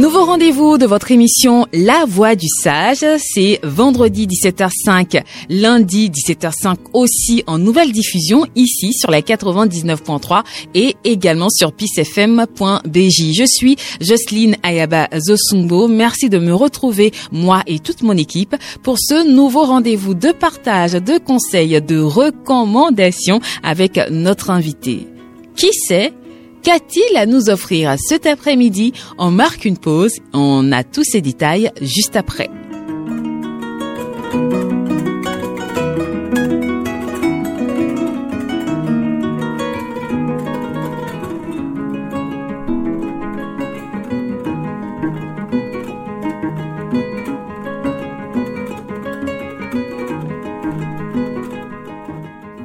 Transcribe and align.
Nouveau 0.00 0.24
rendez-vous 0.24 0.78
de 0.78 0.86
votre 0.86 1.10
émission 1.10 1.66
La 1.74 2.06
Voix 2.08 2.34
du 2.34 2.46
Sage, 2.48 3.04
c'est 3.18 3.60
vendredi 3.62 4.26
17h05, 4.26 5.22
lundi 5.50 6.08
17h05 6.08 6.76
aussi 6.94 7.44
en 7.46 7.58
nouvelle 7.58 7.92
diffusion 7.92 8.46
ici 8.56 8.94
sur 8.94 9.10
la 9.10 9.20
99.3 9.20 10.42
et 10.74 10.96
également 11.04 11.50
sur 11.50 11.74
pissfm.bj. 11.74 13.34
Je 13.34 13.44
suis 13.46 13.76
Jocelyne 14.00 14.56
Ayaba 14.62 15.06
Zosumbo. 15.18 15.86
Merci 15.86 16.30
de 16.30 16.38
me 16.38 16.54
retrouver, 16.54 17.12
moi 17.30 17.62
et 17.66 17.78
toute 17.78 18.02
mon 18.02 18.16
équipe, 18.16 18.56
pour 18.82 18.96
ce 18.98 19.30
nouveau 19.30 19.64
rendez-vous 19.64 20.14
de 20.14 20.32
partage, 20.32 20.92
de 20.92 21.18
conseils, 21.18 21.78
de 21.82 22.00
recommandations 22.00 23.42
avec 23.62 24.00
notre 24.10 24.48
invité. 24.48 25.06
Qui 25.56 25.74
sait 25.74 26.14
Qu'a-t-il 26.62 27.16
à 27.16 27.24
nous 27.24 27.48
offrir 27.48 27.96
cet 27.98 28.26
après-midi. 28.26 28.92
On 29.18 29.30
marque 29.30 29.64
une 29.64 29.78
pause, 29.78 30.12
on 30.32 30.72
a 30.72 30.84
tous 30.84 31.04
ces 31.04 31.22
détails 31.22 31.70
juste 31.80 32.16
après. 32.16 32.50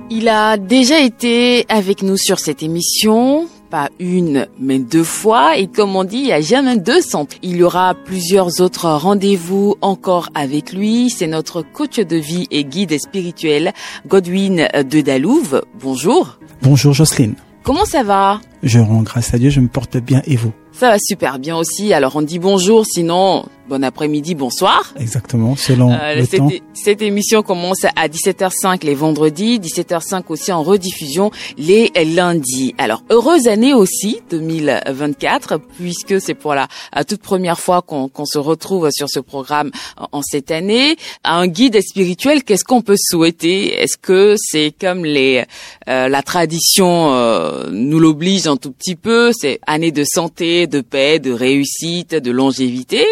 Il 0.10 0.30
a 0.30 0.58
déjà 0.58 1.02
été 1.02 1.66
avec 1.70 2.02
nous 2.02 2.18
sur 2.18 2.40
cette 2.40 2.64
émission 2.64 3.48
pas 3.76 3.90
une, 4.00 4.48
mais 4.58 4.80
deux 4.80 5.04
fois. 5.04 5.58
Et 5.58 5.68
comme 5.68 5.98
on 5.98 6.06
dit, 6.06 6.20
il 6.20 6.24
n'y 6.28 6.32
a 6.32 6.40
jamais 6.40 6.78
deux 6.78 7.02
centres. 7.02 7.36
Il 7.42 7.58
y 7.58 7.64
aura 7.64 7.94
plusieurs 7.94 8.62
autres 8.62 8.88
rendez-vous 8.88 9.76
encore 9.82 10.30
avec 10.34 10.72
lui. 10.72 11.10
C'est 11.10 11.28
notre 11.28 11.62
coach 11.62 12.00
de 12.00 12.16
vie 12.16 12.48
et 12.52 12.64
guide 12.64 12.98
spirituel, 12.98 13.74
Godwin 14.08 14.70
de 14.74 15.02
Dalouve. 15.02 15.62
Bonjour. 15.78 16.40
Bonjour 16.62 16.94
Jocelyne. 16.94 17.36
Comment 17.64 17.84
ça 17.84 18.04
va? 18.04 18.40
Je 18.64 18.80
rends 18.80 19.02
grâce 19.02 19.34
à 19.34 19.38
Dieu, 19.38 19.50
je 19.50 19.60
me 19.60 19.68
porte 19.68 19.98
bien 19.98 20.22
et 20.26 20.38
vous? 20.38 20.54
Ça 20.78 20.90
va 20.90 20.98
super 21.00 21.40
bien 21.40 21.56
aussi. 21.56 21.94
Alors 21.94 22.18
on 22.18 22.22
dit 22.22 22.38
bonjour, 22.38 22.86
sinon 22.86 23.46
bon 23.68 23.84
après-midi, 23.84 24.36
bonsoir. 24.36 24.94
Exactement, 25.00 25.56
selon 25.56 25.92
euh, 25.92 26.16
le 26.16 26.26
cette, 26.26 26.40
temps. 26.40 26.50
Cette 26.74 27.02
émission 27.02 27.42
commence 27.42 27.84
à 27.84 28.08
17h05 28.08 28.86
les 28.86 28.96
vendredis, 28.96 29.60
17h05 29.60 30.24
aussi 30.30 30.52
en 30.52 30.64
rediffusion 30.64 31.32
les 31.58 31.92
lundis. 32.16 32.76
Alors, 32.78 33.04
heureuse 33.10 33.48
année 33.48 33.74
aussi, 33.74 34.22
2024, 34.30 35.60
puisque 35.78 36.22
c'est 36.22 36.34
pour 36.34 36.54
la, 36.54 36.68
toute 37.08 37.22
première 37.22 37.60
fois 37.60 37.82
qu'on 37.82 38.26
se 38.26 38.38
retrouve 38.38 38.90
sur 38.92 39.10
ce 39.10 39.20
programme 39.20 39.72
en, 40.12 40.22
cette 40.22 40.52
année. 40.52 40.96
Un 41.24 41.48
guide 41.48 41.82
spirituel, 41.82 42.44
qu'est-ce 42.44 42.64
qu'on 42.64 42.82
peut 42.82 42.98
souhaiter? 42.98 43.74
Est-ce 43.82 43.98
que 43.98 44.36
c'est 44.38 44.74
comme 44.80 45.06
les 45.06 45.44
euh, 45.88 46.08
la 46.08 46.22
tradition 46.24 47.14
euh, 47.14 47.70
nous 47.72 48.00
l'oblige 48.00 48.48
un 48.48 48.58
tout 48.58 48.72
petit 48.72 48.96
peu? 48.96 49.32
C'est 49.34 49.60
année 49.66 49.92
de 49.92 50.04
santé, 50.04 50.65
de 50.68 50.82
paix, 50.82 51.20
de 51.20 51.32
réussite, 51.32 52.16
de 52.16 52.32
longévité 52.32 53.06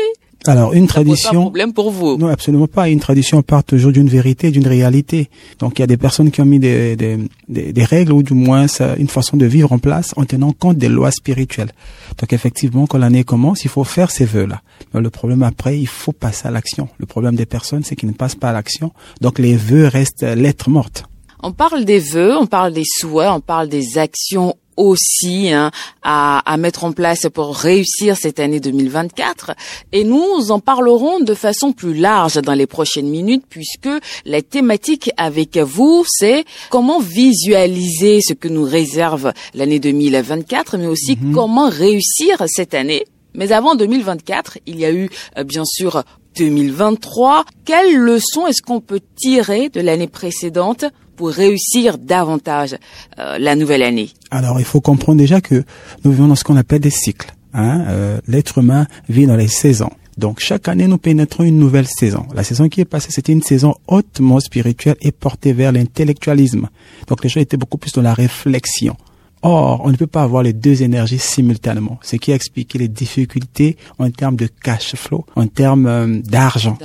alors, 0.45 0.73
une 0.73 0.87
tradition. 0.87 1.31
Pas 1.31 1.39
problème 1.39 1.73
pour 1.73 1.91
vous. 1.91 2.17
Non, 2.17 2.27
absolument 2.27 2.67
pas. 2.67 2.89
Une 2.89 2.99
tradition 2.99 3.41
part 3.41 3.63
toujours 3.63 3.93
d'une 3.93 4.09
vérité, 4.09 4.51
d'une 4.51 4.67
réalité. 4.67 5.29
Donc, 5.59 5.79
il 5.79 5.81
y 5.81 5.83
a 5.83 5.87
des 5.87 5.97
personnes 5.97 6.31
qui 6.31 6.41
ont 6.41 6.45
mis 6.45 6.59
des, 6.59 6.97
des, 6.97 7.17
des, 7.47 7.83
règles 7.85 8.11
ou 8.11 8.23
du 8.23 8.33
moins 8.33 8.65
une 8.97 9.07
façon 9.07 9.37
de 9.37 9.45
vivre 9.45 9.71
en 9.71 9.79
place 9.79 10.11
en 10.17 10.25
tenant 10.25 10.51
compte 10.51 10.77
des 10.77 10.89
lois 10.89 11.11
spirituelles. 11.11 11.71
Donc, 12.17 12.33
effectivement, 12.33 12.87
quand 12.87 12.97
l'année 12.97 13.23
commence, 13.23 13.63
il 13.63 13.69
faut 13.69 13.85
faire 13.85 14.11
ces 14.11 14.25
vœux-là. 14.25 14.61
Mais 14.93 14.99
le 14.99 15.09
problème 15.09 15.43
après, 15.43 15.79
il 15.79 15.87
faut 15.87 16.11
passer 16.11 16.47
à 16.47 16.51
l'action. 16.51 16.89
Le 16.97 17.05
problème 17.05 17.35
des 17.35 17.45
personnes, 17.45 17.83
c'est 17.83 17.95
qu'ils 17.95 18.09
ne 18.09 18.13
passent 18.13 18.35
pas 18.35 18.49
à 18.49 18.53
l'action. 18.53 18.91
Donc, 19.21 19.39
les 19.39 19.55
vœux 19.55 19.87
restent 19.87 20.23
lettres 20.23 20.69
mortes. 20.69 21.05
On 21.41 21.51
parle 21.51 21.85
des 21.85 21.99
vœux, 21.99 22.35
on 22.37 22.47
parle 22.47 22.73
des 22.73 22.85
souhaits, 22.85 23.29
on 23.29 23.41
parle 23.41 23.69
des 23.69 23.97
actions 23.97 24.55
aussi 24.77 25.51
hein, 25.51 25.71
à, 26.01 26.39
à, 26.51 26.57
mettre 26.57 26.83
en 26.83 26.91
place 26.91 27.27
pour 27.33 27.55
réussir 27.55 28.17
cette 28.17 28.39
année 28.39 28.59
2024. 28.59 29.51
Et 29.91 30.03
nous 30.03 30.51
en 30.51 30.59
parlerons 30.59 31.19
de 31.19 31.33
façon 31.33 31.73
plus 31.73 31.93
large 31.93 32.35
dans 32.35 32.53
les 32.53 32.67
prochaines 32.67 33.09
minutes 33.09 33.45
puisque 33.49 33.89
la 34.25 34.41
thématique 34.41 35.11
avec 35.17 35.57
vous, 35.57 36.03
c'est 36.07 36.45
comment 36.69 36.99
visualiser 36.99 38.19
ce 38.21 38.33
que 38.33 38.47
nous 38.47 38.63
réserve 38.63 39.33
l'année 39.53 39.79
2024, 39.79 40.77
mais 40.77 40.87
aussi 40.87 41.17
mhm. 41.19 41.33
comment 41.33 41.69
réussir 41.69 42.43
cette 42.47 42.73
année. 42.73 43.05
Mais 43.35 43.51
avant 43.51 43.75
2024, 43.75 44.59
il 44.67 44.79
y 44.79 44.85
a 44.85 44.91
eu 44.91 45.09
euh, 45.37 45.43
bien 45.43 45.65
sûr 45.65 46.03
2023. 46.37 47.45
Quelles 47.65 47.95
leçons 47.95 48.47
est-ce 48.47 48.61
qu'on 48.61 48.81
peut 48.81 49.01
tirer 49.15 49.69
de 49.69 49.81
l'année 49.81 50.07
précédente? 50.07 50.85
Pour 51.15 51.29
réussir 51.29 51.97
davantage 51.97 52.75
euh, 53.19 53.37
la 53.37 53.55
nouvelle 53.55 53.83
année 53.83 54.09
Alors, 54.31 54.59
il 54.59 54.65
faut 54.65 54.81
comprendre 54.81 55.17
déjà 55.17 55.41
que 55.41 55.63
nous 56.03 56.11
vivons 56.11 56.27
dans 56.27 56.35
ce 56.35 56.43
qu'on 56.43 56.57
appelle 56.57 56.81
des 56.81 56.89
cycles. 56.89 57.33
Hein? 57.53 57.85
Euh, 57.87 58.19
L'être 58.27 58.57
humain 58.59 58.87
vit 59.09 59.25
dans 59.25 59.35
les 59.35 59.47
saisons. 59.47 59.91
Donc 60.17 60.39
chaque 60.39 60.67
année, 60.67 60.87
nous 60.87 60.97
pénétrons 60.97 61.43
une 61.43 61.57
nouvelle 61.57 61.87
saison. 61.87 62.25
La 62.35 62.43
saison 62.43 62.69
qui 62.69 62.81
est 62.81 62.85
passée, 62.85 63.09
c'était 63.11 63.31
une 63.31 63.41
saison 63.41 63.75
hautement 63.87 64.39
spirituelle 64.39 64.95
et 65.01 65.11
portée 65.11 65.53
vers 65.53 65.71
l'intellectualisme. 65.71 66.69
Donc 67.07 67.23
les 67.23 67.29
gens 67.29 67.39
étaient 67.39 67.57
beaucoup 67.57 67.77
plus 67.77 67.93
dans 67.93 68.01
la 68.01 68.13
réflexion. 68.13 68.95
Or, 69.41 69.81
on 69.83 69.91
ne 69.91 69.97
peut 69.97 70.07
pas 70.07 70.23
avoir 70.23 70.41
les 70.41 70.53
deux 70.53 70.83
énergies 70.83 71.19
simultanément, 71.19 71.99
ce 72.01 72.15
qui 72.15 72.31
a 72.31 72.35
expliqué 72.35 72.79
les 72.79 72.87
difficultés 72.87 73.75
en 73.99 74.09
termes 74.09 74.37
de 74.37 74.47
cash 74.47 74.95
flow, 74.95 75.25
en 75.35 75.47
termes 75.47 75.85
euh, 75.85 76.21
d'argent. 76.21 76.77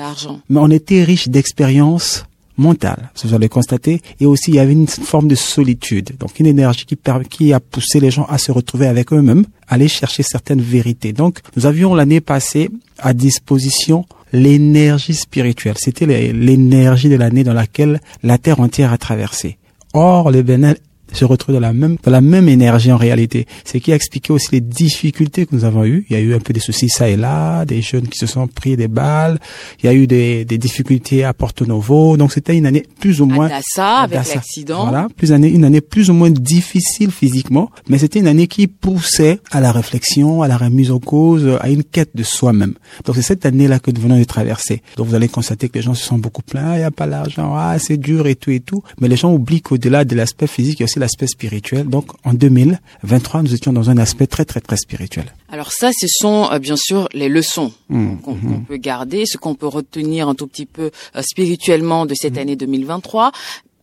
Mais 0.49 0.59
on 0.59 0.69
était 0.71 1.05
riche 1.05 1.29
d'expériences 1.29 2.25
mentale, 2.59 3.11
vous 3.25 3.35
allez 3.35 3.49
constater, 3.49 4.03
et 4.21 4.27
aussi 4.27 4.51
il 4.51 4.57
y 4.57 4.59
avait 4.59 4.73
une 4.73 4.87
forme 4.87 5.29
de 5.29 5.35
solitude, 5.35 6.11
donc 6.19 6.39
une 6.39 6.47
énergie 6.47 6.85
qui, 6.85 6.99
qui 7.31 7.53
a 7.53 7.61
poussé 7.61 8.01
les 8.01 8.11
gens 8.11 8.27
à 8.29 8.39
se 8.39 8.53
retrouver 8.53 8.87
avec 8.87 9.13
eux-mêmes, 9.13 9.47
aller 9.69 9.89
chercher 9.89 10.23
certaines 10.23 10.61
vérités. 10.61 11.13
Donc 11.13 11.41
nous 11.57 11.67
avions 11.67 11.95
l'année 11.95 12.21
passée 12.21 12.71
à 12.99 13.15
disposition 13.15 14.05
l'énergie 14.33 15.15
spirituelle, 15.15 15.77
c'était 15.79 16.07
l'énergie 16.33 17.09
de 17.09 17.17
l'année 17.17 17.45
dans 17.45 17.55
laquelle 17.55 18.01
la 18.23 18.37
Terre 18.37 18.61
entière 18.61 18.93
a 18.93 18.99
traversé. 18.99 19.57
Or, 19.95 20.31
le 20.31 20.43
Bénin 20.43 20.75
se 21.13 21.25
retrouve 21.25 21.55
dans 21.55 21.61
la 21.61 21.73
même 21.73 21.97
dans 22.03 22.11
la 22.11 22.21
même 22.21 22.49
énergie 22.49 22.93
en 22.93 22.97
réalité. 22.97 23.47
Ce 23.65 23.79
qui 23.79 23.93
a 23.93 23.95
expliqué 23.95 24.33
aussi 24.33 24.49
les 24.53 24.61
difficultés 24.61 25.47
que 25.47 25.55
nous 25.55 25.65
avons 25.65 25.85
eues. 25.85 26.07
Il 26.11 26.17
y 26.17 26.17
a 26.17 26.23
eu 26.23 26.35
un 26.35 26.41
peu 26.41 26.53
de 26.53 26.61
soucis 26.61 26.89
ça 26.89 27.09
et 27.09 27.17
là, 27.17 27.65
des 27.65 27.83
jeunes 27.83 28.09
qui 28.09 28.19
se 28.19 28.27
sont 28.27 28.47
pris 28.47 28.77
des 28.77 28.89
balles. 28.89 29.39
Il 29.83 29.87
y 29.87 29.89
a 29.89 29.95
eu 29.95 30.07
des, 30.07 30.45
des 30.45 30.59
difficultés 30.59 31.25
à 31.25 31.33
Porto 31.35 31.67
Novo. 31.67 32.17
Donc 32.17 32.33
c'était 32.33 32.57
une 32.57 32.67
année 32.67 32.85
plus 33.01 33.21
ou 33.21 33.27
moins. 33.27 33.49
À 33.49 33.61
ça 33.63 33.99
avec 33.99 34.35
l'accident. 34.35 34.85
Voilà, 34.85 35.09
plus 35.17 35.33
année, 35.33 35.49
une 35.49 35.65
année 35.65 35.81
plus 35.81 36.11
ou 36.11 36.15
moins 36.15 36.31
difficile 36.31 37.11
physiquement, 37.11 37.71
mais 37.89 37.99
c'était 37.99 38.21
une 38.21 38.27
année 38.27 38.47
qui 38.47 38.67
poussait 38.67 39.41
à 39.51 39.61
la 39.61 39.73
réflexion, 39.73 40.43
à 40.43 40.49
la 40.49 40.57
remise 40.57 40.91
en 40.91 40.99
cause, 40.99 41.59
à 41.61 41.69
une 41.69 41.85
quête 41.85 42.11
de 42.15 42.23
soi-même. 42.23 42.75
Donc 43.05 43.17
c'est 43.17 43.23
cette 43.23 43.47
année-là 43.47 43.79
que 43.79 43.91
nous 43.91 44.01
venons 44.01 44.19
de 44.19 44.25
traverser. 44.25 44.83
Donc 44.97 45.09
vous 45.09 45.15
allez 45.15 45.29
constater 45.29 45.69
que 45.69 45.75
les 45.75 45.83
gens 45.83 45.95
se 45.95 46.05
sont 46.05 46.19
beaucoup 46.19 46.43
plaints. 46.43 46.75
Il 46.75 46.79
n'y 46.79 46.85
a 46.85 46.91
pas 46.91 47.07
l'argent, 47.07 47.55
ah 47.57 47.77
c'est 47.79 47.97
dur 47.97 48.27
et 48.27 48.35
tout 48.35 48.51
et 48.51 48.61
tout. 48.61 48.83
Mais 49.01 49.09
les 49.09 49.17
gens 49.17 49.33
oublient 49.33 49.63
qu'au-delà 49.63 50.05
de 50.05 50.15
l'aspect 50.15 50.47
physique, 50.47 50.79
il 50.79 50.83
y 50.83 50.85
a 50.85 50.87
aussi 50.87 50.98
l'aspect 50.99 51.27
spirituel. 51.27 51.89
Donc 51.89 52.07
en 52.25 52.35
2023, 52.35 53.43
nous 53.43 53.55
étions 53.55 53.73
dans 53.73 53.91
un 53.91 53.99
aspect 53.99 54.27
très 54.27 54.45
très 54.45 54.61
très 54.61 54.77
spirituel. 54.77 55.27
Alors 55.51 55.73
ça, 55.73 55.91
ce 55.99 56.07
sont 56.09 56.49
euh, 56.51 56.59
bien 56.59 56.77
sûr 56.77 57.09
les 57.13 57.29
leçons 57.29 57.73
mmh, 57.89 58.17
qu'on 58.19 58.35
mmh. 58.35 58.65
peut 58.67 58.77
garder, 58.77 59.25
ce 59.27 59.39
qu'on 59.39 59.55
peut 59.55 59.67
retenir 59.67 60.29
un 60.29 60.35
tout 60.35 60.47
petit 60.47 60.67
peu 60.67 60.91
euh, 61.17 61.23
spirituellement 61.23 62.07
de 62.07 62.15
cette 62.15 62.35
mmh. 62.35 62.39
année 62.39 62.57
2023. 62.57 63.33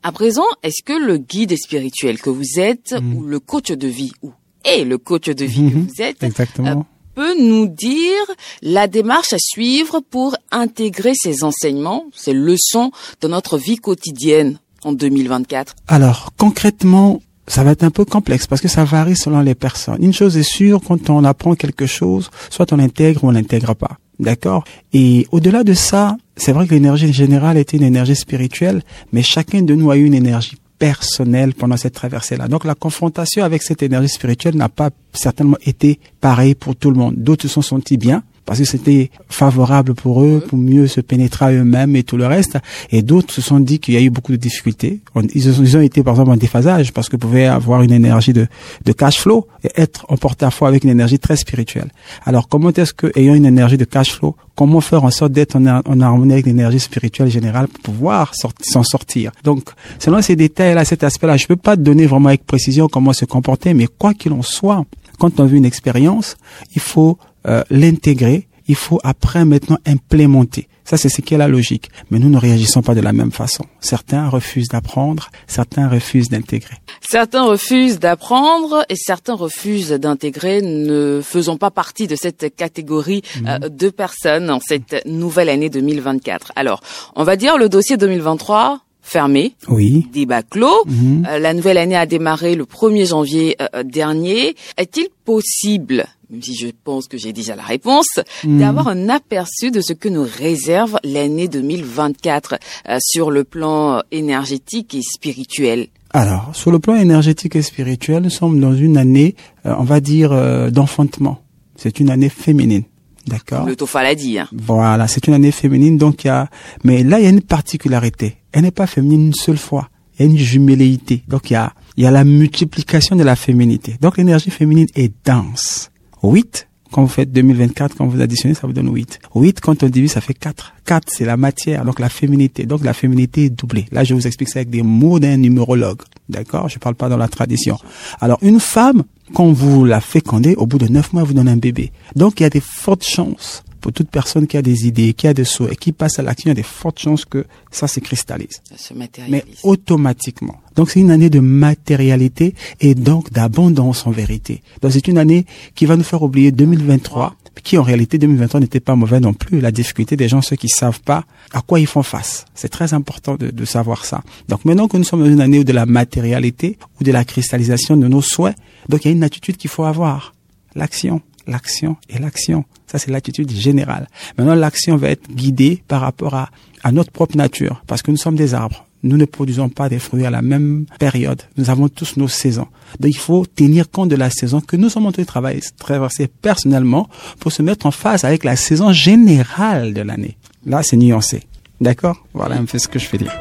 À 0.04 0.12
présent, 0.12 0.46
est-ce 0.62 0.84
que 0.84 0.94
le 0.94 1.18
guide 1.18 1.56
spirituel 1.58 2.22
que 2.22 2.30
vous 2.30 2.60
êtes 2.60 2.96
ou 3.16 3.24
le 3.24 3.40
coach 3.40 3.72
de 3.72 3.88
vie 3.88 4.12
ou 4.22 4.32
et 4.64 4.84
le 4.84 4.98
coach 4.98 5.30
de 5.30 5.46
vie 5.46 5.72
que 5.72 5.78
vous 5.78 6.02
êtes 6.02 6.24
Exactement. 6.24 6.68
Euh, 6.70 6.84
peut 7.16 7.40
nous 7.40 7.68
dire 7.68 8.26
la 8.62 8.88
démarche 8.88 9.34
à 9.34 9.38
suivre 9.40 10.02
pour 10.02 10.36
intégrer 10.52 11.14
ces 11.16 11.44
enseignements, 11.44 12.06
ces 12.14 12.34
leçons 12.34 12.92
dans 13.22 13.30
notre 13.30 13.58
vie 13.58 13.78
quotidienne? 13.78 14.60
En 14.84 14.94
2024 14.94 15.76
Alors, 15.88 16.32
concrètement, 16.38 17.22
ça 17.48 17.64
va 17.64 17.72
être 17.72 17.84
un 17.84 17.92
peu 17.92 18.06
complexe 18.06 18.48
parce 18.48 18.62
que 18.62 18.68
ça 18.68 18.84
varie 18.84 19.16
selon 19.16 19.42
les 19.42 19.56
personnes. 19.56 20.04
Une 20.04 20.14
chose 20.14 20.38
est 20.38 20.44
sûre, 20.44 20.82
quand 20.86 21.10
on 21.10 21.24
apprend 21.24 21.56
quelque 21.56 21.86
chose, 21.86 22.30
soit 22.50 22.72
on 22.74 22.78
l'intègre 22.78 23.24
ou 23.24 23.28
on 23.28 23.32
l'intègre 23.32 23.76
pas. 23.76 23.98
D'accord? 24.20 24.64
Et 24.94 25.28
au-delà 25.32 25.64
de 25.64 25.74
ça, 25.74 26.18
c'est 26.38 26.54
vrai 26.54 26.68
que 26.68 26.74
l'énergie 26.74 27.12
générale 27.12 27.58
était 27.58 27.78
une 27.78 27.84
énergie 27.84 28.16
spirituelle, 28.16 28.82
mais 29.12 29.22
chacun 29.22 29.62
de 29.62 29.76
nous 29.76 29.92
a 29.92 29.98
eu 29.98 30.06
une 30.06 30.14
énergie 30.14 30.58
personnelle 30.80 31.54
pendant 31.54 31.78
cette 31.78 31.94
traversée-là. 31.94 32.48
Donc 32.48 32.66
la 32.66 32.76
confrontation 32.76 33.44
avec 33.44 33.64
cette 33.64 33.84
énergie 33.84 34.10
spirituelle 34.10 34.56
n'a 34.56 34.70
pas 34.70 34.90
certainement 35.14 35.58
été 35.66 36.00
pareille 36.22 36.56
pour 36.56 36.76
tout 36.76 36.92
le 36.92 36.98
monde. 36.98 37.16
D'autres 37.18 37.44
se 37.44 37.48
sont 37.48 37.62
sentis 37.62 37.98
bien, 37.98 38.24
parce 38.46 38.60
que 38.60 38.66
c'était 38.66 39.10
favorable 39.30 39.94
pour 39.94 40.24
eux, 40.24 40.44
pour 40.48 40.58
mieux 40.58 40.88
se 40.88 41.02
pénétrer 41.02 41.46
à 41.46 41.52
eux-mêmes 41.52 41.96
et 41.96 42.04
tout 42.04 42.18
le 42.18 42.28
reste. 42.28 42.58
Et 42.92 43.02
d'autres 43.02 43.34
se 43.34 43.42
sont 43.42 43.60
dit 43.60 43.80
qu'il 43.80 43.94
y 43.94 43.98
a 43.98 44.02
eu 44.02 44.10
beaucoup 44.10 44.32
de 44.32 44.38
difficultés. 44.38 45.00
Ils 45.34 45.78
ont 45.78 45.82
été 45.82 46.04
par 46.04 46.14
exemple 46.14 46.32
en 46.32 46.38
déphasage 46.38 46.94
parce 46.94 47.10
que 47.10 47.18
pouvaient 47.18 47.46
avoir 47.46 47.82
une 47.82 47.92
énergie 47.92 48.34
de, 48.34 48.48
de 48.86 48.92
cash 48.92 49.20
flow 49.20 49.48
et 49.64 49.70
être 49.76 50.06
en 50.10 50.18
porte-à-faux 50.18 50.66
avec 50.66 50.84
une 50.84 50.90
énergie 50.92 51.20
très 51.20 51.36
spirituelle. 51.36 51.90
Alors 52.26 52.48
comment 52.48 52.70
est-ce 52.70 52.94
que, 52.94 53.12
ayant 53.16 53.34
une 53.34 53.46
énergie 53.46 53.78
de 53.78 53.86
cash 53.86 54.12
flow, 54.12 54.36
comment 54.56 54.82
faire 54.82 55.04
en 55.04 55.12
sorte 55.12 55.32
d'être 55.32 55.56
en, 55.56 56.02
harmonie 56.02 56.34
avec 56.34 56.46
l'énergie 56.46 56.80
spirituelle 56.80 57.30
générale 57.30 57.68
pour 57.68 57.82
pouvoir 57.82 58.34
s'en 58.34 58.84
sortir? 58.84 59.32
Donc, 59.44 59.64
selon 60.00 60.22
ces 60.22 60.36
détails-là, 60.36 60.86
cet 60.86 61.04
aspect-là, 61.04 61.38
je 61.38 61.48
peux 61.48 61.56
pas 61.56 61.76
te 61.76 61.82
donner 61.82 62.06
vraiment 62.06 62.30
avec 62.30 62.46
précision 62.46 62.88
comment 62.88 63.14
se 63.14 63.26
comporter, 63.26 63.74
mais 63.74 63.88
quoi 63.88 64.14
qu'il 64.14 64.34
en 64.34 64.42
soit, 64.42 64.86
quand 65.20 65.40
on 65.40 65.46
vit 65.46 65.58
une 65.58 65.66
expérience, 65.66 66.38
il 66.74 66.82
faut 66.82 67.18
euh, 67.48 67.64
l'intégrer, 67.70 68.48
il 68.68 68.76
faut 68.76 69.00
après 69.04 69.46
maintenant 69.46 69.78
implémenter. 69.86 70.68
Ça, 70.86 70.98
c'est 70.98 71.10
ce 71.10 71.22
qui 71.22 71.34
est 71.34 71.38
la 71.38 71.48
logique. 71.48 71.90
Mais 72.12 72.20
nous 72.20 72.30
ne 72.30 72.38
réagissons 72.38 72.84
pas 72.84 72.94
de 72.94 73.02
la 73.02 73.12
même 73.12 73.32
façon. 73.32 73.66
Certains 73.80 74.30
refusent 74.30 74.68
d'apprendre, 74.68 75.32
certains 75.48 75.88
refusent 75.88 76.30
d'intégrer. 76.30 76.76
Certains 77.02 77.44
refusent 77.44 77.98
d'apprendre 77.98 78.86
et 78.88 78.96
certains 78.96 79.34
refusent 79.34 79.90
d'intégrer, 79.90 80.62
ne 80.62 81.22
faisons 81.24 81.58
pas 81.58 81.72
partie 81.72 82.06
de 82.06 82.16
cette 82.16 82.56
catégorie 82.56 83.24
euh, 83.48 83.60
mhm. 83.60 83.70
de 83.70 83.90
personnes 83.90 84.52
en 84.52 84.60
cette 84.60 85.04
nouvelle 85.08 85.50
année 85.50 85.70
2024. 85.70 86.52
Alors, 86.56 86.82
on 87.16 87.24
va 87.24 87.36
dire 87.36 87.58
le 87.58 87.68
dossier 87.68 87.98
2023, 87.98 88.85
fermé. 89.06 89.54
Oui. 89.70 90.08
Débat 90.12 90.42
clos. 90.42 90.84
Mhm. 90.88 91.26
Euh, 91.30 91.40
la 91.40 91.54
nouvelle 91.54 91.78
année 91.78 91.96
a 91.96 92.06
démarré 92.06 92.56
le 92.56 92.66
1er 92.66 93.08
janvier 93.08 93.56
euh, 93.62 93.84
dernier. 93.84 94.56
Est-il 94.78 95.08
possible, 95.24 96.06
même 96.30 96.42
si 96.42 96.56
je 96.56 96.68
pense 96.84 97.08
que 97.08 97.18
j'ai 97.18 97.32
déjà 97.32 97.56
la 97.56 97.64
réponse, 97.64 98.20
mhm. 98.44 98.60
d'avoir 98.60 98.88
un 98.88 99.08
aperçu 99.08 99.70
de 99.72 99.80
ce 99.80 99.94
que 99.94 100.10
nous 100.10 100.26
réserve 100.26 100.98
l'année 101.04 101.48
2024 101.48 102.56
euh, 102.90 102.98
sur 103.00 103.30
le 103.30 103.44
plan 103.44 104.02
énergétique 104.12 104.96
et 104.96 105.02
spirituel? 105.02 105.88
Alors, 106.12 106.50
sur 106.54 106.72
le 106.72 106.80
plan 106.80 106.96
énergétique 106.96 107.56
et 107.56 107.62
spirituel, 107.62 108.24
nous 108.24 108.30
sommes 108.30 108.60
dans 108.60 108.74
une 108.74 108.98
année, 108.98 109.36
on 109.66 109.84
va 109.84 110.00
dire, 110.00 110.32
d'enfantement. 110.72 111.40
C'est 111.76 112.00
une 112.00 112.10
année 112.10 112.30
féminine. 112.30 112.84
D'accord. 113.28 113.66
Le 113.66 113.76
Tofa 113.76 114.04
l'a 114.04 114.16
dit. 114.16 114.38
Hein. 114.38 114.48
Voilà, 114.52 115.08
c'est 115.08 115.28
une 115.28 115.34
année 115.34 115.52
féminine, 115.52 115.98
donc 115.98 116.24
il 116.24 116.28
y 116.28 116.30
a. 116.30 116.50
Mais 116.84 117.04
là, 117.04 117.20
il 117.20 117.24
y 117.24 117.28
a 117.28 117.30
une 117.30 117.42
particularité. 117.42 118.38
Elle 118.52 118.64
n'est 118.64 118.72
pas 118.72 118.88
féminine 118.88 119.28
une 119.28 119.34
seule 119.34 119.58
fois. 119.58 119.90
Il 120.18 120.26
y 120.26 120.28
a 120.28 120.32
une 120.32 120.38
jumelléité. 120.38 121.24
Donc 121.28 121.50
il 121.50 121.54
y 121.54 121.58
a, 121.58 121.74
il 121.98 122.04
y 122.04 122.08
a 122.08 122.12
la 122.12 122.24
multiplication 122.24 123.16
de 123.16 123.24
la 123.24 123.36
féminité. 123.36 123.98
Donc 124.02 124.18
l'énergie 124.18 124.52
féminine 124.52 124.88
est 124.96 125.14
dense. 125.26 125.92
8, 126.24 126.68
quand 126.92 127.02
vous 127.02 127.08
faites 127.08 127.32
2024, 127.32 127.96
quand 127.96 128.08
vous 128.08 128.22
additionnez, 128.22 128.54
ça 128.54 128.68
vous 128.68 128.74
donne 128.74 128.94
8. 128.94 129.20
8, 129.34 129.60
quand 129.60 129.84
on 129.84 129.90
divise, 129.90 130.14
ça 130.14 130.22
fait 130.22 130.34
4. 130.34 130.74
4, 130.86 131.08
c'est 131.10 131.26
la 131.26 131.38
matière, 131.38 131.84
donc 131.86 132.00
la 132.00 132.10
féminité. 132.10 132.66
Donc 132.66 132.84
la 132.84 132.94
féminité 132.94 133.46
est 133.46 133.50
doublée. 133.50 133.86
Là, 133.92 134.04
je 134.04 134.14
vous 134.14 134.28
explique 134.28 134.50
ça 134.50 134.60
avec 134.60 134.70
des 134.70 134.84
mots 134.84 135.20
d'un 135.20 135.38
numérologue. 135.38 136.02
D'accord? 136.30 136.70
Je 136.70 136.80
parle 136.80 136.96
pas 136.96 137.10
dans 137.10 137.18
la 137.18 137.28
tradition. 137.28 137.78
Alors, 138.22 138.40
une 138.42 138.60
femme, 138.60 139.04
quand 139.34 139.52
vous 139.52 139.86
la 139.86 140.02
fécondez, 140.02 140.56
au 140.56 140.66
bout 140.66 140.78
de 140.78 140.88
9 140.88 141.14
mois, 141.14 141.22
elle 141.24 141.28
vous 141.28 141.34
donne 141.34 141.48
un 141.48 141.58
bébé. 141.58 141.92
Donc, 142.16 142.40
il 142.40 142.44
y 142.44 142.46
a 142.46 142.50
des 142.50 142.62
fortes 142.62 143.06
chances 143.06 143.64
pour 143.86 143.94
toute 143.94 144.10
personne 144.10 144.48
qui 144.48 144.58
a 144.58 144.64
des 144.64 144.88
idées, 144.88 145.14
qui 145.14 145.28
a 145.28 145.36
des 145.36 145.44
souhaits, 145.44 145.78
qui 145.78 145.92
passe 145.92 146.18
à 146.18 146.24
l'action, 146.24 146.48
il 146.48 146.50
y 146.50 146.52
a 146.54 146.56
des 146.56 146.64
fortes 146.64 146.98
chances 146.98 147.24
que 147.24 147.46
ça 147.70 147.88
se 147.88 148.00
cristallise. 148.00 148.64
Ça 148.68 148.80
se 148.80 148.96
matérialise. 148.96 149.44
Mais 149.46 149.46
automatiquement. 149.62 150.56
Donc 150.76 150.90
c'est 150.90 151.02
une 151.02 151.12
année 151.12 151.30
de 151.30 151.40
matérialité 151.40 152.56
et 152.82 152.96
donc 152.96 153.32
d'abondance 153.32 154.08
en 154.08 154.10
vérité. 154.10 154.64
Donc 154.82 154.92
c'est 154.92 155.08
une 155.08 155.20
année 155.20 155.46
qui 155.76 155.86
va 155.86 155.98
nous 155.98 156.04
faire 156.04 156.24
oublier 156.24 156.52
2023, 156.52 157.36
qui 157.62 157.78
en 157.78 157.84
réalité 157.84 158.18
2023 158.18 158.60
n'était 158.62 158.80
pas 158.80 158.96
mauvais 158.96 159.20
non 159.20 159.36
plus. 159.36 159.62
La 159.62 159.72
difficulté 159.72 160.18
des 160.18 160.30
gens, 160.30 160.42
ceux 160.42 160.56
qui 160.56 160.68
savent 160.68 161.02
pas 161.02 161.24
à 161.54 161.62
quoi 161.62 161.80
ils 161.80 161.86
font 161.86 162.02
face. 162.02 162.46
C'est 162.56 162.70
très 162.70 162.96
important 162.96 163.36
de, 163.36 163.52
de 163.52 163.66
savoir 163.66 164.04
ça. 164.04 164.24
Donc 164.50 164.66
maintenant 164.66 164.88
que 164.88 164.98
nous 164.98 165.04
sommes 165.04 165.20
dans 165.20 165.30
une 165.30 165.42
année 165.42 165.64
de 165.64 165.74
la 165.74 165.86
matérialité 165.86 166.80
ou 167.00 167.04
de 167.04 167.12
la 167.12 167.24
cristallisation 167.24 167.98
de 167.98 168.08
nos 168.08 168.24
souhaits, 168.24 168.56
donc 168.90 169.06
il 169.06 169.10
y 169.10 169.12
a 169.12 169.16
une 169.16 169.24
attitude 169.24 169.58
qu'il 169.58 169.70
faut 169.70 169.84
avoir. 169.84 170.34
L'action 170.74 171.22
l'action 171.48 171.98
et 172.10 172.20
l'action. 172.20 172.66
Ça, 172.88 172.98
c'est 172.98 173.12
l'attitude 173.12 173.52
générale. 173.52 174.08
Maintenant, 174.38 174.56
l'action 174.56 174.96
va 174.96 175.10
être 175.10 175.30
guidée 175.32 175.84
par 175.88 176.02
rapport 176.02 176.36
à, 176.36 176.50
à 176.84 176.92
notre 176.92 177.12
propre 177.12 177.38
nature, 177.38 177.84
parce 177.88 178.02
que 178.02 178.12
nous 178.12 178.18
sommes 178.18 178.36
des 178.36 178.54
arbres. 178.54 178.86
Nous 179.04 179.18
ne 179.18 179.26
produisons 179.26 179.70
pas 179.70 179.88
des 179.88 180.00
fruits 180.00 180.26
à 180.26 180.32
la 180.32 180.42
même 180.42 180.86
période. 180.98 181.44
Nous 181.58 181.70
avons 181.70 181.90
tous 181.90 182.18
nos 182.18 182.28
saisons. 182.28 182.68
Donc, 183.00 183.12
il 183.12 183.18
faut 183.18 183.46
tenir 183.46 183.92
compte 183.92 184.10
de 184.10 184.16
la 184.16 184.32
saison 184.32 184.62
que 184.62 184.76
nous 184.76 184.90
sommes 184.90 185.06
en 185.06 185.12
train 185.12 185.22
de 185.22 185.28
travailler, 185.28 185.62
traverser 185.78 186.28
personnellement 186.28 187.08
pour 187.40 187.52
se 187.52 187.62
mettre 187.62 187.86
en 187.86 187.92
face 187.92 188.24
avec 188.24 188.44
la 188.44 188.56
saison 188.56 188.92
générale 188.92 189.94
de 189.94 190.02
l'année. 190.02 190.38
Là, 190.66 190.82
c'est 190.82 190.98
nuancé. 190.98 191.44
D'accord? 191.80 192.26
Voilà 192.34 192.56
un 192.56 192.66
peu 192.66 192.80
ce 192.80 192.88
que 192.88 192.98
je 192.98 193.06
fais 193.06 193.20
dire. 193.20 193.32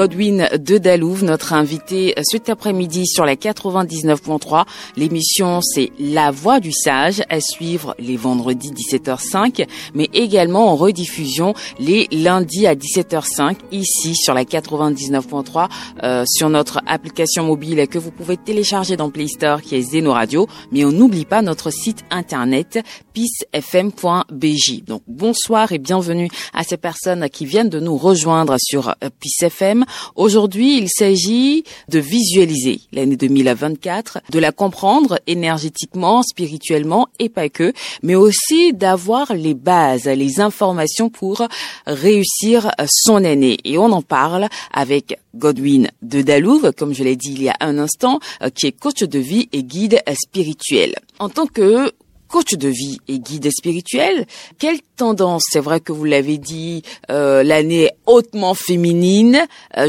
Godwin 0.00 0.48
de 0.58 0.78
Dalouve, 0.78 1.24
notre 1.24 1.52
invité 1.52 2.14
euh, 2.16 2.22
cet 2.24 2.48
après-midi 2.48 3.06
sur 3.06 3.26
la 3.26 3.34
99.3. 3.34 4.64
L'émission, 4.96 5.60
c'est 5.60 5.90
La 5.98 6.30
Voix 6.30 6.58
du 6.58 6.72
Sage, 6.72 7.22
à 7.28 7.38
suivre 7.38 7.94
les 7.98 8.16
vendredis 8.16 8.70
17h05, 8.70 9.66
mais 9.92 10.08
également 10.14 10.72
en 10.72 10.76
rediffusion 10.76 11.52
les 11.78 12.08
lundis 12.12 12.66
à 12.66 12.74
17h05, 12.74 13.56
ici 13.72 14.14
sur 14.16 14.32
la 14.32 14.44
99.3, 14.44 15.68
euh, 16.02 16.24
sur 16.26 16.48
notre 16.48 16.80
application 16.86 17.44
mobile 17.44 17.86
que 17.86 17.98
vous 17.98 18.10
pouvez 18.10 18.38
télécharger 18.38 18.96
dans 18.96 19.10
Play 19.10 19.28
Store, 19.28 19.60
qui 19.60 19.74
est 19.74 19.82
Zeno 19.82 20.12
Radio, 20.12 20.46
mais 20.72 20.82
on 20.86 20.92
n'oublie 20.92 21.26
pas 21.26 21.42
notre 21.42 21.70
site 21.70 22.06
internet 22.10 22.82
peacefm.bj. 23.12 24.84
Donc 24.84 25.02
bonsoir 25.06 25.72
et 25.72 25.78
bienvenue 25.78 26.30
à 26.54 26.62
ces 26.62 26.78
personnes 26.78 27.28
qui 27.28 27.44
viennent 27.44 27.68
de 27.68 27.80
nous 27.80 27.98
rejoindre 27.98 28.56
sur 28.58 28.88
euh, 28.88 29.10
Peace 29.20 29.44
FM. 29.44 29.84
Aujourd'hui, 30.16 30.78
il 30.78 30.88
s'agit 30.88 31.64
de 31.88 31.98
visualiser 31.98 32.80
l'année 32.92 33.16
2024, 33.16 34.20
de 34.30 34.38
la 34.38 34.52
comprendre 34.52 35.18
énergétiquement, 35.26 36.22
spirituellement 36.22 37.08
et 37.18 37.28
pas 37.28 37.48
que, 37.48 37.72
mais 38.02 38.14
aussi 38.14 38.72
d'avoir 38.72 39.34
les 39.34 39.54
bases, 39.54 40.04
les 40.04 40.40
informations 40.40 41.08
pour 41.08 41.46
réussir 41.86 42.70
son 42.86 43.24
année. 43.24 43.58
Et 43.64 43.78
on 43.78 43.92
en 43.92 44.02
parle 44.02 44.48
avec 44.72 45.18
Godwin 45.34 45.88
de 46.02 46.22
Dalouve, 46.22 46.72
comme 46.72 46.94
je 46.94 47.04
l'ai 47.04 47.16
dit 47.16 47.32
il 47.32 47.42
y 47.42 47.48
a 47.48 47.56
un 47.60 47.78
instant, 47.78 48.20
euh, 48.42 48.50
qui 48.50 48.66
est 48.66 48.72
coach 48.72 49.02
de 49.02 49.18
vie 49.18 49.48
et 49.52 49.62
guide 49.62 50.02
spirituel. 50.14 50.94
En 51.18 51.28
tant 51.28 51.46
que 51.46 51.92
coach 52.30 52.54
de 52.54 52.68
vie 52.68 52.98
et 53.08 53.18
guide 53.18 53.50
spirituel. 53.50 54.26
Quelle 54.58 54.78
tendance, 54.96 55.44
c'est 55.50 55.60
vrai 55.60 55.80
que 55.80 55.92
vous 55.92 56.04
l'avez 56.04 56.38
dit, 56.38 56.82
euh, 57.10 57.42
l'année 57.42 57.90
hautement 58.06 58.54
féminine, 58.54 59.40
euh, 59.76 59.88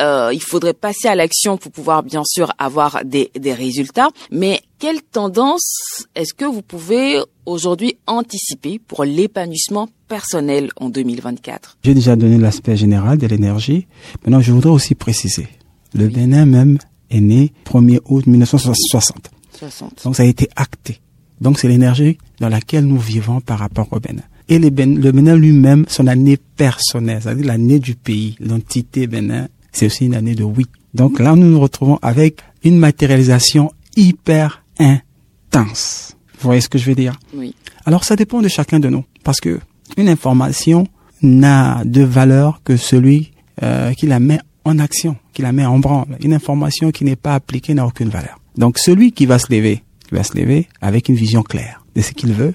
euh, 0.00 0.30
il 0.32 0.42
faudrait 0.42 0.74
passer 0.74 1.08
à 1.08 1.14
l'action 1.14 1.56
pour 1.56 1.72
pouvoir 1.72 2.02
bien 2.02 2.22
sûr 2.24 2.52
avoir 2.58 3.04
des, 3.04 3.30
des 3.38 3.52
résultats, 3.52 4.08
mais 4.30 4.60
quelle 4.78 5.02
tendance 5.02 6.06
est-ce 6.14 6.32
que 6.32 6.44
vous 6.44 6.62
pouvez 6.62 7.20
aujourd'hui 7.44 7.96
anticiper 8.06 8.78
pour 8.78 9.04
l'épanouissement 9.04 9.88
personnel 10.08 10.70
en 10.76 10.88
2024 10.88 11.78
J'ai 11.82 11.94
déjà 11.94 12.16
donné 12.16 12.38
l'aspect 12.38 12.76
général 12.76 13.18
de 13.18 13.26
l'énergie. 13.26 13.86
Maintenant, 14.22 14.40
je 14.40 14.52
voudrais 14.52 14.70
aussi 14.70 14.94
préciser. 14.94 15.48
Le 15.94 16.08
Bénin 16.08 16.46
même 16.46 16.78
est 17.10 17.20
né 17.20 17.52
1er 17.66 18.00
août 18.08 18.26
1960. 18.26 19.30
Donc 20.04 20.16
ça 20.16 20.22
a 20.22 20.26
été 20.26 20.48
acté. 20.56 21.00
Donc 21.40 21.58
c'est 21.58 21.68
l'énergie 21.68 22.18
dans 22.38 22.48
laquelle 22.48 22.84
nous 22.84 22.98
vivons 22.98 23.40
par 23.40 23.58
rapport 23.58 23.88
au 23.92 24.00
Bénin. 24.00 24.22
Et 24.48 24.58
le 24.58 24.70
Bénin 24.70 25.36
lui-même, 25.36 25.84
son 25.88 26.06
année 26.06 26.36
personnelle, 26.36 27.20
c'est-à-dire 27.22 27.46
l'année 27.46 27.78
du 27.78 27.94
pays, 27.94 28.36
l'entité 28.40 29.06
Bénin, 29.06 29.48
c'est 29.72 29.86
aussi 29.86 30.06
une 30.06 30.14
année 30.14 30.34
de 30.34 30.42
oui. 30.42 30.66
Donc 30.92 31.20
là, 31.20 31.36
nous 31.36 31.46
nous 31.46 31.60
retrouvons 31.60 31.98
avec 32.02 32.42
une 32.64 32.76
matérialisation 32.76 33.70
hyper 33.96 34.64
intense. 34.78 36.16
Vous 36.40 36.48
voyez 36.48 36.60
ce 36.60 36.68
que 36.68 36.78
je 36.78 36.86
veux 36.86 36.96
dire? 36.96 37.18
Oui. 37.34 37.54
Alors 37.84 38.04
ça 38.04 38.16
dépend 38.16 38.42
de 38.42 38.48
chacun 38.48 38.80
de 38.80 38.88
nous, 38.88 39.04
parce 39.24 39.40
que 39.40 39.60
une 39.96 40.08
information 40.08 40.86
n'a 41.22 41.82
de 41.84 42.02
valeur 42.02 42.60
que 42.64 42.76
celui 42.76 43.32
euh, 43.62 43.92
qui 43.92 44.06
la 44.06 44.20
met 44.20 44.40
en 44.64 44.78
action, 44.78 45.16
qui 45.32 45.42
la 45.42 45.52
met 45.52 45.64
en 45.64 45.78
branle. 45.78 46.16
Une 46.22 46.32
information 46.32 46.90
qui 46.90 47.04
n'est 47.04 47.16
pas 47.16 47.34
appliquée 47.34 47.74
n'a 47.74 47.86
aucune 47.86 48.08
valeur. 48.08 48.39
Donc 48.56 48.78
celui 48.78 49.12
qui 49.12 49.26
va 49.26 49.38
se 49.38 49.52
lever, 49.52 49.82
il 50.10 50.16
va 50.16 50.24
se 50.24 50.36
lever 50.36 50.68
avec 50.80 51.08
une 51.08 51.14
vision 51.14 51.42
claire 51.42 51.84
de 51.94 52.02
ce 52.02 52.12
qu'il 52.12 52.32
veut, 52.32 52.54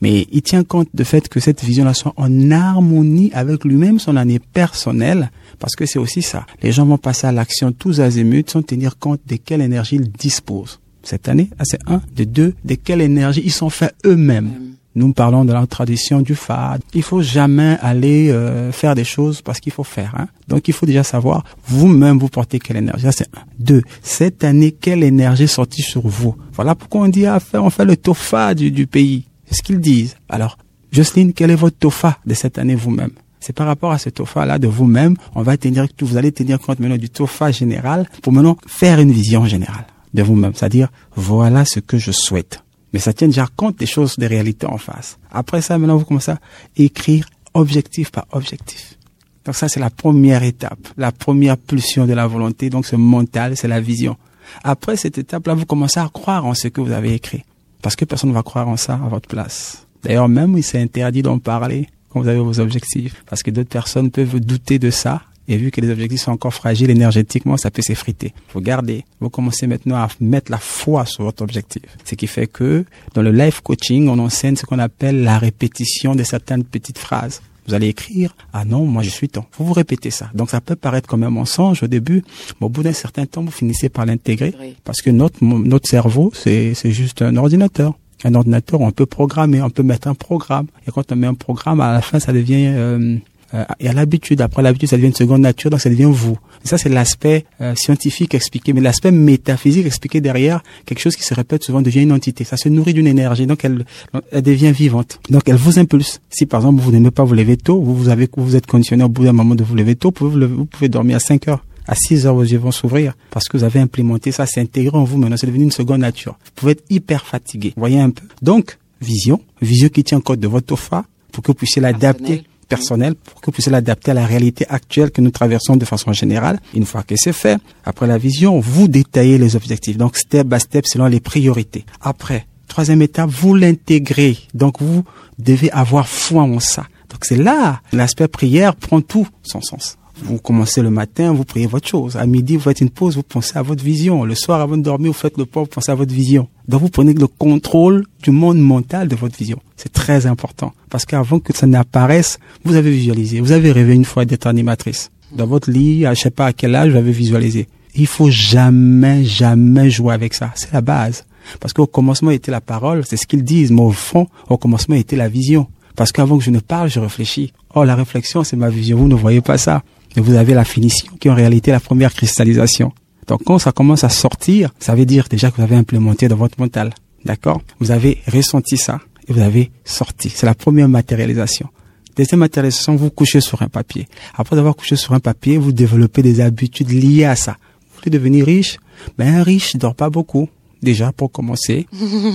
mais 0.00 0.26
il 0.32 0.42
tient 0.42 0.64
compte 0.64 0.88
du 0.94 1.04
fait 1.04 1.28
que 1.28 1.40
cette 1.40 1.62
vision-là 1.62 1.94
soit 1.94 2.14
en 2.16 2.50
harmonie 2.50 3.30
avec 3.32 3.64
lui-même, 3.64 3.98
son 3.98 4.16
année 4.16 4.38
personnelle, 4.38 5.30
parce 5.58 5.74
que 5.74 5.86
c'est 5.86 5.98
aussi 5.98 6.22
ça. 6.22 6.46
Les 6.62 6.72
gens 6.72 6.86
vont 6.86 6.98
passer 6.98 7.26
à 7.26 7.32
l'action 7.32 7.72
tous 7.72 8.00
azimuts 8.00 8.44
sans 8.48 8.62
tenir 8.62 8.98
compte 8.98 9.20
de 9.26 9.36
quelle 9.36 9.60
énergie 9.60 9.96
ils 9.96 10.10
disposent. 10.10 10.80
Cette 11.02 11.28
année, 11.28 11.50
ah, 11.58 11.64
c'est 11.64 11.80
un, 11.86 12.00
de 12.16 12.24
deux, 12.24 12.54
de 12.64 12.74
quelle 12.76 13.02
énergie 13.02 13.42
ils 13.44 13.52
sont 13.52 13.70
faits 13.70 13.94
eux-mêmes. 14.06 14.74
Nous 14.96 15.12
parlons 15.12 15.44
de 15.44 15.52
la 15.52 15.66
tradition 15.66 16.20
du 16.20 16.34
fad. 16.34 16.80
Il 16.94 17.02
faut 17.02 17.20
jamais 17.20 17.76
aller 17.82 18.30
euh, 18.30 18.70
faire 18.70 18.94
des 18.94 19.04
choses 19.04 19.42
parce 19.42 19.58
qu'il 19.58 19.72
faut 19.72 19.84
faire. 19.84 20.14
Hein. 20.16 20.28
Donc 20.46 20.68
il 20.68 20.74
faut 20.74 20.86
déjà 20.86 21.02
savoir 21.02 21.44
vous-même 21.66 22.18
vous 22.18 22.28
portez 22.28 22.58
quelle 22.60 22.76
énergie. 22.76 23.06
c'est 23.10 23.28
un. 23.36 23.42
Deux, 23.58 23.82
cette 24.02 24.44
année 24.44 24.72
quelle 24.72 25.02
énergie 25.02 25.48
sortit 25.48 25.82
sur 25.82 26.06
vous? 26.06 26.36
Voilà 26.52 26.74
pourquoi 26.74 27.02
on 27.02 27.08
dit 27.08 27.26
ah, 27.26 27.40
on 27.54 27.70
fait 27.70 27.84
le 27.84 27.96
tofa 27.96 28.54
du, 28.54 28.70
du 28.70 28.86
pays. 28.86 29.24
C'est 29.46 29.56
ce 29.56 29.62
qu'ils 29.62 29.80
disent. 29.80 30.16
Alors 30.28 30.58
Jocelyne, 30.92 31.32
quel 31.32 31.50
est 31.50 31.56
votre 31.56 31.76
tofa 31.76 32.18
de 32.24 32.34
cette 32.34 32.56
année 32.56 32.76
vous-même? 32.76 33.10
C'est 33.40 33.52
par 33.52 33.66
rapport 33.66 33.92
à 33.92 33.98
ce 33.98 34.08
tofa-là 34.08 34.58
de 34.58 34.68
vous-même, 34.68 35.16
on 35.34 35.42
va 35.42 35.58
tenir, 35.58 35.86
vous 36.00 36.16
allez 36.16 36.32
tenir 36.32 36.58
compte 36.58 36.78
maintenant 36.80 36.96
du 36.96 37.10
tofa 37.10 37.50
général 37.50 38.08
pour 38.22 38.32
maintenant 38.32 38.56
faire 38.66 39.00
une 39.00 39.12
vision 39.12 39.44
générale 39.44 39.86
de 40.14 40.22
vous-même. 40.22 40.52
C'est-à-dire, 40.54 40.88
voilà 41.14 41.66
ce 41.66 41.80
que 41.80 41.98
je 41.98 42.10
souhaite. 42.10 42.63
Mais 42.94 43.00
ça 43.00 43.12
tient 43.12 43.26
déjà 43.26 43.48
compte 43.56 43.76
des 43.80 43.86
choses, 43.86 44.16
des 44.16 44.28
réalités 44.28 44.68
en 44.68 44.78
face. 44.78 45.18
Après 45.32 45.60
ça, 45.60 45.76
maintenant, 45.78 45.96
vous 45.96 46.04
commencez 46.04 46.30
à 46.30 46.38
écrire 46.76 47.26
objectif 47.52 48.12
par 48.12 48.24
objectif. 48.30 48.96
Donc 49.44 49.56
ça, 49.56 49.68
c'est 49.68 49.80
la 49.80 49.90
première 49.90 50.44
étape, 50.44 50.78
la 50.96 51.10
première 51.10 51.58
pulsion 51.58 52.06
de 52.06 52.12
la 52.12 52.28
volonté. 52.28 52.70
Donc 52.70 52.86
ce 52.86 52.94
mental, 52.94 53.56
c'est 53.56 53.66
la 53.66 53.80
vision. 53.80 54.16
Après 54.62 54.96
cette 54.96 55.18
étape-là, 55.18 55.54
vous 55.54 55.66
commencez 55.66 55.98
à 55.98 56.08
croire 56.08 56.46
en 56.46 56.54
ce 56.54 56.68
que 56.68 56.80
vous 56.80 56.92
avez 56.92 57.14
écrit. 57.14 57.42
Parce 57.82 57.96
que 57.96 58.04
personne 58.04 58.30
ne 58.30 58.34
va 58.34 58.44
croire 58.44 58.68
en 58.68 58.76
ça 58.76 58.94
à 58.94 59.08
votre 59.08 59.28
place. 59.28 59.88
D'ailleurs, 60.04 60.28
même, 60.28 60.56
il 60.56 60.62
s'est 60.62 60.80
interdit 60.80 61.22
d'en 61.22 61.40
parler 61.40 61.88
quand 62.10 62.20
vous 62.20 62.28
avez 62.28 62.38
vos 62.38 62.60
objectifs. 62.60 63.24
Parce 63.28 63.42
que 63.42 63.50
d'autres 63.50 63.70
personnes 63.70 64.12
peuvent 64.12 64.38
douter 64.38 64.78
de 64.78 64.90
ça 64.90 65.22
et 65.48 65.56
vu 65.56 65.70
que 65.70 65.80
les 65.80 65.90
objectifs 65.90 66.22
sont 66.22 66.32
encore 66.32 66.54
fragiles 66.54 66.90
énergétiquement, 66.90 67.56
ça 67.56 67.70
peut 67.70 67.82
s'effriter. 67.82 68.32
Faut 68.48 68.60
garder. 68.60 69.04
Vous 69.20 69.30
commencez 69.30 69.66
maintenant 69.66 69.96
à 69.96 70.08
mettre 70.20 70.50
la 70.50 70.58
foi 70.58 71.04
sur 71.06 71.24
votre 71.24 71.42
objectif. 71.42 71.82
Ce 72.04 72.14
qui 72.14 72.26
fait 72.26 72.46
que 72.46 72.84
dans 73.14 73.22
le 73.22 73.32
life 73.32 73.60
coaching, 73.60 74.08
on 74.08 74.18
enseigne 74.18 74.56
ce 74.56 74.66
qu'on 74.66 74.78
appelle 74.78 75.22
la 75.22 75.38
répétition 75.38 76.14
de 76.14 76.22
certaines 76.22 76.64
petites 76.64 76.98
phrases. 76.98 77.42
Vous 77.66 77.72
allez 77.72 77.88
écrire, 77.88 78.36
ah 78.52 78.64
non, 78.64 78.84
moi 78.84 79.02
je 79.02 79.08
suis 79.08 79.28
temps. 79.28 79.46
Vous 79.58 79.64
vous 79.64 79.72
répétez 79.72 80.10
ça. 80.10 80.30
Donc 80.34 80.50
ça 80.50 80.60
peut 80.60 80.76
paraître 80.76 81.08
comme 81.08 81.22
un 81.22 81.30
mensonge 81.30 81.82
au 81.82 81.86
début, 81.86 82.22
mais 82.60 82.66
au 82.66 82.68
bout 82.68 82.82
d'un 82.82 82.92
certain 82.92 83.24
temps, 83.24 83.42
vous 83.42 83.50
finissez 83.50 83.88
par 83.88 84.04
l'intégrer 84.04 84.54
parce 84.84 85.00
que 85.00 85.10
notre, 85.10 85.42
notre 85.42 85.88
cerveau, 85.88 86.30
c'est, 86.34 86.74
c'est 86.74 86.90
juste 86.90 87.22
un 87.22 87.36
ordinateur 87.36 87.94
un 88.26 88.34
ordinateur, 88.34 88.80
on 88.80 88.90
peut 88.90 89.06
programmer, 89.06 89.60
on 89.60 89.70
peut 89.70 89.82
mettre 89.82 90.08
un 90.08 90.14
programme. 90.14 90.66
Et 90.86 90.90
quand 90.90 91.12
on 91.12 91.16
met 91.16 91.26
un 91.26 91.34
programme, 91.34 91.80
à 91.80 91.92
la 91.92 92.00
fin, 92.00 92.18
ça 92.18 92.32
devient 92.32 92.68
euh, 92.68 93.16
euh, 93.54 93.64
et 93.80 93.88
à 93.88 93.92
l'habitude. 93.92 94.40
Après 94.40 94.62
l'habitude, 94.62 94.88
ça 94.88 94.96
devient 94.96 95.08
une 95.08 95.14
seconde 95.14 95.42
nature, 95.42 95.70
donc 95.70 95.80
ça 95.80 95.90
devient 95.90 96.10
vous. 96.10 96.36
Ça, 96.64 96.78
c'est 96.78 96.88
l'aspect 96.88 97.44
euh, 97.60 97.74
scientifique 97.76 98.34
expliqué, 98.34 98.72
mais 98.72 98.80
l'aspect 98.80 99.10
métaphysique 99.10 99.86
expliqué 99.86 100.20
derrière, 100.20 100.62
quelque 100.86 101.00
chose 101.00 101.14
qui 101.16 101.22
se 101.22 101.34
répète 101.34 101.62
souvent 101.62 101.82
devient 101.82 102.02
une 102.02 102.12
entité. 102.12 102.44
Ça 102.44 102.56
se 102.56 102.68
nourrit 102.68 102.94
d'une 102.94 103.06
énergie, 103.06 103.46
donc 103.46 103.64
elle, 103.64 103.84
elle 104.32 104.42
devient 104.42 104.72
vivante. 104.72 105.20
Donc 105.30 105.48
elle 105.48 105.56
vous 105.56 105.78
impulse. 105.78 106.20
Si 106.30 106.46
par 106.46 106.60
exemple 106.60 106.80
vous 106.80 106.90
n'aimez 106.90 107.10
pas 107.10 107.24
vous 107.24 107.34
lever 107.34 107.56
tôt, 107.56 107.80
vous, 107.80 107.94
vous 107.94 108.08
avez, 108.08 108.28
vous 108.36 108.56
êtes 108.56 108.66
conditionné 108.66 109.04
au 109.04 109.08
bout 109.08 109.24
d'un 109.24 109.32
moment 109.32 109.54
de 109.54 109.62
vous 109.62 109.74
lever 109.74 109.94
tôt, 109.94 110.08
vous 110.08 110.30
pouvez, 110.30 110.46
vous 110.46 110.64
pouvez 110.64 110.88
dormir 110.88 111.16
à 111.16 111.20
5 111.20 111.48
heures 111.48 111.64
à 111.86 111.94
6 111.94 112.26
heures, 112.26 112.34
vos 112.34 112.42
yeux 112.42 112.58
vont 112.58 112.72
s'ouvrir 112.72 113.14
parce 113.30 113.46
que 113.46 113.58
vous 113.58 113.64
avez 113.64 113.78
implémenté 113.78 114.32
ça, 114.32 114.46
c'est 114.46 114.60
intégré 114.60 114.96
en 114.96 115.04
vous 115.04 115.18
maintenant, 115.18 115.36
c'est 115.36 115.46
devenu 115.46 115.64
une 115.64 115.70
seconde 115.70 116.00
nature. 116.00 116.38
Vous 116.44 116.50
pouvez 116.54 116.72
être 116.72 116.84
hyper 116.90 117.26
fatigué, 117.26 117.74
voyez 117.76 118.00
un 118.00 118.10
peu. 118.10 118.24
Donc, 118.42 118.78
vision, 119.00 119.40
vision 119.60 119.88
qui 119.88 120.02
tient 120.02 120.20
compte 120.20 120.40
de 120.40 120.48
votre 120.48 120.72
OFA 120.72 121.04
pour 121.30 121.42
que 121.42 121.48
vous 121.48 121.54
puissiez 121.54 121.82
l'adapter 121.82 122.44
personnel 122.64 123.14
pour 123.14 123.40
que 123.40 123.46
vous 123.46 123.52
puissiez 123.52 123.72
l'adapter 123.72 124.10
à 124.10 124.14
la 124.14 124.26
réalité 124.26 124.66
actuelle 124.68 125.10
que 125.10 125.20
nous 125.20 125.30
traversons 125.30 125.76
de 125.76 125.84
façon 125.84 126.12
générale. 126.12 126.58
Une 126.74 126.86
fois 126.86 127.02
que 127.02 127.14
c'est 127.16 127.32
fait, 127.32 127.58
après 127.84 128.06
la 128.06 128.18
vision, 128.18 128.60
vous 128.60 128.88
détaillez 128.88 129.38
les 129.38 129.56
objectifs. 129.56 129.96
Donc, 129.96 130.16
step 130.16 130.46
by 130.46 130.60
step, 130.60 130.86
selon 130.86 131.06
les 131.06 131.20
priorités. 131.20 131.84
Après, 132.00 132.46
troisième 132.68 133.02
étape, 133.02 133.30
vous 133.30 133.54
l'intégrez. 133.54 134.38
Donc, 134.54 134.80
vous 134.80 135.04
devez 135.38 135.70
avoir 135.70 136.08
foi 136.08 136.42
en 136.42 136.60
ça. 136.60 136.86
Donc, 137.10 137.24
c'est 137.24 137.36
là, 137.36 137.80
l'aspect 137.92 138.28
prière 138.28 138.74
prend 138.74 139.00
tout 139.00 139.28
son 139.42 139.60
sens. 139.60 139.96
Vous 140.22 140.38
commencez 140.38 140.80
le 140.80 140.90
matin, 140.90 141.32
vous 141.32 141.44
priez 141.44 141.66
votre 141.66 141.88
chose. 141.88 142.16
À 142.16 142.24
midi, 142.26 142.56
vous 142.56 142.62
faites 142.62 142.80
une 142.80 142.90
pause, 142.90 143.16
vous 143.16 143.22
pensez 143.22 143.58
à 143.58 143.62
votre 143.62 143.82
vision. 143.82 144.24
Le 144.24 144.34
soir, 144.34 144.60
avant 144.60 144.76
de 144.76 144.82
dormir, 144.82 145.08
vous 145.12 145.18
faites 145.18 145.36
le 145.36 145.44
pas, 145.44 145.60
vous 145.60 145.66
pensez 145.66 145.90
à 145.90 145.94
votre 145.94 146.14
vision. 146.14 146.48
Donc, 146.68 146.82
vous 146.82 146.88
prenez 146.88 147.12
le 147.14 147.26
contrôle 147.26 148.06
du 148.22 148.30
monde 148.30 148.58
mental 148.58 149.08
de 149.08 149.16
votre 149.16 149.36
vision. 149.36 149.58
C'est 149.76 149.92
très 149.92 150.26
important. 150.26 150.72
Parce 150.88 151.04
qu'avant 151.04 151.40
que 151.40 151.54
ça 151.54 151.66
n'apparaisse, 151.66 152.38
vous 152.64 152.76
avez 152.76 152.90
visualisé. 152.90 153.40
Vous 153.40 153.52
avez 153.52 153.72
rêvé 153.72 153.94
une 153.94 154.04
fois 154.04 154.24
d'être 154.24 154.46
animatrice. 154.46 155.10
Dans 155.32 155.46
votre 155.46 155.70
lit, 155.70 156.06
à 156.06 156.14
je 156.14 156.20
sais 156.20 156.30
pas 156.30 156.46
à 156.46 156.52
quel 156.52 156.74
âge, 156.76 156.92
vous 156.92 156.96
avez 156.98 157.12
visualisé. 157.12 157.66
Il 157.96 158.06
faut 158.06 158.30
jamais, 158.30 159.24
jamais 159.24 159.90
jouer 159.90 160.14
avec 160.14 160.32
ça. 160.34 160.52
C'est 160.54 160.72
la 160.72 160.80
base. 160.80 161.24
Parce 161.60 161.72
qu'au 161.72 161.86
commencement 161.86 162.30
était 162.30 162.52
la 162.52 162.60
parole, 162.60 163.04
c'est 163.04 163.16
ce 163.16 163.26
qu'ils 163.26 163.44
disent, 163.44 163.72
mais 163.72 163.82
au 163.82 163.90
fond, 163.90 164.28
au 164.48 164.56
commencement 164.56 164.94
était 164.94 165.16
la 165.16 165.28
vision. 165.28 165.66
Parce 165.96 166.10
qu'avant 166.12 166.38
que 166.38 166.44
je 166.44 166.50
ne 166.50 166.60
parle, 166.60 166.88
je 166.88 167.00
réfléchis. 167.00 167.52
Oh, 167.74 167.84
la 167.84 167.94
réflexion, 167.94 168.42
c'est 168.42 168.56
ma 168.56 168.68
vision. 168.68 168.96
Vous 168.96 169.08
ne 169.08 169.14
voyez 169.14 169.40
pas 169.40 169.58
ça 169.58 169.82
et 170.16 170.20
vous 170.20 170.34
avez 170.34 170.54
la 170.54 170.64
finition 170.64 171.12
qui 171.18 171.28
est 171.28 171.30
en 171.30 171.34
réalité 171.34 171.70
la 171.70 171.80
première 171.80 172.12
cristallisation. 172.12 172.92
Donc 173.26 173.42
quand 173.44 173.58
ça 173.58 173.72
commence 173.72 174.04
à 174.04 174.08
sortir, 174.08 174.70
ça 174.78 174.94
veut 174.94 175.06
dire 175.06 175.26
déjà 175.28 175.50
que 175.50 175.56
vous 175.56 175.62
avez 175.62 175.76
implémenté 175.76 176.28
dans 176.28 176.36
votre 176.36 176.60
mental. 176.60 176.92
D'accord? 177.24 177.62
Vous 177.80 177.90
avez 177.90 178.20
ressenti 178.30 178.76
ça 178.76 179.00
et 179.26 179.32
vous 179.32 179.40
avez 179.40 179.70
sorti. 179.84 180.30
C'est 180.30 180.46
la 180.46 180.54
première 180.54 180.88
matérialisation. 180.88 181.68
Deuxième 182.16 182.40
matérialisation, 182.40 182.94
vous 182.94 183.10
couchez 183.10 183.40
sur 183.40 183.62
un 183.62 183.68
papier. 183.68 184.06
Après 184.34 184.56
avoir 184.56 184.76
couché 184.76 184.94
sur 184.94 185.14
un 185.14 185.20
papier, 185.20 185.58
vous 185.58 185.72
développez 185.72 186.22
des 186.22 186.40
habitudes 186.40 186.90
liées 186.90 187.24
à 187.24 187.34
ça. 187.34 187.56
Vous 187.80 187.98
voulez 187.98 188.10
devenir 188.10 188.46
riche? 188.46 188.78
Ben 189.18 189.34
un 189.34 189.42
riche 189.42 189.74
ne 189.74 189.80
dort 189.80 189.94
pas 189.94 190.10
beaucoup. 190.10 190.48
Déjà 190.80 191.12
pour 191.12 191.32
commencer. 191.32 191.86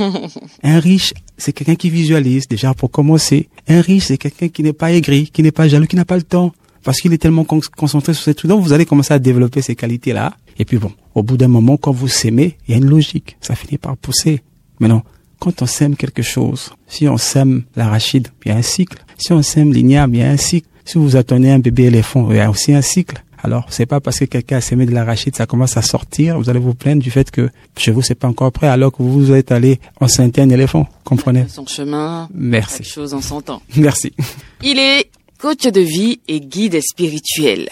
un 0.63 0.79
riche, 0.79 1.13
c'est 1.37 1.53
quelqu'un 1.53 1.75
qui 1.75 1.91
visualise. 1.91 2.47
Déjà 2.47 2.73
pour 2.73 2.89
commencer. 2.89 3.47
Un 3.67 3.79
riche, 3.79 4.05
c'est 4.05 4.17
quelqu'un 4.17 4.49
qui 4.49 4.63
n'est 4.63 4.73
pas 4.73 4.91
aigri, 4.91 5.29
qui 5.29 5.43
n'est 5.43 5.51
pas 5.51 5.67
jaloux, 5.67 5.85
qui 5.85 5.95
n'a 5.95 6.05
pas 6.05 6.17
le 6.17 6.23
temps 6.23 6.51
parce 6.83 6.99
qu'il 6.99 7.13
est 7.13 7.17
tellement 7.17 7.43
concentré 7.43 8.13
sur 8.13 8.23
ces 8.23 8.33
trucs. 8.33 8.49
Donc, 8.49 8.63
vous 8.63 8.73
allez 8.73 8.85
commencer 8.85 9.13
à 9.13 9.19
développer 9.19 9.61
ces 9.61 9.75
qualités-là. 9.75 10.33
Et 10.57 10.65
puis 10.65 10.77
bon, 10.77 10.91
au 11.15 11.23
bout 11.23 11.37
d'un 11.37 11.47
moment, 11.47 11.77
quand 11.77 11.91
vous 11.91 12.07
s'aimez, 12.07 12.57
il 12.67 12.71
y 12.71 12.73
a 12.73 12.77
une 12.77 12.89
logique. 12.89 13.37
Ça 13.41 13.55
finit 13.55 13.77
par 13.77 13.97
pousser. 13.97 14.41
Maintenant, 14.79 15.03
quand 15.39 15.61
on 15.61 15.65
sème 15.65 15.95
quelque 15.95 16.21
chose, 16.21 16.71
si 16.87 17.07
on 17.07 17.17
sème 17.17 17.63
l'arachide, 17.75 18.27
il 18.45 18.49
y 18.49 18.51
a 18.51 18.57
un 18.57 18.61
cycle. 18.61 18.97
Si 19.17 19.31
on 19.31 19.41
sème 19.41 19.73
l'igname, 19.73 20.13
il 20.15 20.21
y 20.21 20.23
a 20.23 20.29
un 20.29 20.37
cycle. 20.37 20.67
Si 20.85 20.97
vous 20.97 21.15
attendez 21.15 21.49
un 21.49 21.59
bébé 21.59 21.83
éléphant, 21.83 22.29
il 22.31 22.37
y 22.37 22.39
a 22.39 22.49
aussi 22.49 22.73
un 22.73 22.81
cycle. 22.81 23.23
Alors, 23.41 23.67
c'est 23.69 23.85
pas 23.85 24.01
parce 24.01 24.19
que 24.19 24.25
quelqu'un 24.25 24.57
a 24.57 24.61
sémé 24.61 24.85
de 24.85 24.91
l'arachide, 24.91 25.35
ça 25.35 25.45
commence 25.45 25.77
à 25.77 25.81
sortir, 25.81 26.37
vous 26.37 26.49
allez 26.49 26.59
vous 26.59 26.73
plaindre 26.73 27.01
du 27.01 27.09
fait 27.09 27.31
que 27.31 27.49
chez 27.77 27.91
vous, 27.91 28.01
c'est 28.01 28.15
pas 28.15 28.27
encore 28.27 28.51
prêt, 28.51 28.67
alors 28.67 28.91
que 28.91 29.01
vous 29.01 29.31
êtes 29.31 29.51
allé 29.53 29.79
enceinter 30.01 30.41
un 30.41 30.49
éléphant. 30.49 30.87
Comprenez? 31.05 31.45
Son 31.47 31.65
chemin. 31.65 32.27
Merci. 32.33 32.83
Chose 32.83 33.13
en 33.13 33.21
son 33.21 33.39
temps. 33.39 33.61
Merci. 33.77 34.11
Il 34.61 34.77
est 34.77 35.09
coach 35.39 35.67
de 35.67 35.79
vie 35.79 36.19
et 36.27 36.41
guide 36.41 36.81
spirituel. 36.81 37.69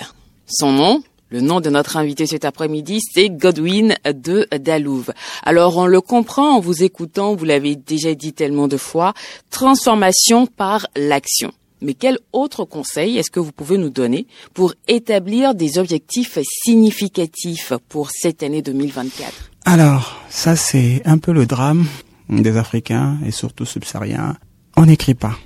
Son 0.48 0.72
nom, 0.72 1.04
le 1.30 1.42
nom 1.42 1.60
de 1.60 1.70
notre 1.70 1.98
invité 1.98 2.26
cet 2.26 2.46
après-midi, 2.46 3.02
c'est 3.14 3.30
Godwin 3.30 3.96
de 4.06 4.48
Dalouve. 4.58 5.12
Alors, 5.44 5.76
on 5.76 5.86
le 5.86 6.00
comprend 6.00 6.56
en 6.56 6.60
vous 6.62 6.84
écoutant, 6.84 7.36
vous 7.36 7.44
l'avez 7.44 7.76
déjà 7.76 8.16
dit 8.16 8.32
tellement 8.32 8.70
de 8.70 8.78
fois, 8.78 9.14
transformation 9.50 10.48
par 10.48 10.88
l'action. 10.96 11.52
Mais 11.82 11.94
quel 11.94 12.20
autre 12.32 12.64
conseil 12.64 13.18
est-ce 13.18 13.30
que 13.30 13.42
vous 13.42 13.52
pouvez 13.52 13.78
nous 13.78 13.90
donner 13.90 14.28
pour 14.54 14.74
établir 14.88 15.54
des 15.54 15.78
objectifs 15.78 16.40
significatifs 16.64 17.74
pour 17.90 18.12
cette 18.12 18.44
année 18.44 18.62
2024 18.62 19.52
Alors, 19.66 20.22
ça 20.30 20.56
c'est 20.56 21.02
un 21.04 21.18
peu 21.18 21.34
le 21.34 21.46
drame 21.46 21.86
des 22.30 22.56
Africains 22.56 23.18
et 23.26 23.32
surtout 23.32 23.66
subsahariens. 23.66 24.38
On 24.78 24.86
n'écrit 24.86 25.16
pas. 25.16 25.38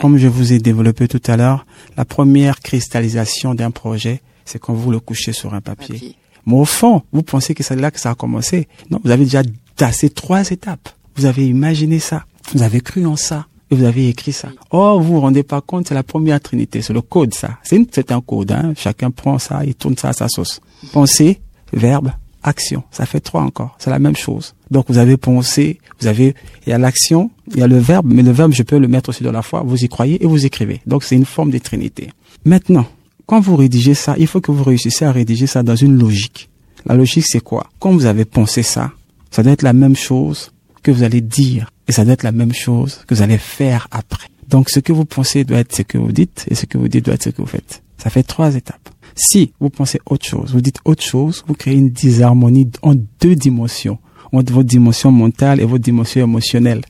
Comme 0.00 0.16
je 0.16 0.28
vous 0.28 0.52
ai 0.52 0.58
développé 0.58 1.08
tout 1.08 1.22
à 1.26 1.36
l'heure, 1.36 1.66
la 1.96 2.04
première 2.04 2.60
cristallisation 2.60 3.54
d'un 3.54 3.70
projet, 3.70 4.22
c'est 4.44 4.58
quand 4.58 4.74
vous 4.74 4.90
le 4.90 5.00
couchez 5.00 5.32
sur 5.32 5.54
un 5.54 5.60
papier. 5.60 6.16
Mais 6.46 6.54
au 6.54 6.64
fond, 6.64 7.02
vous 7.12 7.22
pensez 7.22 7.54
que 7.54 7.62
c'est 7.62 7.76
là 7.76 7.90
que 7.90 8.00
ça 8.00 8.10
a 8.10 8.14
commencé. 8.14 8.68
Non, 8.90 9.00
vous 9.02 9.10
avez 9.10 9.24
déjà 9.24 9.42
tassé 9.76 10.10
trois 10.10 10.50
étapes. 10.50 10.90
Vous 11.16 11.26
avez 11.26 11.46
imaginé 11.46 11.98
ça. 11.98 12.26
Vous 12.52 12.62
avez 12.62 12.80
cru 12.80 13.06
en 13.06 13.16
ça. 13.16 13.46
Et 13.70 13.76
vous 13.76 13.84
avez 13.84 14.08
écrit 14.08 14.32
ça. 14.32 14.48
Oh, 14.70 14.98
vous 15.00 15.14
vous 15.14 15.20
rendez 15.20 15.42
pas 15.42 15.62
compte, 15.62 15.88
c'est 15.88 15.94
la 15.94 16.02
première 16.02 16.40
trinité. 16.40 16.82
C'est 16.82 16.92
le 16.92 17.00
code, 17.00 17.32
ça. 17.32 17.58
C'est 17.62 18.12
un 18.12 18.20
code, 18.20 18.52
hein. 18.52 18.74
Chacun 18.76 19.10
prend 19.10 19.38
ça 19.38 19.64
et 19.64 19.72
tourne 19.72 19.96
ça 19.96 20.10
à 20.10 20.12
sa 20.12 20.28
sauce. 20.28 20.60
Pensée, 20.92 21.40
verbe, 21.72 22.10
action. 22.44 22.84
Ça 22.90 23.06
fait 23.06 23.20
trois 23.20 23.42
encore. 23.42 23.76
C'est 23.78 23.90
la 23.90 23.98
même 23.98 24.16
chose. 24.16 24.54
Donc 24.70 24.86
vous 24.88 24.98
avez 24.98 25.16
pensé, 25.16 25.80
vous 26.00 26.06
avez, 26.06 26.34
il 26.66 26.70
y 26.70 26.72
a 26.72 26.78
l'action, 26.78 27.30
il 27.52 27.58
y 27.58 27.62
a 27.62 27.66
le 27.66 27.78
verbe, 27.78 28.06
mais 28.06 28.22
le 28.22 28.30
verbe, 28.30 28.52
je 28.52 28.62
peux 28.62 28.78
le 28.78 28.88
mettre 28.88 29.08
aussi 29.08 29.24
dans 29.24 29.32
la 29.32 29.42
foi. 29.42 29.62
Vous 29.64 29.84
y 29.84 29.88
croyez 29.88 30.22
et 30.22 30.26
vous 30.26 30.46
écrivez. 30.46 30.80
Donc 30.86 31.02
c'est 31.02 31.16
une 31.16 31.24
forme 31.24 31.50
de 31.50 31.58
trinité. 31.58 32.10
Maintenant, 32.44 32.86
quand 33.26 33.40
vous 33.40 33.56
rédigez 33.56 33.94
ça, 33.94 34.14
il 34.18 34.26
faut 34.26 34.40
que 34.40 34.52
vous 34.52 34.62
réussissiez 34.62 35.06
à 35.06 35.12
rédiger 35.12 35.46
ça 35.46 35.62
dans 35.62 35.76
une 35.76 35.98
logique. 35.98 36.50
La 36.86 36.94
logique, 36.94 37.24
c'est 37.26 37.40
quoi? 37.40 37.66
Quand 37.80 37.92
vous 37.92 38.04
avez 38.04 38.24
pensé 38.24 38.62
ça, 38.62 38.92
ça 39.30 39.42
doit 39.42 39.52
être 39.52 39.62
la 39.62 39.72
même 39.72 39.96
chose 39.96 40.52
que 40.82 40.90
vous 40.90 41.02
allez 41.02 41.22
dire. 41.22 41.70
Et 41.88 41.92
ça 41.92 42.04
doit 42.04 42.14
être 42.14 42.22
la 42.22 42.32
même 42.32 42.52
chose 42.52 43.02
que 43.06 43.14
vous 43.14 43.22
allez 43.22 43.38
faire 43.38 43.88
après. 43.90 44.28
Donc 44.48 44.70
ce 44.70 44.80
que 44.80 44.92
vous 44.92 45.04
pensez 45.04 45.44
doit 45.44 45.58
être 45.58 45.74
ce 45.74 45.82
que 45.82 45.98
vous 45.98 46.12
dites 46.12 46.46
et 46.50 46.54
ce 46.54 46.66
que 46.66 46.78
vous 46.78 46.88
dites 46.88 47.06
doit 47.06 47.14
être 47.14 47.24
ce 47.24 47.30
que 47.30 47.40
vous 47.40 47.48
faites. 47.48 47.82
Ça 47.98 48.10
fait 48.10 48.22
trois 48.22 48.54
étapes. 48.54 48.90
Si 49.14 49.52
vous 49.60 49.70
pensez 49.70 50.00
autre 50.06 50.26
chose, 50.26 50.52
vous 50.52 50.60
dites 50.60 50.80
autre 50.84 51.02
chose, 51.02 51.44
vous 51.46 51.54
créez 51.54 51.74
une 51.74 51.90
disharmonie 51.90 52.70
en 52.82 52.94
deux 53.20 53.36
dimensions, 53.36 53.98
entre 54.32 54.52
votre 54.52 54.68
dimension 54.68 55.12
mentale 55.12 55.60
et 55.60 55.64
votre 55.64 55.84
dimension 55.84 56.22
émotionnelle. 56.22 56.82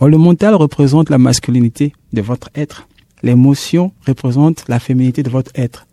Or, 0.00 0.08
le 0.08 0.16
mental 0.16 0.54
représente 0.54 1.10
la 1.10 1.18
masculinité 1.18 1.92
de 2.12 2.22
votre 2.22 2.48
être. 2.54 2.88
L'émotion 3.22 3.92
représente 4.06 4.64
la 4.68 4.80
féminité 4.80 5.22
de 5.22 5.28
votre 5.28 5.52
être. 5.54 5.86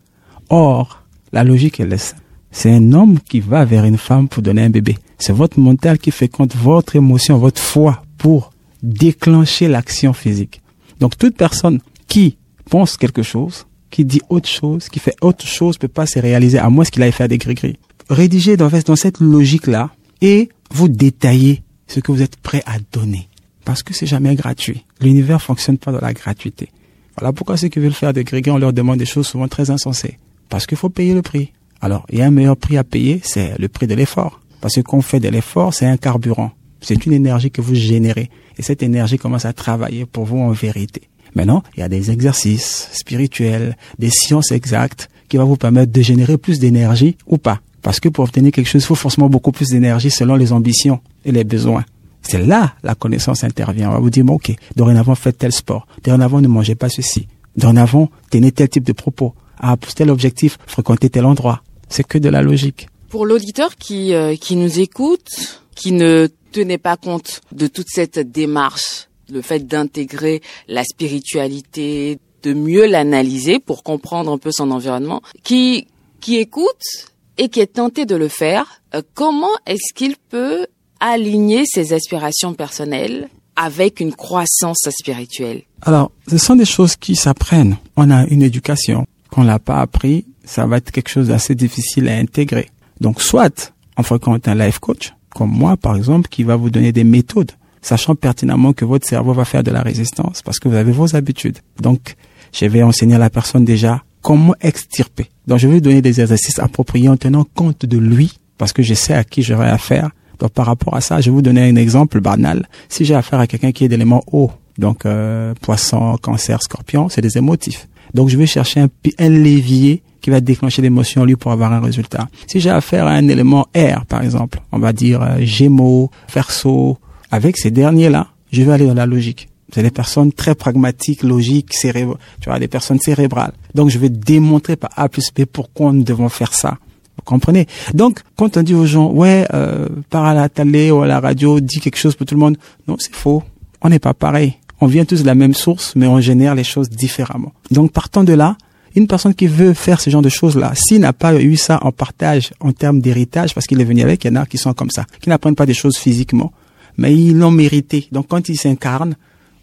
Or, 0.50 1.04
la 1.34 1.44
logique 1.44 1.82
est 1.82 1.86
laisse. 1.86 2.16
C'est 2.52 2.72
un 2.72 2.94
homme 2.94 3.20
qui 3.20 3.42
va 3.42 3.66
vers 3.66 3.84
une 3.84 3.98
femme 3.98 4.30
pour 4.30 4.42
donner 4.42 4.64
un 4.64 4.70
bébé. 4.70 4.98
C'est 5.20 5.34
votre 5.34 5.60
mental 5.60 6.00
qui 6.00 6.12
fait 6.12 6.30
compte 6.30 6.56
votre 6.56 6.96
émotion, 6.96 7.38
votre 7.38 7.62
foi 7.62 8.04
pour 8.18 8.52
déclencher 8.82 9.68
l'action 9.68 10.14
physique. 10.14 10.62
Donc 11.00 11.18
toute 11.18 11.36
personne 11.36 11.80
qui 12.08 12.38
pense 12.70 12.96
quelque 12.96 13.24
chose, 13.24 13.67
qui 13.90 14.06
dit 14.06 14.22
autre 14.30 14.50
chose, 14.50 14.90
qui 14.90 15.00
fait 15.00 15.16
autre 15.22 15.46
chose, 15.46 15.78
peut 15.78 15.88
pas 15.88 16.06
se 16.06 16.20
réaliser 16.20 16.60
à 16.60 16.70
moins 16.70 16.86
qu'il 16.86 17.04
aille 17.04 17.12
faire 17.12 17.28
des 17.28 17.38
gris-gris. 17.38 17.78
Rédigez 18.10 18.58
dans, 18.58 18.70
dans 18.70 18.96
cette 18.96 19.20
logique-là 19.20 19.92
et 20.22 20.50
vous 20.72 20.90
détaillez 20.90 21.64
ce 21.88 22.00
que 22.00 22.12
vous 22.12 22.22
êtes 22.22 22.38
prêt 22.38 22.64
à 22.66 22.78
donner. 22.92 23.28
Parce 23.66 23.84
que 23.84 23.94
c'est 23.94 24.08
jamais 24.08 24.36
gratuit. 24.36 24.86
L'univers 25.02 25.42
fonctionne 25.42 25.78
pas 25.78 25.92
dans 25.92 26.00
la 26.00 26.14
gratuité. 26.14 26.70
Voilà 27.18 27.34
pourquoi 27.34 27.58
ceux 27.58 27.68
qui 27.68 27.80
veulent 27.80 27.92
faire 27.92 28.14
des 28.14 28.24
gris-gris, 28.24 28.52
on 28.52 28.58
leur 28.58 28.74
demande 28.74 29.00
des 29.00 29.06
choses 29.06 29.28
souvent 29.28 29.48
très 29.48 29.70
insensées. 29.72 30.18
Parce 30.50 30.66
qu'il 30.66 30.78
faut 30.78 30.90
payer 30.90 31.14
le 31.14 31.22
prix. 31.22 31.52
Alors, 31.82 32.06
il 32.10 32.20
y 32.20 32.22
a 32.22 32.26
un 32.26 32.32
meilleur 32.32 32.58
prix 32.58 32.78
à 32.78 32.84
payer, 32.84 33.20
c'est 33.24 33.58
le 33.58 33.68
prix 33.68 33.88
de 33.88 33.96
l'effort. 33.96 34.42
Parce 34.62 34.76
que 34.76 34.82
quand 34.82 34.98
on 34.98 35.02
fait 35.02 35.20
de 35.20 35.30
l'effort, 35.30 35.74
c'est 35.74 35.86
un 35.86 35.98
carburant. 35.98 36.52
C'est 36.82 37.06
une 37.06 37.14
énergie 37.14 37.52
que 37.52 37.62
vous 37.62 37.76
générez. 37.76 38.30
Et 38.58 38.62
cette 38.62 38.84
énergie 38.84 39.18
commence 39.18 39.46
à 39.46 39.54
travailler 39.54 40.06
pour 40.06 40.26
vous 40.26 40.38
en 40.38 40.52
vérité. 40.52 41.02
Maintenant, 41.38 41.62
il 41.76 41.82
y 41.82 41.84
a 41.84 41.88
des 41.88 42.10
exercices 42.10 42.90
spirituels, 42.94 43.78
des 44.00 44.10
sciences 44.10 44.52
exactes 44.52 45.08
qui 45.30 45.38
vont 45.38 45.46
vous 45.46 45.56
permettre 45.56 45.92
de 45.92 46.02
générer 46.02 46.36
plus 46.40 46.58
d'énergie 46.58 47.16
ou 47.28 47.38
pas. 47.38 47.62
Parce 47.84 48.00
que 48.00 48.10
pour 48.10 48.24
obtenir 48.24 48.52
quelque 48.52 48.66
chose, 48.68 48.82
il 48.82 48.88
faut 48.88 48.96
forcément 48.96 49.30
beaucoup 49.30 49.52
plus 49.52 49.70
d'énergie 49.70 50.10
selon 50.10 50.36
les 50.36 50.52
ambitions 50.52 51.00
et 51.26 51.32
les 51.32 51.44
besoins. 51.44 51.86
C'est 52.24 52.44
là 52.44 52.74
la 52.82 52.96
connaissance 52.96 53.44
intervient. 53.44 53.90
On 53.90 53.94
va 53.94 54.00
vous 54.00 54.10
dire, 54.10 54.26
ok, 54.28 54.52
dorénavant 54.76 55.14
faites 55.14 55.38
tel 55.38 55.52
sport. 55.52 55.86
Dorénavant 56.04 56.42
ne 56.42 56.48
mangez 56.48 56.74
pas 56.74 56.90
ceci. 56.90 57.28
Dorénavant 57.56 58.10
tenez 58.32 58.52
tel 58.52 58.68
type 58.68 58.84
de 58.84 58.94
propos. 58.94 59.36
Ah, 59.60 59.78
pour 59.78 59.94
tel 59.94 60.10
objectif, 60.10 60.58
fréquentez 60.66 61.12
tel 61.12 61.26
endroit. 61.26 61.62
C'est 61.88 62.04
que 62.04 62.18
de 62.18 62.30
la 62.30 62.42
logique. 62.42 62.88
Pour 63.10 63.28
l'auditeur 63.28 63.76
qui, 63.76 64.16
euh, 64.16 64.36
qui 64.36 64.56
nous 64.56 64.80
écoute, 64.80 65.62
qui 65.76 65.92
ne 65.92 66.30
tenait 66.52 66.80
pas 66.80 66.98
compte 66.98 67.42
de 67.52 67.68
toute 67.68 67.90
cette 67.90 68.18
démarche, 68.18 69.08
le 69.30 69.42
fait 69.42 69.68
d'intégrer 69.68 70.42
la 70.68 70.84
spiritualité, 70.84 72.20
de 72.44 72.54
mieux 72.54 72.86
l'analyser 72.86 73.60
pour 73.60 73.84
comprendre 73.84 74.32
un 74.32 74.38
peu 74.38 74.52
son 74.52 74.72
environnement, 74.72 75.22
qui, 75.44 75.88
qui 76.22 76.38
écoute 76.38 77.08
et 77.38 77.50
qui 77.50 77.60
est 77.60 77.74
tenté 77.74 78.06
de 78.06 78.16
le 78.16 78.28
faire, 78.28 78.82
euh, 78.96 79.02
comment 79.14 79.56
est-ce 79.66 79.94
qu'il 79.94 80.16
peut 80.30 80.68
aligner 81.00 81.64
ses 81.66 81.94
aspirations 81.94 82.54
personnelles 82.54 83.30
avec 83.56 84.00
une 84.00 84.14
croissance 84.14 84.88
spirituelle? 84.90 85.64
Alors, 85.82 86.12
ce 86.28 86.38
sont 86.38 86.56
des 86.56 86.66
choses 86.66 86.96
qui 86.96 87.16
s'apprennent. 87.16 87.78
On 87.96 88.10
a 88.10 88.26
une 88.28 88.42
éducation 88.42 89.06
qu'on 89.30 89.44
l'a 89.44 89.60
pas 89.60 89.82
appris, 89.82 90.26
ça 90.46 90.66
va 90.66 90.78
être 90.78 90.92
quelque 90.92 91.10
chose 91.10 91.28
d'assez 91.28 91.54
difficile 91.54 92.08
à 92.08 92.16
intégrer. 92.16 92.70
Donc, 93.02 93.22
soit 93.22 93.74
on 93.98 94.04
fréquente 94.04 94.48
un 94.48 94.56
life 94.56 94.80
coach, 94.80 95.14
comme 95.36 95.52
moi 95.52 95.78
par 95.78 95.96
exemple, 95.96 96.30
qui 96.30 96.44
va 96.44 96.56
vous 96.56 96.70
donner 96.70 96.92
des 96.92 97.04
méthodes, 97.04 97.52
sachant 97.82 98.16
pertinemment 98.16 98.74
que 98.74 98.86
votre 98.86 99.08
cerveau 99.08 99.34
va 99.34 99.46
faire 99.46 99.64
de 99.64 99.72
la 99.72 99.82
résistance 99.82 100.42
parce 100.42 100.60
que 100.60 100.68
vous 100.68 100.76
avez 100.76 100.92
vos 100.92 101.16
habitudes. 101.16 101.60
Donc, 101.82 102.16
je 102.54 102.66
vais 102.66 102.84
enseigner 102.84 103.16
à 103.16 103.20
la 103.20 103.30
personne 103.30 103.66
déjà 103.66 104.04
comment 104.22 104.56
extirper. 104.62 105.30
Donc, 105.48 105.60
je 105.60 105.68
vais 105.68 105.76
lui 105.76 105.82
donner 105.82 106.02
des 106.02 106.22
exercices 106.22 106.60
appropriés 106.60 107.10
en 107.10 107.18
tenant 107.18 107.46
compte 107.56 107.86
de 107.86 107.98
lui 107.98 108.40
parce 108.58 108.74
que 108.74 108.84
je 108.84 108.94
sais 108.94 109.14
à 109.14 109.24
qui 109.24 109.44
j'aurai 109.44 109.70
affaire. 109.70 110.10
Donc, 110.40 110.52
par 110.52 110.66
rapport 110.66 110.96
à 110.96 111.02
ça, 111.02 111.22
je 111.22 111.30
vais 111.30 111.36
vous 111.36 111.42
donner 111.42 111.70
un 111.70 111.76
exemple 111.76 112.20
banal. 112.20 112.68
Si 112.90 113.06
j'ai 113.06 113.16
affaire 113.16 113.40
à 113.40 113.48
quelqu'un 113.48 113.72
qui 113.72 113.86
est 113.86 113.88
d'élément 113.88 114.24
haut, 114.32 114.52
donc 114.78 115.06
euh, 115.06 115.54
poisson, 115.62 116.18
cancer, 116.22 116.62
scorpion, 116.62 117.10
c'est 117.10 117.22
des 117.22 117.38
émotifs. 117.38 117.88
Donc, 118.14 118.30
je 118.30 118.38
vais 118.38 118.46
chercher 118.46 118.82
un, 118.82 118.90
un 119.20 119.30
levier 119.30 120.04
qui 120.22 120.30
va 120.30 120.42
déclencher 120.42 120.82
l'émotion 120.82 121.26
lui 121.26 121.36
pour 121.36 121.52
avoir 121.52 121.72
un 121.72 121.80
résultat. 121.80 122.28
Si 122.48 122.60
j'ai 122.60 122.70
affaire 122.70 123.08
à 123.08 123.12
un 123.12 123.28
élément 123.28 123.68
air, 123.74 124.06
par 124.06 124.22
exemple, 124.24 124.60
on 124.72 124.80
va 124.80 124.94
dire 124.94 125.22
euh, 125.22 125.38
Gémeaux, 125.40 126.12
Verseau, 126.34 126.98
avec 127.32 127.58
ces 127.58 127.72
derniers-là, 127.72 128.28
je 128.52 128.62
vais 128.64 128.72
aller 128.72 128.88
dans 128.88 128.94
la 128.94 129.06
logique. 129.06 129.50
C'est 129.74 129.84
des 129.84 129.92
personnes 129.92 130.32
très 130.32 130.56
pragmatiques, 130.56 131.24
logiques, 131.24 131.74
cérébrales, 131.74 132.18
tu 132.40 132.50
vois, 132.50 132.60
des 132.60 132.70
personnes 132.70 133.00
cérébrales. 133.00 133.52
Donc, 133.76 133.90
je 133.90 134.00
vais 134.00 134.10
démontrer 134.10 134.78
par 134.78 134.92
A 134.96 135.10
plus 135.10 135.30
B 135.36 135.44
pourquoi 135.46 135.92
nous 135.92 136.04
devons 136.04 136.30
faire 136.30 136.54
ça. 136.54 136.78
Vous 137.18 137.24
comprenez? 137.26 137.68
Donc, 137.94 138.22
quand 138.38 138.56
on 138.56 138.64
dit 138.64 138.74
aux 138.74 138.86
gens, 138.86 139.12
ouais, 139.12 139.46
euh, 139.54 139.90
par 140.10 140.26
à 140.26 140.34
la 140.34 140.48
télé 140.48 140.92
ou 140.92 141.02
à 141.02 141.08
la 141.08 141.20
radio, 141.20 141.60
dis 141.60 141.80
quelque 141.80 141.98
chose 141.98 142.16
pour 142.16 142.26
tout 142.26 142.36
le 142.36 142.40
monde, 142.40 142.58
non, 142.88 142.96
c'est 142.98 143.14
faux. 143.14 143.44
On 143.82 143.90
n'est 143.90 144.00
pas 144.00 144.14
pareil. 144.14 144.54
On 144.80 144.88
vient 144.88 145.04
tous 145.04 145.22
de 145.22 145.26
la 145.26 145.36
même 145.36 145.54
source, 145.54 145.94
mais 145.96 146.08
on 146.08 146.22
génère 146.22 146.56
les 146.56 146.64
choses 146.64 146.90
différemment. 146.90 147.52
Donc, 147.72 147.92
partant 147.92 148.24
de 148.24 148.34
là, 148.34 148.56
une 148.96 149.08
personne 149.08 149.36
qui 149.36 149.48
veut 149.48 149.74
faire 149.74 150.00
ce 150.00 150.10
genre 150.10 150.22
de 150.22 150.30
choses-là, 150.30 150.74
s'il 150.76 151.02
n'a 151.02 151.14
pas 151.14 151.40
eu 151.40 151.58
ça 151.58 151.80
en 151.82 151.92
partage 151.92 152.52
en 152.60 152.72
termes 152.72 153.02
d'héritage, 153.02 153.54
parce 153.54 153.68
qu'il 153.68 153.82
est 153.82 153.86
venu 153.86 154.02
avec, 154.02 154.24
il 154.24 154.28
y 154.28 154.32
en 154.32 154.42
a 154.42 154.46
qui 154.46 154.58
sont 154.58 154.74
comme 154.74 154.92
ça, 154.92 155.06
qui 155.20 155.30
n'apprennent 155.30 155.56
pas 155.56 155.66
des 155.66 155.74
choses 155.74 155.98
physiquement, 155.98 156.52
mais 156.98 157.16
ils 157.16 157.38
l'ont 157.38 157.52
mérité. 157.52 158.08
Donc 158.12 158.28
quand 158.28 158.50
il 158.50 158.58
s'incarne, 158.58 159.16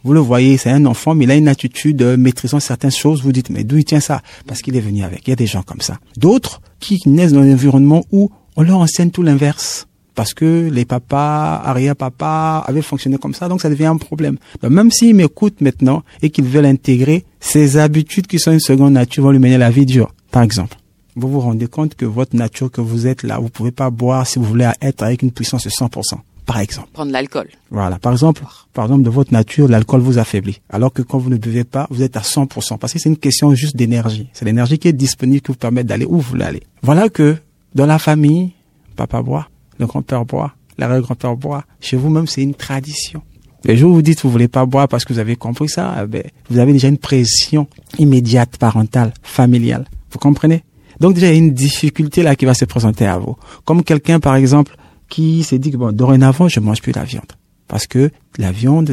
vous 0.04 0.12
le 0.12 0.20
voyez, 0.20 0.58
c'est 0.58 0.70
un 0.70 0.84
enfant, 0.84 1.14
mais 1.14 1.24
il 1.24 1.30
a 1.30 1.34
une 1.34 1.48
attitude 1.48 2.02
euh, 2.02 2.16
maîtrisant 2.16 2.60
certaines 2.60 2.90
choses. 2.90 3.22
Vous 3.22 3.32
dites, 3.32 3.48
mais 3.48 3.64
d'où 3.64 3.78
il 3.78 3.84
tient 3.84 4.00
ça? 4.00 4.20
Parce 4.46 4.60
qu'il 4.60 4.76
est 4.76 4.80
venu 4.80 5.02
avec. 5.02 5.26
Il 5.26 5.30
y 5.30 5.32
a 5.32 5.36
des 5.36 5.46
gens 5.46 5.62
comme 5.62 5.80
ça. 5.80 5.98
D'autres 6.18 6.60
qui 6.78 7.00
naissent 7.06 7.32
dans 7.32 7.40
un 7.40 7.52
environnement 7.52 8.04
où 8.12 8.30
on 8.56 8.62
leur 8.62 8.78
enseigne 8.78 9.10
tout 9.10 9.22
l'inverse 9.22 9.86
parce 10.14 10.32
que 10.32 10.68
les 10.70 10.84
papas, 10.84 11.60
arrière-papas 11.64 12.60
avaient 12.60 12.82
fonctionné 12.82 13.18
comme 13.18 13.34
ça, 13.34 13.48
donc 13.48 13.60
ça 13.60 13.68
devient 13.68 13.86
un 13.86 13.96
problème. 13.96 14.36
Donc 14.62 14.70
même 14.70 14.90
s'ils 14.90 15.14
m'écoutent 15.14 15.60
maintenant 15.60 16.02
et 16.22 16.30
qu'ils 16.30 16.44
veulent 16.44 16.66
intégrer, 16.66 17.24
ces 17.40 17.78
habitudes 17.78 18.26
qui 18.26 18.38
sont 18.38 18.52
une 18.52 18.60
seconde 18.60 18.92
nature 18.92 19.24
vont 19.24 19.30
lui 19.30 19.38
mener 19.38 19.58
la 19.58 19.70
vie 19.70 19.86
dure. 19.86 20.14
Par 20.30 20.42
exemple, 20.42 20.76
vous 21.16 21.28
vous 21.28 21.40
rendez 21.40 21.66
compte 21.66 21.94
que 21.94 22.04
votre 22.04 22.36
nature 22.36 22.70
que 22.70 22.80
vous 22.80 23.06
êtes 23.06 23.22
là, 23.22 23.38
vous 23.38 23.48
pouvez 23.48 23.72
pas 23.72 23.90
boire 23.90 24.26
si 24.26 24.38
vous 24.38 24.44
voulez 24.44 24.70
être 24.80 25.02
avec 25.02 25.22
une 25.22 25.32
puissance 25.32 25.64
de 25.64 25.70
100%. 25.70 26.14
Par 26.46 26.59
exemple. 26.59 26.88
Prendre 26.92 27.12
l'alcool. 27.12 27.48
Voilà. 27.70 27.98
Par 27.98 28.12
exemple, 28.12 28.42
par 28.72 28.85
exemple, 28.85 29.02
de 29.02 29.11
votre 29.11 29.33
nature, 29.33 29.68
l'alcool 29.68 30.00
vous 30.00 30.18
affaiblit. 30.18 30.61
Alors 30.68 30.92
que 30.92 31.02
quand 31.02 31.18
vous 31.18 31.30
ne 31.30 31.37
buvez 31.37 31.64
pas, 31.64 31.87
vous 31.90 32.02
êtes 32.02 32.16
à 32.16 32.20
100%. 32.20 32.78
Parce 32.78 32.92
que 32.92 32.98
c'est 32.98 33.09
une 33.09 33.16
question 33.16 33.54
juste 33.54 33.76
d'énergie. 33.76 34.28
C'est 34.33 34.44
l'énergie 34.44 34.78
qui 34.78 34.88
est 34.88 34.92
disponible 34.92 35.40
qui 35.40 35.52
vous 35.52 35.59
permet 35.59 35.85
d'aller 35.85 36.04
où 36.04 36.16
vous 36.16 36.20
voulez 36.20 36.44
aller. 36.44 36.62
Voilà 36.83 37.09
que 37.09 37.37
dans 37.74 37.87
la 37.87 37.98
famille, 37.98 38.52
papa 38.96 39.22
boit, 39.22 39.48
le 39.78 39.87
grand-père 39.87 40.24
boit, 40.24 40.54
l'arrière-grand-père 40.78 41.37
boit. 41.37 41.64
Chez 41.80 41.96
vous-même, 41.96 42.26
c'est 42.26 42.42
une 42.42 42.54
tradition. 42.54 43.22
Les 43.64 43.78
jours 43.78 43.92
où 43.92 43.94
vous 43.94 44.02
dites 44.02 44.18
que 44.18 44.22
vous 44.24 44.30
voulez 44.30 44.48
pas 44.48 44.66
boire 44.66 44.88
parce 44.88 45.07
que 45.07 45.12
vous 45.14 45.18
avez 45.18 45.37
compris 45.37 45.70
ça, 45.70 45.96
eh 46.02 46.07
ben, 46.07 46.22
vous 46.50 46.59
avez 46.59 46.72
déjà 46.72 46.88
une 46.88 46.98
pression 46.98 47.66
immédiate, 47.98 48.59
parentale, 48.59 49.14
familiale. 49.22 49.87
Vous 50.11 50.18
comprenez? 50.18 50.62
Donc 51.00 51.14
déjà, 51.14 51.28
il 51.28 51.30
y 51.30 51.35
a 51.35 51.38
une 51.38 51.54
difficulté 51.54 52.22
là 52.22 52.37
qui 52.37 52.44
va 52.44 52.54
se 52.54 52.66
présenter 52.66 53.07
à 53.07 53.18
vous. 53.18 53.37
Comme 53.64 53.83
quelqu'un, 53.83 54.20
par 54.20 54.37
exemple, 54.37 54.76
qui 55.08 55.42
s'est 55.42 55.58
dit 55.58 55.70
que 55.70 55.76
bon, 55.76 55.92
dorénavant, 55.92 56.48
je 56.48 56.60
mange 56.60 56.82
plus 56.82 56.92
la 56.92 57.04
viande. 57.04 57.32
Parce 57.66 57.86
que 57.86 58.10
la 58.38 58.52
viande 58.52 58.90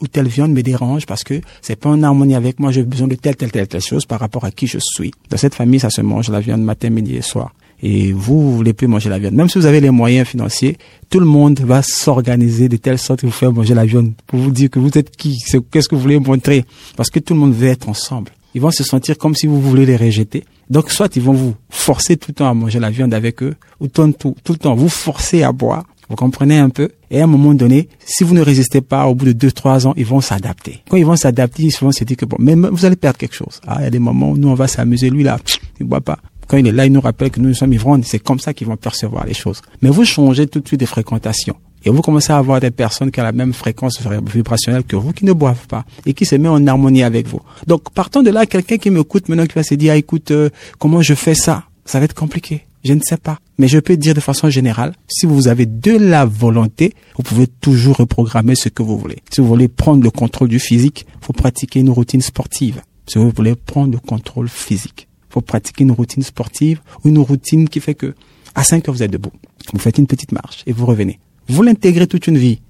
ou 0.00 0.06
telle 0.06 0.28
viande 0.28 0.52
me 0.52 0.62
dérange 0.62 1.06
parce 1.06 1.24
que 1.24 1.40
c'est 1.60 1.76
pas 1.76 1.90
en 1.90 2.02
harmonie 2.02 2.36
avec 2.36 2.60
moi, 2.60 2.70
j'ai 2.70 2.84
besoin 2.84 3.08
de 3.08 3.16
telle, 3.16 3.36
telle, 3.36 3.50
telle, 3.50 3.66
telle 3.66 3.80
chose 3.80 4.06
par 4.06 4.20
rapport 4.20 4.44
à 4.44 4.50
qui 4.50 4.66
je 4.66 4.78
suis. 4.80 5.10
Dans 5.28 5.36
cette 5.36 5.54
famille, 5.54 5.80
ça 5.80 5.90
se 5.90 6.00
mange 6.02 6.28
la 6.28 6.40
viande 6.40 6.62
matin, 6.62 6.90
midi 6.90 7.16
et 7.16 7.22
soir 7.22 7.52
et 7.82 8.12
vous, 8.12 8.40
vous 8.40 8.56
voulez 8.56 8.72
plus 8.72 8.86
manger 8.86 9.10
la 9.10 9.18
viande. 9.18 9.34
Même 9.34 9.48
si 9.48 9.58
vous 9.58 9.66
avez 9.66 9.80
les 9.80 9.90
moyens 9.90 10.26
financiers, 10.26 10.78
tout 11.10 11.18
le 11.18 11.26
monde 11.26 11.60
va 11.60 11.82
s'organiser 11.82 12.68
de 12.68 12.76
telle 12.76 12.98
sorte 12.98 13.20
que 13.20 13.26
vous 13.26 13.32
faire 13.32 13.52
manger 13.52 13.74
la 13.74 13.84
viande 13.84 14.12
pour 14.26 14.38
vous 14.38 14.52
dire 14.52 14.70
que 14.70 14.78
vous 14.78 14.96
êtes 14.96 15.14
qui, 15.16 15.36
qu'est-ce 15.70 15.88
que 15.88 15.94
vous 15.96 16.00
voulez 16.00 16.18
montrer. 16.18 16.64
Parce 16.96 17.10
que 17.10 17.18
tout 17.18 17.34
le 17.34 17.40
monde 17.40 17.54
veut 17.54 17.68
être 17.68 17.88
ensemble. 17.88 18.30
Ils 18.54 18.60
vont 18.60 18.70
se 18.70 18.84
sentir 18.84 19.18
comme 19.18 19.34
si 19.34 19.46
vous 19.46 19.60
voulez 19.60 19.84
les 19.84 19.96
rejeter. 19.96 20.44
Donc, 20.72 20.90
soit 20.90 21.14
ils 21.16 21.22
vont 21.22 21.34
vous 21.34 21.54
forcer 21.68 22.16
tout 22.16 22.30
le 22.30 22.34
temps 22.34 22.48
à 22.48 22.54
manger 22.54 22.80
la 22.80 22.88
viande 22.88 23.12
avec 23.12 23.42
eux, 23.42 23.54
ou 23.78 23.88
tout, 23.88 24.06
le 24.48 24.56
temps 24.56 24.74
vous 24.74 24.88
forcer 24.88 25.42
à 25.42 25.52
boire. 25.52 25.84
Vous 26.08 26.16
comprenez 26.16 26.58
un 26.58 26.70
peu? 26.70 26.88
Et 27.10 27.20
à 27.20 27.24
un 27.24 27.26
moment 27.26 27.52
donné, 27.52 27.90
si 28.06 28.24
vous 28.24 28.32
ne 28.32 28.40
résistez 28.40 28.80
pas, 28.80 29.04
au 29.04 29.14
bout 29.14 29.26
de 29.26 29.32
deux, 29.32 29.52
trois 29.52 29.86
ans, 29.86 29.92
ils 29.98 30.06
vont 30.06 30.22
s'adapter. 30.22 30.82
Quand 30.88 30.96
ils 30.96 31.04
vont 31.04 31.16
s'adapter, 31.16 31.64
ils 31.64 31.76
vont 31.78 31.92
se 31.92 32.04
dire 32.04 32.16
que 32.16 32.24
bon, 32.24 32.38
mais 32.40 32.54
vous 32.54 32.86
allez 32.86 32.96
perdre 32.96 33.18
quelque 33.18 33.34
chose. 33.34 33.60
Ah, 33.66 33.76
il 33.80 33.84
y 33.84 33.86
a 33.86 33.90
des 33.90 33.98
moments 33.98 34.30
où 34.30 34.38
nous, 34.38 34.48
on 34.48 34.54
va 34.54 34.66
s'amuser. 34.66 35.10
Lui, 35.10 35.22
là, 35.22 35.38
il 35.78 35.84
boit 35.86 36.00
pas 36.00 36.18
quand 36.52 36.58
il 36.58 36.66
est 36.66 36.72
là, 36.72 36.84
il 36.84 36.92
nous 36.92 37.00
rappelle 37.00 37.30
que 37.30 37.40
nous 37.40 37.54
sommes 37.54 37.72
ivrognes. 37.72 38.02
C'est 38.04 38.18
comme 38.18 38.38
ça 38.38 38.52
qu'ils 38.52 38.66
vont 38.66 38.76
percevoir 38.76 39.24
les 39.24 39.32
choses. 39.32 39.62
Mais 39.80 39.88
vous 39.88 40.04
changez 40.04 40.46
tout 40.46 40.60
de 40.60 40.66
suite 40.68 40.80
de 40.80 40.86
fréquentation. 40.86 41.56
Et 41.84 41.90
vous 41.90 42.02
commencez 42.02 42.32
à 42.32 42.38
avoir 42.38 42.60
des 42.60 42.70
personnes 42.70 43.10
qui 43.10 43.20
ont 43.20 43.24
la 43.24 43.32
même 43.32 43.52
fréquence 43.52 44.00
vibrationnelle 44.32 44.84
que 44.84 44.96
vous, 44.96 45.12
qui 45.12 45.24
ne 45.24 45.32
boivent 45.32 45.66
pas 45.66 45.84
et 46.06 46.14
qui 46.14 46.24
se 46.24 46.36
met 46.36 46.48
en 46.48 46.66
harmonie 46.66 47.02
avec 47.02 47.26
vous. 47.26 47.40
Donc, 47.66 47.90
partant 47.90 48.22
de 48.22 48.30
là, 48.30 48.46
quelqu'un 48.46 48.76
qui 48.76 48.90
m'écoute 48.90 49.28
maintenant, 49.28 49.46
qui 49.46 49.54
va 49.54 49.62
se 49.62 49.74
dire, 49.74 49.92
ah, 49.92 49.96
écoute, 49.96 50.30
euh, 50.30 50.50
comment 50.78 51.02
je 51.02 51.14
fais 51.14 51.34
ça? 51.34 51.64
Ça 51.84 51.98
va 51.98 52.04
être 52.04 52.14
compliqué. 52.14 52.66
Je 52.84 52.94
ne 52.94 53.00
sais 53.00 53.16
pas. 53.16 53.38
Mais 53.58 53.68
je 53.68 53.78
peux 53.78 53.96
dire 53.96 54.14
de 54.14 54.20
façon 54.20 54.50
générale, 54.50 54.94
si 55.08 55.26
vous 55.26 55.48
avez 55.48 55.66
de 55.66 55.92
la 55.92 56.24
volonté, 56.24 56.94
vous 57.16 57.22
pouvez 57.22 57.46
toujours 57.46 57.96
reprogrammer 57.96 58.54
ce 58.54 58.68
que 58.68 58.82
vous 58.82 58.98
voulez. 58.98 59.18
Si 59.30 59.40
vous 59.40 59.46
voulez 59.46 59.68
prendre 59.68 60.02
le 60.02 60.10
contrôle 60.10 60.48
du 60.48 60.58
physique, 60.58 61.06
faut 61.20 61.32
pratiquer 61.32 61.80
une 61.80 61.90
routine 61.90 62.22
sportive. 62.22 62.82
Si 63.06 63.18
vous 63.18 63.32
voulez 63.34 63.54
prendre 63.54 63.92
le 63.92 63.98
contrôle 63.98 64.48
physique 64.48 65.08
faut 65.32 65.40
pratiquer 65.40 65.84
une 65.84 65.92
routine 65.92 66.22
sportive 66.22 66.80
ou 67.02 67.08
une 67.08 67.18
routine 67.18 67.68
qui 67.68 67.80
fait 67.80 67.94
que 67.94 68.14
à 68.54 68.64
5 68.64 68.88
heures 68.88 68.94
vous 68.94 69.02
êtes 69.02 69.10
debout. 69.10 69.32
Vous 69.72 69.78
faites 69.78 69.98
une 69.98 70.06
petite 70.06 70.32
marche 70.32 70.62
et 70.66 70.72
vous 70.72 70.84
revenez. 70.84 71.18
Vous 71.48 71.62
l'intégrez 71.62 72.06
toute 72.06 72.26
une 72.26 72.38
vie. 72.38 72.60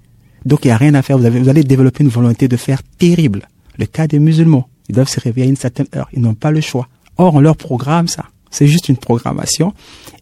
Donc 0.45 0.65
il 0.65 0.69
n'y 0.69 0.73
a 0.73 0.77
rien 0.77 0.95
à 0.95 1.03
faire. 1.03 1.19
Vous, 1.19 1.25
avez, 1.25 1.41
vous 1.41 1.49
allez 1.49 1.65
développer 1.65 2.05
une 2.05 2.11
volonté 2.11 2.49
de 2.49 2.57
faire 2.57 2.83
terrible. 2.99 3.49
Le 3.79 3.87
cas 3.87 4.07
des 4.07 4.19
musulmans, 4.19 4.69
ils 4.89 4.95
doivent 4.95 5.09
se 5.09 5.21
réveiller 5.21 5.47
à 5.47 5.51
une 5.51 5.57
certaine 5.57 5.87
heure. 5.97 6.09
Ils 6.13 6.21
n'ont 6.21 6.35
pas 6.35 6.51
le 6.51 6.61
choix. 6.61 6.89
Or, 7.17 7.35
on 7.35 7.41
leur 7.41 7.57
programme 7.57 8.09
ça. 8.09 8.25
C'est 8.51 8.67
juste 8.67 8.89
une 8.89 8.97
programmation. 8.97 9.73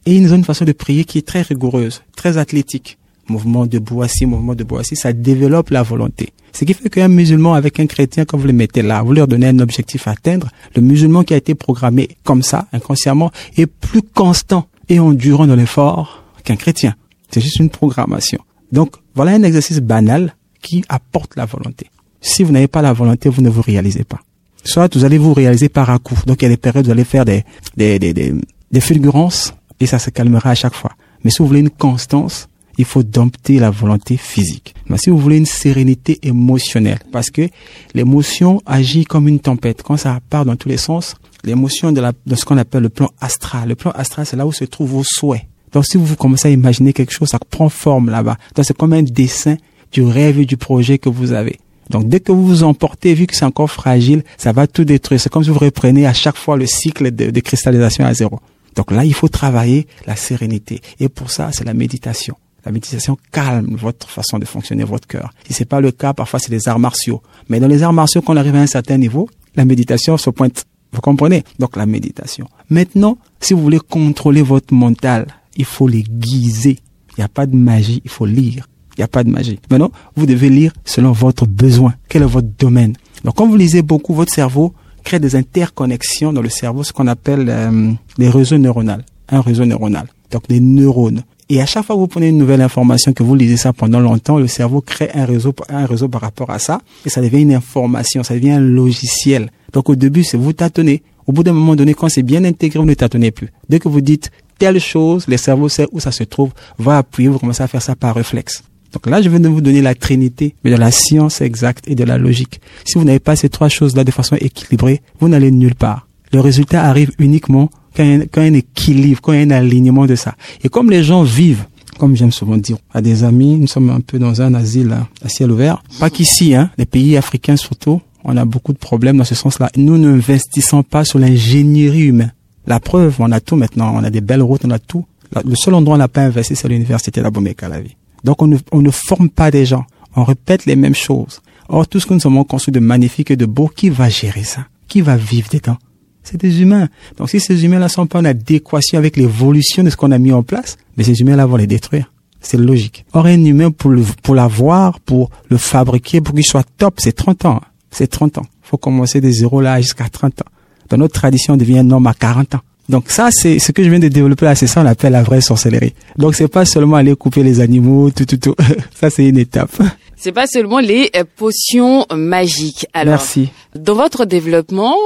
Et 0.06 0.14
ils 0.14 0.32
ont 0.32 0.36
une 0.36 0.44
façon 0.44 0.64
de 0.64 0.72
prier 0.72 1.04
qui 1.04 1.18
est 1.18 1.26
très 1.26 1.42
rigoureuse, 1.42 2.02
très 2.16 2.38
athlétique. 2.38 2.98
Mouvement 3.28 3.66
de 3.66 3.78
Boissy, 3.78 4.26
mouvement 4.26 4.54
de 4.54 4.64
Boissy, 4.64 4.96
ça 4.96 5.12
développe 5.12 5.70
la 5.70 5.82
volonté. 5.82 6.32
Ce 6.52 6.64
qui 6.64 6.74
fait 6.74 6.90
qu'un 6.90 7.08
musulman 7.08 7.54
avec 7.54 7.78
un 7.78 7.86
chrétien, 7.86 8.24
quand 8.24 8.36
vous 8.36 8.46
le 8.46 8.52
mettez 8.52 8.82
là, 8.82 9.02
vous 9.02 9.12
leur 9.12 9.28
donnez 9.28 9.46
un 9.46 9.58
objectif 9.60 10.08
à 10.08 10.12
atteindre, 10.12 10.48
le 10.74 10.82
musulman 10.82 11.22
qui 11.22 11.34
a 11.34 11.36
été 11.36 11.54
programmé 11.54 12.08
comme 12.24 12.42
ça, 12.42 12.66
inconsciemment, 12.72 13.30
est 13.56 13.66
plus 13.66 14.02
constant 14.02 14.66
et 14.88 14.98
endurant 14.98 15.46
dans 15.46 15.54
l'effort 15.54 16.24
qu'un 16.44 16.56
chrétien. 16.56 16.96
C'est 17.30 17.40
juste 17.40 17.58
une 17.58 17.70
programmation. 17.70 18.38
Donc, 18.72 18.96
voilà 19.14 19.32
un 19.32 19.42
exercice 19.42 19.80
banal 19.80 20.34
qui 20.62 20.84
apporte 20.88 21.36
la 21.36 21.46
volonté. 21.46 21.86
Si 22.20 22.42
vous 22.42 22.52
n'avez 22.52 22.68
pas 22.68 22.82
la 22.82 22.92
volonté, 22.92 23.28
vous 23.28 23.42
ne 23.42 23.48
vous 23.48 23.62
réalisez 23.62 24.04
pas. 24.04 24.20
Soit 24.62 24.94
vous 24.94 25.04
allez 25.04 25.18
vous 25.18 25.32
réaliser 25.32 25.68
par 25.68 25.88
à 25.90 25.98
coup. 25.98 26.18
Donc, 26.26 26.42
il 26.42 26.44
y 26.44 26.46
a 26.46 26.50
des 26.50 26.56
périodes 26.56 26.84
où 26.84 26.88
vous 26.88 26.92
allez 26.92 27.04
faire 27.04 27.24
des, 27.24 27.44
des, 27.76 27.98
des, 27.98 28.12
des, 28.12 28.34
des 28.70 28.80
fulgurances 28.80 29.54
et 29.80 29.86
ça 29.86 29.98
se 29.98 30.10
calmera 30.10 30.50
à 30.50 30.54
chaque 30.54 30.74
fois. 30.74 30.92
Mais 31.24 31.30
si 31.30 31.38
vous 31.38 31.46
voulez 31.46 31.60
une 31.60 31.70
constance, 31.70 32.48
il 32.78 32.84
faut 32.84 33.02
dompter 33.02 33.58
la 33.58 33.70
volonté 33.70 34.16
physique. 34.16 34.74
Mais 34.88 34.98
si 34.98 35.10
vous 35.10 35.18
voulez 35.18 35.36
une 35.36 35.46
sérénité 35.46 36.18
émotionnelle, 36.22 36.98
parce 37.12 37.30
que 37.30 37.48
l'émotion 37.94 38.62
agit 38.66 39.04
comme 39.04 39.28
une 39.28 39.40
tempête. 39.40 39.82
Quand 39.82 39.96
ça 39.96 40.18
part 40.30 40.44
dans 40.44 40.56
tous 40.56 40.68
les 40.68 40.76
sens, 40.76 41.14
l'émotion 41.44 41.92
de, 41.92 42.00
la, 42.00 42.12
de 42.26 42.34
ce 42.34 42.44
qu'on 42.44 42.58
appelle 42.58 42.82
le 42.82 42.88
plan 42.88 43.10
astral. 43.20 43.68
Le 43.68 43.74
plan 43.74 43.90
astral, 43.92 44.26
c'est 44.26 44.36
là 44.36 44.46
où 44.46 44.52
se 44.52 44.64
trouvent 44.64 44.90
vos 44.90 45.04
souhaits. 45.04 45.42
Donc 45.72 45.84
si 45.86 45.96
vous 45.96 46.16
commencez 46.16 46.48
à 46.48 46.50
imaginer 46.50 46.92
quelque 46.92 47.12
chose, 47.12 47.28
ça 47.28 47.38
prend 47.38 47.68
forme 47.68 48.10
là-bas. 48.10 48.36
Donc 48.54 48.64
c'est 48.64 48.76
comme 48.76 48.92
un 48.92 49.02
dessin 49.02 49.56
du 49.92 50.02
rêve 50.02 50.38
et 50.38 50.46
du 50.46 50.56
projet 50.56 50.98
que 50.98 51.08
vous 51.08 51.32
avez. 51.32 51.58
Donc 51.90 52.08
dès 52.08 52.20
que 52.20 52.32
vous 52.32 52.46
vous 52.46 52.62
emportez, 52.62 53.14
vu 53.14 53.26
que 53.26 53.34
c'est 53.34 53.44
encore 53.44 53.70
fragile, 53.70 54.22
ça 54.38 54.52
va 54.52 54.66
tout 54.66 54.84
détruire. 54.84 55.20
C'est 55.20 55.30
comme 55.30 55.42
si 55.42 55.50
vous 55.50 55.58
reprenez 55.58 56.06
à 56.06 56.12
chaque 56.12 56.36
fois 56.36 56.56
le 56.56 56.66
cycle 56.66 57.10
de, 57.10 57.30
de 57.30 57.40
cristallisation 57.40 58.04
à 58.04 58.14
zéro. 58.14 58.40
Donc 58.76 58.92
là, 58.92 59.04
il 59.04 59.14
faut 59.14 59.28
travailler 59.28 59.88
la 60.06 60.14
sérénité. 60.14 60.80
Et 61.00 61.08
pour 61.08 61.30
ça, 61.30 61.50
c'est 61.52 61.64
la 61.64 61.74
méditation. 61.74 62.36
La 62.64 62.72
méditation 62.72 63.18
calme 63.32 63.74
votre 63.74 64.08
façon 64.08 64.38
de 64.38 64.44
fonctionner, 64.44 64.84
votre 64.84 65.08
cœur. 65.08 65.32
Si 65.46 65.52
c'est 65.52 65.64
pas 65.64 65.80
le 65.80 65.90
cas, 65.90 66.12
parfois 66.12 66.38
c'est 66.38 66.52
les 66.52 66.68
arts 66.68 66.78
martiaux. 66.78 67.22
Mais 67.48 67.58
dans 67.58 67.66
les 67.66 67.82
arts 67.82 67.92
martiaux, 67.92 68.22
quand 68.22 68.34
on 68.34 68.36
arrive 68.36 68.54
à 68.54 68.60
un 68.60 68.66
certain 68.66 68.98
niveau, 68.98 69.28
la 69.56 69.64
méditation 69.64 70.16
se 70.16 70.30
pointe. 70.30 70.64
Vous 70.92 71.00
comprenez? 71.00 71.42
Donc 71.58 71.76
la 71.76 71.86
méditation. 71.86 72.46
Maintenant, 72.68 73.16
si 73.40 73.54
vous 73.54 73.62
voulez 73.62 73.80
contrôler 73.80 74.42
votre 74.42 74.74
mental, 74.74 75.26
il 75.60 75.66
faut 75.66 75.86
l'aiguiser. 75.86 76.78
Il 77.16 77.20
n'y 77.20 77.24
a 77.24 77.28
pas 77.28 77.46
de 77.46 77.54
magie, 77.54 78.00
il 78.04 78.10
faut 78.10 78.26
lire. 78.26 78.68
Il 78.96 79.00
n'y 79.00 79.04
a 79.04 79.08
pas 79.08 79.24
de 79.24 79.30
magie. 79.30 79.58
Maintenant, 79.70 79.92
vous 80.16 80.26
devez 80.26 80.48
lire 80.48 80.72
selon 80.84 81.12
votre 81.12 81.46
besoin. 81.46 81.94
Quel 82.08 82.22
est 82.22 82.26
votre 82.26 82.48
domaine? 82.58 82.94
Donc 83.24 83.34
quand 83.36 83.46
vous 83.46 83.56
lisez 83.56 83.82
beaucoup, 83.82 84.14
votre 84.14 84.32
cerveau 84.32 84.74
crée 85.04 85.20
des 85.20 85.36
interconnexions 85.36 86.32
dans 86.32 86.42
le 86.42 86.48
cerveau, 86.48 86.82
ce 86.82 86.92
qu'on 86.92 87.06
appelle 87.06 87.46
euh, 87.48 87.92
les 88.18 88.28
réseaux 88.28 88.58
neuronaux. 88.58 89.02
Un 89.28 89.40
réseau 89.40 89.64
neuronal. 89.64 90.06
Donc 90.30 90.48
des 90.48 90.60
neurones. 90.60 91.22
Et 91.48 91.60
à 91.60 91.66
chaque 91.66 91.84
fois 91.84 91.96
que 91.96 92.00
vous 92.00 92.06
prenez 92.06 92.28
une 92.28 92.38
nouvelle 92.38 92.62
information, 92.62 93.12
que 93.12 93.22
vous 93.22 93.34
lisez 93.34 93.56
ça 93.56 93.72
pendant 93.72 93.98
longtemps, 94.00 94.38
le 94.38 94.46
cerveau 94.46 94.80
crée 94.80 95.10
un 95.14 95.24
réseau, 95.24 95.52
un 95.68 95.84
réseau 95.84 96.08
par 96.08 96.20
rapport 96.20 96.50
à 96.50 96.58
ça, 96.58 96.80
et 97.04 97.10
ça 97.10 97.20
devient 97.20 97.40
une 97.40 97.54
information, 97.54 98.22
ça 98.22 98.34
devient 98.34 98.52
un 98.52 98.60
logiciel. 98.60 99.50
Donc 99.72 99.88
au 99.88 99.96
début, 99.96 100.22
c'est 100.22 100.36
vous 100.36 100.52
tâtonnez. 100.52 101.02
Au 101.26 101.32
bout 101.32 101.42
d'un 101.42 101.52
moment 101.52 101.74
donné, 101.74 101.94
quand 101.94 102.08
c'est 102.08 102.22
bien 102.22 102.44
intégré, 102.44 102.78
vous 102.78 102.84
ne 102.84 102.94
tâtonnez 102.94 103.30
plus. 103.30 103.48
Dès 103.68 103.78
que 103.80 103.88
vous 103.88 104.00
dites 104.00 104.30
telle 104.60 104.78
chose, 104.78 105.26
le 105.26 105.38
cerveau 105.38 105.70
sait 105.70 105.88
où 105.90 105.98
ça 106.00 106.12
se 106.12 106.22
trouve, 106.22 106.50
va 106.78 106.98
appuyer, 106.98 107.30
vous 107.30 107.38
commencez 107.38 107.62
à 107.62 107.66
faire 107.66 107.80
ça 107.82 107.96
par 107.96 108.14
réflexe. 108.14 108.62
Donc 108.92 109.06
là, 109.06 109.22
je 109.22 109.28
viens 109.30 109.40
de 109.40 109.48
vous 109.48 109.62
donner 109.62 109.80
la 109.80 109.94
trinité 109.94 110.54
de 110.62 110.74
la 110.74 110.90
science 110.90 111.40
exacte 111.40 111.88
et 111.88 111.94
de 111.94 112.04
la 112.04 112.18
logique. 112.18 112.60
Si 112.84 112.98
vous 112.98 113.04
n'avez 113.04 113.20
pas 113.20 113.36
ces 113.36 113.48
trois 113.48 113.70
choses-là 113.70 114.04
de 114.04 114.10
façon 114.10 114.36
équilibrée, 114.36 115.00
vous 115.18 115.28
n'allez 115.28 115.50
nulle 115.50 115.74
part. 115.74 116.06
Le 116.32 116.40
résultat 116.40 116.84
arrive 116.84 117.10
uniquement 117.18 117.70
quand 117.96 118.04
il, 118.04 118.10
y 118.10 118.22
a, 118.22 118.26
quand 118.26 118.42
y 118.42 118.44
a 118.44 118.48
un 118.48 118.54
équilibre, 118.54 119.20
quand 119.22 119.32
il 119.32 119.38
y 119.38 119.42
a 119.42 119.46
un 119.46 119.50
alignement 119.50 120.06
de 120.06 120.14
ça. 120.14 120.34
Et 120.62 120.68
comme 120.68 120.90
les 120.90 121.02
gens 121.02 121.22
vivent, 121.22 121.64
comme 121.98 122.14
j'aime 122.14 122.32
souvent 122.32 122.58
dire 122.58 122.76
à 122.92 123.00
des 123.00 123.24
amis, 123.24 123.56
nous 123.56 123.66
sommes 123.66 123.88
un 123.88 124.00
peu 124.00 124.18
dans 124.18 124.42
un 124.42 124.52
asile 124.52 124.94
à 125.24 125.28
ciel 125.28 125.50
ouvert. 125.50 125.82
Pas 125.98 126.10
qu'ici, 126.10 126.54
hein, 126.54 126.70
les 126.76 126.86
pays 126.86 127.16
africains 127.16 127.56
surtout, 127.56 128.02
on 128.24 128.36
a 128.36 128.44
beaucoup 128.44 128.74
de 128.74 128.78
problèmes 128.78 129.16
dans 129.16 129.24
ce 129.24 129.34
sens-là. 129.34 129.70
Nous 129.76 129.96
n'investissons 129.96 130.82
pas 130.82 131.04
sur 131.04 131.18
l'ingénierie 131.18 132.04
humaine. 132.04 132.32
La 132.66 132.80
preuve, 132.80 133.16
on 133.18 133.32
a 133.32 133.40
tout 133.40 133.56
maintenant, 133.56 133.92
on 133.94 134.04
a 134.04 134.10
des 134.10 134.20
belles 134.20 134.42
routes, 134.42 134.64
on 134.64 134.70
a 134.70 134.78
tout. 134.78 135.04
Le 135.44 135.54
seul 135.54 135.74
endroit 135.74 135.94
où 135.94 135.96
on 135.96 135.98
n'a 135.98 136.08
pas 136.08 136.22
investi, 136.22 136.56
c'est 136.56 136.68
l'université 136.68 137.20
de 137.20 137.24
la 137.24 137.30
Bomeka, 137.30 137.68
la 137.68 137.80
vie. 137.80 137.96
Donc 138.24 138.42
on 138.42 138.46
ne, 138.46 138.58
on 138.72 138.82
ne 138.82 138.90
forme 138.90 139.30
pas 139.30 139.50
des 139.50 139.64
gens, 139.64 139.84
on 140.16 140.24
répète 140.24 140.66
les 140.66 140.76
mêmes 140.76 140.94
choses. 140.94 141.40
Or, 141.68 141.86
tout 141.86 142.00
ce 142.00 142.06
que 142.06 142.14
nous 142.14 142.26
avons 142.26 142.44
construit 142.44 142.72
de 142.72 142.80
magnifique 142.80 143.30
et 143.30 143.36
de 143.36 143.46
beau, 143.46 143.68
qui 143.68 143.90
va 143.90 144.08
gérer 144.08 144.42
ça? 144.42 144.66
Qui 144.88 145.00
va 145.00 145.16
vivre 145.16 145.48
dedans? 145.52 145.78
C'est 146.22 146.36
des 146.40 146.60
humains. 146.60 146.88
Donc 147.16 147.30
si 147.30 147.40
ces 147.40 147.64
humains-là 147.64 147.88
sont 147.88 148.06
pas 148.06 148.18
en 148.18 148.24
adéquation 148.24 148.98
avec 148.98 149.16
l'évolution 149.16 149.82
de 149.84 149.90
ce 149.90 149.96
qu'on 149.96 150.10
a 150.10 150.18
mis 150.18 150.32
en 150.32 150.42
place, 150.42 150.76
mais 150.96 151.04
ces 151.04 151.20
humains-là 151.20 151.46
vont 151.46 151.56
les 151.56 151.66
détruire. 151.66 152.12
C'est 152.40 152.56
logique. 152.56 153.04
Or, 153.12 153.26
un 153.26 153.44
humain, 153.44 153.70
pour 153.70 153.92
pour 154.22 154.34
l'avoir, 154.34 154.98
pour 155.00 155.30
le 155.48 155.58
fabriquer, 155.58 156.20
pour 156.20 156.34
qu'il 156.34 156.44
soit 156.44 156.66
top, 156.76 156.94
c'est 156.98 157.12
30 157.12 157.44
ans. 157.44 157.60
C'est 157.90 158.06
30 158.08 158.38
ans. 158.38 158.46
Faut 158.62 158.78
commencer 158.78 159.20
de 159.20 159.30
zéro 159.30 159.60
là 159.60 159.80
jusqu'à 159.80 160.08
30 160.08 160.42
ans. 160.42 160.50
Dans 160.90 160.98
notre 160.98 161.14
tradition, 161.14 161.54
on 161.54 161.56
devient 161.56 161.78
un 161.78 161.90
homme 161.90 162.06
à 162.06 162.14
40 162.14 162.56
ans. 162.56 162.60
Donc 162.88 163.04
ça, 163.08 163.28
c'est 163.30 163.60
ce 163.60 163.70
que 163.70 163.84
je 163.84 163.88
viens 163.88 164.00
de 164.00 164.08
développer 164.08 164.44
là, 164.46 164.56
c'est 164.56 164.66
ça 164.66 164.82
on 164.82 164.86
appelle 164.86 165.12
la 165.12 165.22
vraie 165.22 165.40
sorcellerie. 165.40 165.94
Donc 166.18 166.34
c'est 166.34 166.48
pas 166.48 166.64
seulement 166.64 166.96
aller 166.96 167.14
couper 167.14 167.44
les 167.44 167.60
animaux, 167.60 168.10
tout, 168.10 168.24
tout, 168.26 168.36
tout. 168.36 168.56
ça 169.00 169.10
c'est 169.10 169.28
une 169.28 169.38
étape. 169.38 169.70
C'est 170.16 170.32
pas 170.32 170.48
seulement 170.48 170.80
les 170.80 171.10
potions 171.36 172.04
magiques. 172.14 172.86
Alors, 172.92 173.12
Merci. 173.12 173.50
Dans 173.76 173.94
votre 173.94 174.24
développement, 174.24 174.96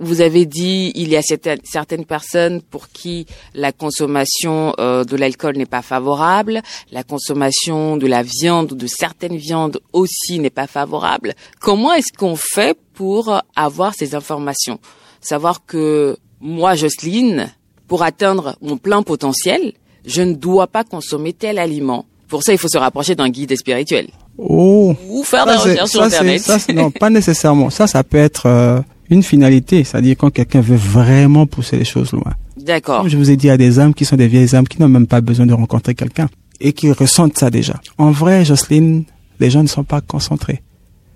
vous 0.00 0.20
avez 0.20 0.46
dit 0.46 0.92
il 0.94 1.08
y 1.08 1.16
a 1.16 1.22
certaines 1.22 2.04
personnes 2.04 2.62
pour 2.62 2.88
qui 2.88 3.26
la 3.54 3.70
consommation 3.70 4.74
euh, 4.80 5.04
de 5.04 5.16
l'alcool 5.16 5.56
n'est 5.56 5.66
pas 5.66 5.82
favorable, 5.82 6.62
la 6.90 7.04
consommation 7.04 7.96
de 7.96 8.06
la 8.06 8.22
viande 8.22 8.72
ou 8.72 8.74
de 8.74 8.86
certaines 8.86 9.36
viandes 9.36 9.80
aussi 9.92 10.38
n'est 10.38 10.50
pas 10.50 10.66
favorable. 10.66 11.34
Comment 11.60 11.92
est-ce 11.92 12.16
qu'on 12.16 12.36
fait 12.36 12.76
pour 12.94 13.40
avoir 13.54 13.94
ces 13.94 14.14
informations? 14.14 14.80
Savoir 15.20 15.64
que 15.66 16.16
moi, 16.40 16.74
Jocelyne, 16.74 17.52
pour 17.86 18.02
atteindre 18.02 18.56
mon 18.62 18.78
plein 18.78 19.02
potentiel, 19.02 19.74
je 20.06 20.22
ne 20.22 20.32
dois 20.32 20.66
pas 20.66 20.84
consommer 20.84 21.34
tel 21.34 21.58
aliment. 21.58 22.06
Pour 22.28 22.42
ça, 22.42 22.52
il 22.52 22.58
faut 22.58 22.68
se 22.68 22.78
rapprocher 22.78 23.14
d'un 23.14 23.28
guide 23.28 23.54
spirituel. 23.56 24.08
Oh. 24.38 24.94
Ou 25.08 25.24
faire 25.24 25.44
des 25.44 25.56
recherches 25.56 25.90
sur 25.90 26.02
Internet. 26.02 26.40
Ça, 26.40 26.58
non, 26.72 26.90
pas 26.90 27.10
nécessairement. 27.10 27.68
Ça, 27.68 27.86
ça 27.86 28.04
peut 28.04 28.16
être 28.16 28.46
euh, 28.46 28.80
une 29.10 29.22
finalité, 29.22 29.84
c'est-à-dire 29.84 30.16
quand 30.16 30.30
quelqu'un 30.30 30.60
veut 30.60 30.76
vraiment 30.76 31.46
pousser 31.46 31.76
les 31.76 31.84
choses 31.84 32.12
loin. 32.12 32.32
D'accord. 32.56 33.00
Comme 33.00 33.08
je 33.08 33.16
vous 33.16 33.30
ai 33.30 33.36
dit, 33.36 33.46
il 33.46 33.48
y 33.48 33.52
a 33.52 33.56
des 33.56 33.78
âmes 33.78 33.94
qui 33.94 34.04
sont 34.04 34.16
des 34.16 34.28
vieilles 34.28 34.54
âmes 34.54 34.68
qui 34.68 34.80
n'ont 34.80 34.88
même 34.88 35.06
pas 35.06 35.20
besoin 35.20 35.46
de 35.46 35.52
rencontrer 35.52 35.94
quelqu'un 35.94 36.28
et 36.60 36.72
qui 36.72 36.92
ressentent 36.92 37.38
ça 37.38 37.50
déjà. 37.50 37.80
En 37.98 38.10
vrai, 38.10 38.44
Jocelyne, 38.44 39.04
les 39.40 39.50
gens 39.50 39.62
ne 39.62 39.68
sont 39.68 39.84
pas 39.84 40.00
concentrés. 40.00 40.62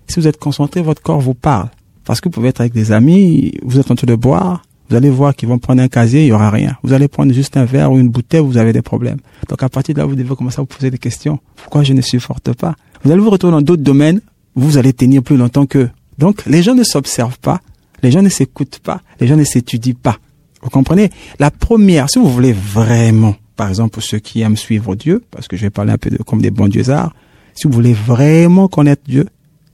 Si 0.09 0.21
vous 0.21 0.27
êtes 0.27 0.39
concentré, 0.39 0.83
votre 0.83 1.03
corps 1.03 1.21
vous 1.21 1.35
parle. 1.35 1.69
Parce 2.05 2.21
que 2.21 2.29
vous 2.29 2.33
pouvez 2.33 2.49
être 2.49 2.61
avec 2.61 2.73
des 2.73 2.93
amis, 2.93 3.53
vous 3.63 3.79
êtes 3.79 3.91
en 3.91 3.95
train 3.95 4.07
de 4.07 4.15
boire, 4.15 4.63
vous 4.91 4.97
allez 4.97 5.11
voir 5.11 5.35
qu'ils 5.35 5.49
vont 5.49 5.59
prendre 5.59 5.83
un 5.83 5.89
casier, 5.89 6.23
il 6.23 6.27
y 6.29 6.33
aura 6.33 6.51
rien. 6.51 6.77
Vous 6.83 6.93
allez 6.93 7.09
prendre 7.09 7.33
juste 7.33 7.57
un 7.57 7.65
verre 7.65 7.91
ou 7.91 7.99
une 7.99 8.09
bouteille, 8.09 8.41
vous 8.41 8.59
avez 8.59 8.73
des 8.73 8.83
problèmes. 8.83 9.19
Donc 9.49 9.63
à 9.63 9.69
partir 9.69 9.95
de 9.95 10.01
là, 10.01 10.07
vous 10.07 10.15
devez 10.15 10.35
commencer 10.37 10.59
à 10.59 10.63
vous 10.63 10.67
poser 10.67 10.91
des 10.91 10.99
questions. 10.99 11.39
Pourquoi 11.57 11.83
je 11.83 11.95
ne 11.95 12.03
supporte 12.03 12.53
pas? 12.53 12.75
Vous 13.03 13.11
allez 13.11 13.21
vous 13.21 13.31
retrouver 13.31 13.53
dans 13.53 13.63
d'autres 13.63 13.83
domaines, 13.83 14.21
vous 14.55 14.77
allez 14.77 14.93
tenir 14.93 15.23
plus 15.23 15.37
longtemps 15.37 15.67
qu'eux. 15.67 15.91
Donc 16.19 16.45
les 16.47 16.63
gens 16.63 16.75
ne 16.75 16.85
s'observent 16.85 17.39
pas, 17.39 17.61
les 18.05 18.13
gens 18.13 18.23
ne 18.23 18.29
s'écoutent 18.29 18.79
pas, 18.79 19.01
les 19.19 19.27
gens 19.27 19.37
ne 19.37 19.45
s'étudient 19.45 19.95
pas. 20.01 20.19
Vous 20.63 20.71
comprenez? 20.71 21.11
La 21.39 21.51
première, 21.51 22.09
si 22.09 22.19
vous 22.19 22.31
voulez 22.31 22.53
vraiment, 22.53 23.35
par 23.57 23.69
exemple 23.69 23.95
pour 23.95 24.03
ceux 24.03 24.19
qui 24.19 24.43
aiment 24.43 24.57
suivre 24.57 24.95
Dieu, 24.95 25.23
parce 25.31 25.49
que 25.49 25.57
je 25.57 25.63
vais 25.63 25.71
parler 25.71 25.93
un 25.93 25.99
peu 25.99 26.11
de, 26.11 26.19
comme 26.19 26.41
des 26.41 26.51
bons 26.51 26.69
dieux-arts, 26.69 27.15
si 27.55 27.67
vous 27.67 27.73
voulez 27.73 27.93
vraiment 27.95 28.69
connaître 28.69 29.03
Dieu, 29.07 29.27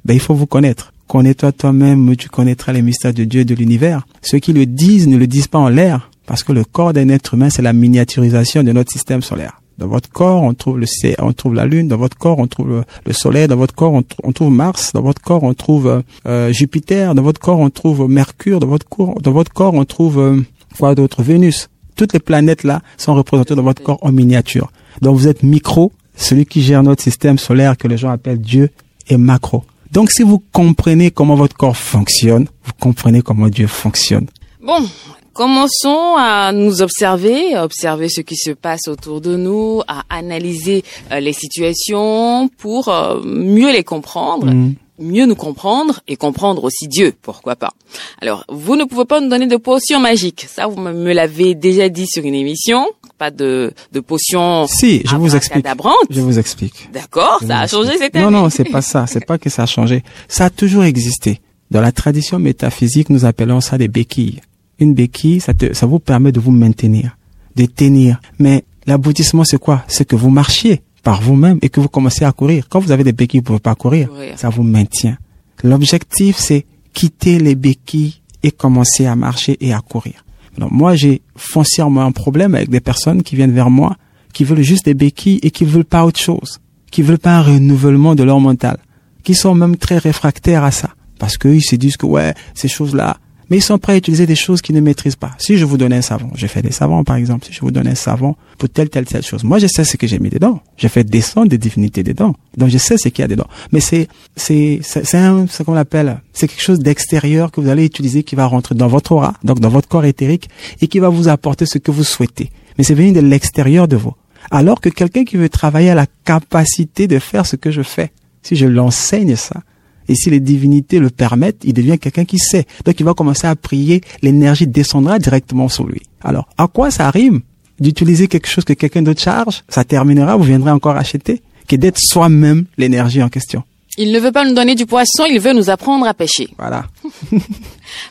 ben 0.05 0.15
il 0.15 0.21
faut 0.21 0.35
vous 0.35 0.47
connaître. 0.47 0.93
Connais-toi 1.09 1.53
toi-même, 1.53 2.17
tu 2.17 2.29
connaîtras 2.29 2.73
les 2.73 2.83
mystères 2.83 3.13
de 3.13 3.25
Dieu 3.25 3.41
et 3.41 3.45
de 3.45 3.55
l'univers. 3.55 4.07
Ceux 4.23 4.39
qui 4.39 4.53
le 4.53 4.65
disent 4.65 5.09
ne 5.09 5.17
le 5.17 5.27
disent 5.27 5.49
pas 5.49 5.59
en 5.59 5.69
l'air, 5.69 6.11
parce 6.27 6.45
que 6.45 6.53
le 6.53 6.65
corps 6.65 6.93
d'un 6.93 7.09
être 7.09 7.35
humain, 7.35 7.51
c'est 7.51 7.63
la 7.63 7.73
miniaturisation 7.73 8.63
de 8.63 8.71
notre 8.71 8.93
système 8.93 9.23
solaire. 9.23 9.60
Dans 9.81 9.89
votre 9.89 10.11
corps, 10.11 10.43
on 10.43 10.53
trouve 10.53 10.79
le 10.79 10.87
on 11.21 11.33
trouve 11.33 11.55
la 11.55 11.65
Lune. 11.65 11.89
Dans 11.89 11.97
votre 11.97 12.17
corps, 12.19 12.39
on 12.39 12.47
trouve 12.47 12.69
le, 12.69 12.85
le 13.07 13.13
Soleil. 13.15 13.49
Dans 13.49 13.57
votre 13.57 13.75
corps, 13.75 13.95
on, 13.95 14.33
trouve 14.33 14.53
Mars. 14.53 14.93
Dans 14.93 15.01
votre 15.01 15.23
corps, 15.23 15.43
on 15.43 15.55
trouve 15.55 16.03
euh, 16.27 16.53
Jupiter. 16.53 17.15
Dans 17.15 17.23
votre 17.23 17.41
corps, 17.41 17.59
on 17.59 17.71
trouve 17.71 18.07
Mercure. 18.07 18.61
Dans 18.61 18.67
votre 18.67 18.87
corps, 18.87 19.19
dans 19.23 19.33
votre 19.33 19.53
corps, 19.53 19.73
on 19.73 19.87
trouve 19.87 20.19
euh, 20.19 20.37
quoi 20.79 20.95
d'autre? 20.95 21.23
Vénus. 21.23 21.71
Toutes 21.97 22.13
les 22.13 22.21
planètes 22.21 22.63
là 22.63 22.83
sont 22.99 23.15
représentées 23.15 23.55
dans 23.55 23.63
votre 23.63 23.83
corps 23.83 23.99
en 24.03 24.13
miniature. 24.13 24.71
Donc 25.01 25.17
vous 25.17 25.29
êtes 25.29 25.43
micro. 25.43 25.93
Celui 26.15 26.45
qui 26.45 26.61
gère 26.61 26.83
notre 26.83 27.03
système 27.03 27.39
solaire 27.39 27.79
que 27.79 27.89
les 27.89 27.97
gens 27.97 28.11
appellent 28.11 28.41
Dieu 28.41 28.69
est 29.09 29.17
macro. 29.17 29.65
Donc 29.93 30.11
si 30.11 30.23
vous 30.23 30.43
comprenez 30.53 31.11
comment 31.11 31.37
votre 31.37 31.57
corps 31.57 31.77
fonctionne, 31.77 32.47
vous 32.65 32.73
comprenez 32.79 33.23
comment 33.23 33.49
Dieu 33.49 33.67
fonctionne. 33.67 34.27
Bon, 34.63 34.87
Commençons 35.33 36.17
à 36.19 36.53
nous 36.53 36.83
observer, 36.83 37.55
à 37.55 37.65
observer 37.65 38.09
ce 38.09 38.21
qui 38.21 38.37
se 38.37 38.51
passe 38.51 38.89
autour 38.89 39.21
de 39.21 39.37
nous, 39.37 39.81
à 39.87 40.03
analyser 40.11 40.85
euh, 41.13 41.21
les 41.21 41.33
situations 41.33 42.49
pour 42.59 42.89
euh, 42.89 43.21
mieux 43.25 43.73
les 43.73 43.85
comprendre. 43.85 44.47
Mm. 44.47 44.75
mieux 44.99 45.25
nous 45.25 45.37
comprendre 45.37 46.01
et 46.09 46.17
comprendre 46.17 46.65
aussi 46.65 46.87
Dieu, 46.87 47.15
pourquoi 47.23 47.57
pas. 47.57 47.73
Alors, 48.21 48.45
vous 48.49 48.77
ne 48.77 48.85
pouvez 48.85 49.07
pas 49.07 49.21
nous 49.21 49.29
donner 49.29 49.47
de 49.47 49.57
potions 49.57 49.99
magiques. 49.99 50.47
Ça, 50.49 50.67
vous 50.67 50.79
me 50.79 51.13
l'avez 51.13 51.55
déjà 51.55 51.89
dit 51.89 52.07
sur 52.07 52.25
une 52.25 52.35
émission. 52.35 52.87
Pas 53.17 53.31
de, 53.31 53.73
de 53.93 54.01
potions. 54.01 54.67
Si, 54.67 55.03
je 55.07 55.17
vous 55.17 55.35
explique. 55.37 55.65
Je 56.11 56.21
vous 56.21 56.39
explique. 56.39 56.91
D'accord, 56.93 57.41
ça 57.47 57.61
a 57.61 57.67
changé 57.67 57.97
cette 57.99 58.15
année. 58.15 58.25
Non, 58.25 58.31
non, 58.31 58.51
c'est 58.51 58.65
pas 58.65 58.83
ça. 58.83 59.07
C'est 59.07 59.25
pas 59.25 59.39
que 59.39 59.49
ça 59.49 59.63
a 59.63 59.67
changé. 59.67 60.03
Ça 60.29 60.47
a 60.47 60.51
toujours 60.51 60.85
existé. 60.85 61.41
Dans 61.71 61.81
la 61.81 61.93
tradition 61.93 62.39
métaphysique, 62.39 63.11
nous 63.11 63.25
appelons 63.25 63.61
ça 63.61 63.79
des 63.79 63.89
béquilles. 63.89 64.41
Une 64.81 64.95
béquille, 64.95 65.41
ça, 65.41 65.55
te, 65.55 65.73
ça 65.75 65.87
vous 65.87 65.99
permet 65.99 66.33
de 66.33 66.41
vous 66.41 66.51
maintenir, 66.51 67.17
de 67.55 67.67
tenir. 67.67 68.21
Mais 68.39 68.65
l'aboutissement, 68.87 69.45
c'est 69.45 69.59
quoi? 69.59 69.85
C'est 69.87 70.07
que 70.07 70.17
vous 70.17 70.31
marchiez 70.31 70.83
par 71.03 71.21
vous-même 71.23 71.59
et 71.63 71.69
que 71.69 71.81
vous 71.81 71.89
commencez 71.89 72.25
à 72.25 72.33
courir. 72.33 72.67
Quand 72.69 72.81
vous 72.81 72.91
avez 72.91 73.05
des 73.05 73.13
béquilles, 73.13 73.41
vous 73.41 73.45
pouvez 73.45 73.59
pas 73.59 73.75
courir. 73.75 74.09
Courir. 74.09 74.39
Ça 74.39 74.49
vous 74.49 74.63
maintient. 74.63 75.17
L'objectif, 75.63 76.37
c'est 76.39 76.67
quitter 76.93 77.39
les 77.39 77.55
béquilles 77.55 78.17
et 78.43 78.51
commencer 78.51 79.07
à 79.07 79.15
marcher 79.17 79.57
et 79.61 79.73
à 79.73 79.81
courir. 79.81 80.25
Alors, 80.57 80.73
moi, 80.73 80.95
j'ai 80.95 81.23
foncièrement 81.37 82.03
un 82.03 82.13
problème 82.13 82.55
avec 82.55 82.71
des 82.71 82.81
personnes 82.81 83.23
qui 83.23 83.37
viennent 83.37 83.53
vers 83.53 83.71
moi, 83.71 83.97
qui 84.33 84.45
veulent 84.45 84.63
juste 84.63 84.87
des 84.87 84.95
béquilles 84.95 85.41
et 85.43 85.51
qui 85.51 85.65
veulent 85.65 85.85
pas 85.85 86.05
autre 86.05 86.21
chose, 86.21 86.61
qui 86.91 87.03
veulent 87.03 87.19
pas 87.19 87.37
un 87.37 87.43
renouvellement 87.43 88.15
de 88.15 88.23
leur 88.23 88.41
mental, 88.41 88.79
qui 89.23 89.35
sont 89.35 89.55
même 89.55 89.77
très 89.77 89.99
réfractaires 89.99 90.65
à 90.65 90.71
ça, 90.71 90.91
parce 91.19 91.37
qu'ils 91.37 91.63
se 91.63 91.77
disent 91.77 91.97
que 91.97 92.07
ouais, 92.07 92.35
ces 92.55 92.69
choses-là, 92.69 93.19
mais 93.51 93.59
ils 93.59 93.63
sont 93.63 93.79
prêts 93.79 93.95
à 93.95 93.97
utiliser 93.97 94.27
des 94.27 94.37
choses 94.37 94.63
qu'ils 94.63 94.75
ne 94.77 94.81
maîtrisent 94.81 95.17
pas. 95.17 95.33
Si 95.39 95.59
je 95.59 95.65
vous 95.65 95.77
donnais 95.77 95.97
un 95.97 96.03
savon, 96.03 96.31
j'ai 96.35 96.49
fait 96.49 96.63
des 96.63 96.71
savons 96.71 97.05
par 97.05 97.17
exemple, 97.17 97.47
si 97.47 97.53
je 97.53 97.61
vous 97.61 97.71
donnais 97.71 97.91
un 97.91 97.97
savon 97.97 98.37
pour 98.59 98.69
telle, 98.69 98.89
telle, 98.89 99.07
telle 99.07 99.25
chose, 99.25 99.45
moi 99.45 99.59
je 99.59 99.67
sais 99.67 99.85
ce 99.85 99.97
que 99.97 100.07
j'ai 100.07 100.19
mis 100.19 100.31
dedans. 100.31 100.61
J'ai 100.77 100.89
fait 100.89 101.05
descendre 101.05 101.49
des 101.49 101.59
divinités 101.59 102.03
dedans. 102.03 102.35
Donc 102.57 102.71
je 102.71 102.79
sais 102.79 102.97
ce 102.97 103.09
qu'il 103.09 103.23
y 103.23 103.25
a 103.25 103.29
dedans. 103.29 103.47
Mais 103.73 103.81
c'est, 103.81 104.09
c'est, 104.37 104.81
c'est, 104.83 105.15
un, 105.19 105.47
c'est 105.49 105.65
qu'on 105.65 105.77
appelle, 105.77 106.21
c'est 106.33 106.49
quelque 106.49 106.63
chose 106.63 106.79
d'extérieur 106.79 107.51
que 107.51 107.61
vous 107.61 107.69
allez 107.69 107.85
utiliser 107.85 108.23
qui 108.23 108.37
va 108.37 108.47
rentrer 108.47 108.75
dans 108.75 108.89
votre 108.89 109.13
aura, 109.13 109.35
donc 109.45 109.61
dans 109.61 109.69
votre 109.69 109.89
corps 109.89 110.05
éthérique 110.05 110.49
et 110.81 110.87
qui 110.87 110.99
va 110.99 111.09
vous 111.09 111.29
apporter 111.29 111.67
ce 111.67 111.79
que 111.79 111.91
vous 111.91 112.05
souhaitez. 112.05 112.51
Mais 112.79 112.85
c'est 112.85 112.95
venu 112.95 113.13
de 113.13 113.21
l'extérieur 113.21 113.89
de 113.89 113.97
vous. 113.97 114.15
Alors 114.51 114.81
que 114.81 114.89
quelqu'un 114.89 115.25
qui 115.25 115.37
veut 115.37 115.49
travailler 115.49 115.91
à 115.91 115.95
la 115.95 116.07
capacité 116.25 117.07
de 117.07 117.19
faire 117.19 117.47
ce 117.47 117.57
que 117.57 117.71
je 117.71 117.83
fais, 117.83 118.13
si 118.43 118.57
je 118.57 118.67
l'enseigne 118.67 119.37
ça, 119.37 119.63
et 120.11 120.17
si 120.17 120.29
les 120.29 120.41
divinités 120.41 120.99
le 120.99 121.09
permettent, 121.09 121.63
il 121.63 121.73
devient 121.73 121.97
quelqu'un 121.97 122.25
qui 122.25 122.39
sait. 122.39 122.67
Donc 122.85 122.99
il 122.99 123.05
va 123.05 123.15
commencer 123.15 123.47
à 123.47 123.55
prier, 123.55 124.01
l'énergie 124.23 124.67
descendra 124.67 125.21
directement 125.21 125.69
sur 125.69 125.87
lui. 125.87 126.03
Alors, 126.21 126.49
à 126.59 126.67
quoi 126.67 126.91
ça 126.91 127.09
rime 127.11 127.43
d'utiliser 127.79 128.27
quelque 128.27 128.49
chose 128.49 128.65
que 128.65 128.73
quelqu'un 128.73 129.03
d'autre 129.03 129.21
charge? 129.21 129.63
Ça 129.69 129.85
terminera, 129.85 130.37
vous 130.37 130.43
viendrez 130.43 130.73
encore 130.73 130.97
acheter, 130.97 131.43
que 131.69 131.77
d'être 131.77 132.01
soi-même 132.01 132.65
l'énergie 132.77 133.23
en 133.23 133.29
question. 133.29 133.63
Il 133.99 134.11
ne 134.11 134.19
veut 134.19 134.33
pas 134.33 134.45
nous 134.45 134.55
donner 134.55 134.75
du 134.75 134.85
poisson, 134.85 135.25
il 135.29 135.39
veut 135.39 135.53
nous 135.53 135.71
apprendre 135.71 136.07
à 136.09 136.15
pêcher. 136.15 136.49
Voilà. 136.59 136.87
Alors, 137.33 137.43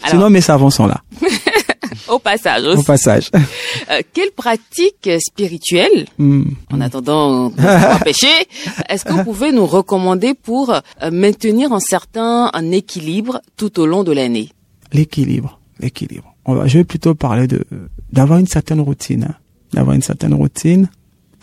Sinon, 0.08 0.30
mes 0.30 0.42
savons 0.42 0.70
sont 0.70 0.88
là, 0.88 1.02
au 2.10 2.20
passage, 2.20 2.66
au 2.66 2.82
passage. 2.84 3.30
euh, 3.34 4.02
quelle 4.14 4.32
pratique 4.32 5.10
spirituelle, 5.20 6.08
Hmm. 6.18 6.44
en 6.72 6.82
attendant 6.82 7.50
de 7.50 7.56
est-ce 8.90 9.06
que 9.06 9.14
vous 9.14 9.24
pouvez 9.24 9.52
nous 9.52 9.66
recommander 9.66 10.34
pour 10.34 10.72
euh, 10.74 10.80
maintenir 11.12 11.72
un 11.74 11.80
certain 11.80 12.50
un 12.54 12.72
équilibre 12.72 13.42
tout 13.58 13.80
au 13.80 13.86
long 13.86 14.04
de 14.04 14.12
l'année? 14.12 14.50
L'équilibre, 14.94 15.60
l'équilibre. 15.80 16.34
On 16.46 16.56
va, 16.56 16.68
je 16.68 16.80
vais 16.80 16.84
plutôt 16.84 17.16
parler 17.16 17.48
de 17.48 17.64
d'avoir 18.12 18.40
une 18.40 18.48
certaine 18.48 18.82
routine, 18.82 19.26
hein. 19.30 19.36
d'avoir 19.74 19.96
une 19.96 20.02
certaine 20.02 20.34
routine. 20.34 20.90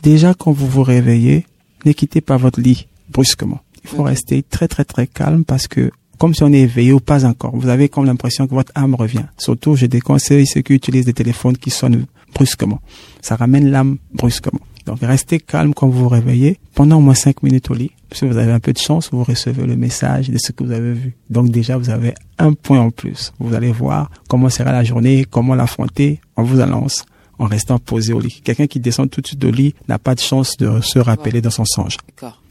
Déjà, 0.02 0.34
quand 0.34 0.50
vous 0.52 0.66
vous 0.66 0.82
réveillez, 0.82 1.46
ne 1.84 1.92
quittez 1.92 2.20
pas 2.20 2.36
votre 2.36 2.60
lit 2.60 2.88
brusquement. 3.08 3.60
Il 3.84 3.88
faut 3.90 4.02
rester 4.02 4.42
très 4.42 4.66
très 4.66 4.84
très 4.84 5.06
calme 5.06 5.44
parce 5.44 5.68
que 5.68 5.92
comme 6.18 6.34
si 6.34 6.42
on 6.42 6.52
est 6.52 6.60
éveillé 6.60 6.92
ou 6.92 7.00
pas 7.00 7.24
encore, 7.24 7.56
vous 7.56 7.68
avez 7.68 7.88
comme 7.88 8.04
l'impression 8.04 8.46
que 8.46 8.54
votre 8.54 8.72
âme 8.74 8.94
revient. 8.94 9.26
Surtout, 9.38 9.76
je 9.76 9.86
déconseille 9.86 10.46
ceux 10.46 10.62
qui 10.62 10.74
utilisent 10.74 11.06
des 11.06 11.12
téléphones 11.12 11.56
qui 11.56 11.70
sonnent 11.70 12.06
brusquement. 12.34 12.80
Ça 13.22 13.36
ramène 13.36 13.70
l'âme 13.70 13.98
brusquement. 14.12 14.60
Donc, 14.86 15.00
restez 15.02 15.40
calme 15.40 15.74
quand 15.74 15.88
vous 15.88 16.04
vous 16.04 16.08
réveillez 16.08 16.58
pendant 16.74 16.98
au 16.98 17.00
moins 17.00 17.14
cinq 17.14 17.42
minutes 17.42 17.70
au 17.70 17.74
lit. 17.74 17.90
Si 18.12 18.24
vous 18.24 18.36
avez 18.36 18.52
un 18.52 18.60
peu 18.60 18.72
de 18.72 18.78
chance, 18.78 19.10
vous 19.10 19.24
recevez 19.24 19.66
le 19.66 19.76
message 19.76 20.30
de 20.30 20.38
ce 20.38 20.52
que 20.52 20.62
vous 20.62 20.70
avez 20.70 20.92
vu. 20.92 21.16
Donc, 21.28 21.50
déjà, 21.50 21.76
vous 21.76 21.90
avez 21.90 22.14
un 22.38 22.52
point 22.52 22.80
en 22.80 22.90
plus. 22.90 23.32
Vous 23.40 23.52
allez 23.54 23.72
voir 23.72 24.10
comment 24.28 24.48
sera 24.48 24.70
la 24.70 24.84
journée, 24.84 25.26
comment 25.28 25.56
l'affronter. 25.56 26.20
On 26.36 26.44
vous 26.44 26.60
annonce 26.60 27.04
en 27.38 27.46
restant 27.46 27.78
posé 27.80 28.12
au 28.12 28.20
lit. 28.20 28.40
Quelqu'un 28.44 28.68
qui 28.68 28.78
descend 28.78 29.10
tout 29.10 29.20
de 29.20 29.26
suite 29.26 29.44
au 29.44 29.50
lit 29.50 29.74
n'a 29.88 29.98
pas 29.98 30.14
de 30.14 30.20
chance 30.20 30.56
de 30.56 30.80
se 30.80 31.00
rappeler 31.00 31.40
dans 31.40 31.50
son 31.50 31.64
songe. 31.64 31.96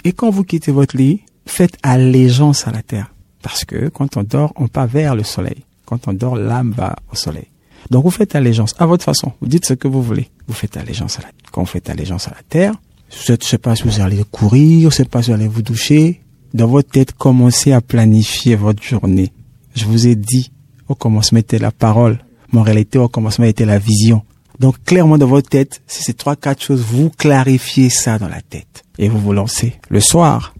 Et 0.03 0.11
quand 0.11 0.29
vous 0.29 0.43
quittez 0.43 0.73
votre 0.73 0.97
lit, 0.97 1.21
faites 1.45 1.77
allégeance 1.83 2.67
à 2.67 2.71
la 2.71 2.83
terre. 2.83 3.14
Parce 3.45 3.63
que 3.63 3.89
quand 3.89 4.17
on 4.17 4.23
dort, 4.23 4.53
on 4.55 4.67
part 4.67 4.87
vers 4.87 5.13
le 5.13 5.21
soleil. 5.21 5.65
Quand 5.85 6.07
on 6.07 6.13
dort, 6.13 6.35
l'âme 6.35 6.73
va 6.75 6.95
au 7.11 7.15
soleil. 7.15 7.45
Donc 7.91 8.03
vous 8.03 8.09
faites 8.09 8.33
allégeance 8.33 8.73
à 8.79 8.87
votre 8.87 9.03
façon. 9.03 9.33
Vous 9.39 9.47
dites 9.47 9.67
ce 9.67 9.75
que 9.75 9.87
vous 9.87 10.01
voulez. 10.01 10.31
Vous 10.47 10.55
faites 10.55 10.77
allégeance 10.77 11.19
à 11.19 11.21
la 11.21 11.27
Quand 11.51 11.61
vous 11.61 11.67
faites 11.67 11.91
allégeance 11.91 12.27
à 12.27 12.31
la 12.31 12.41
terre, 12.49 12.73
je 13.11 13.33
ne 13.33 13.37
sais 13.39 13.59
pas 13.59 13.75
si 13.75 13.83
vous 13.83 14.01
allez 14.01 14.23
courir, 14.31 14.79
je 14.79 14.85
ne 14.85 14.89
sais 14.89 15.05
pas 15.05 15.21
si 15.21 15.29
vous 15.29 15.35
allez 15.35 15.47
vous 15.47 15.61
doucher. 15.61 16.21
Dans 16.55 16.65
votre 16.65 16.89
tête, 16.89 17.11
commencez 17.11 17.71
à 17.71 17.81
planifier 17.81 18.55
votre 18.55 18.81
journée. 18.81 19.31
Je 19.75 19.85
vous 19.85 20.07
ai 20.07 20.15
dit, 20.15 20.51
au 20.89 20.95
commencement 20.95 21.37
était 21.37 21.59
la 21.59 21.71
parole. 21.71 22.17
En 22.51 22.63
réalité, 22.63 22.97
au 22.97 23.09
commencement 23.09 23.45
était 23.45 23.65
la 23.65 23.77
vision. 23.77 24.23
Donc 24.57 24.83
clairement 24.85 25.19
dans 25.19 25.27
votre 25.27 25.49
tête, 25.49 25.83
c'est 25.85 26.17
trois, 26.17 26.35
quatre 26.35 26.63
choses, 26.63 26.81
vous 26.81 27.11
clarifiez 27.11 27.91
ça 27.91 28.17
dans 28.17 28.27
la 28.27 28.41
tête. 28.41 28.85
Et 28.97 29.07
vous 29.07 29.19
vous 29.19 29.33
lancez. 29.33 29.75
Le 29.89 29.99
soir, 29.99 30.55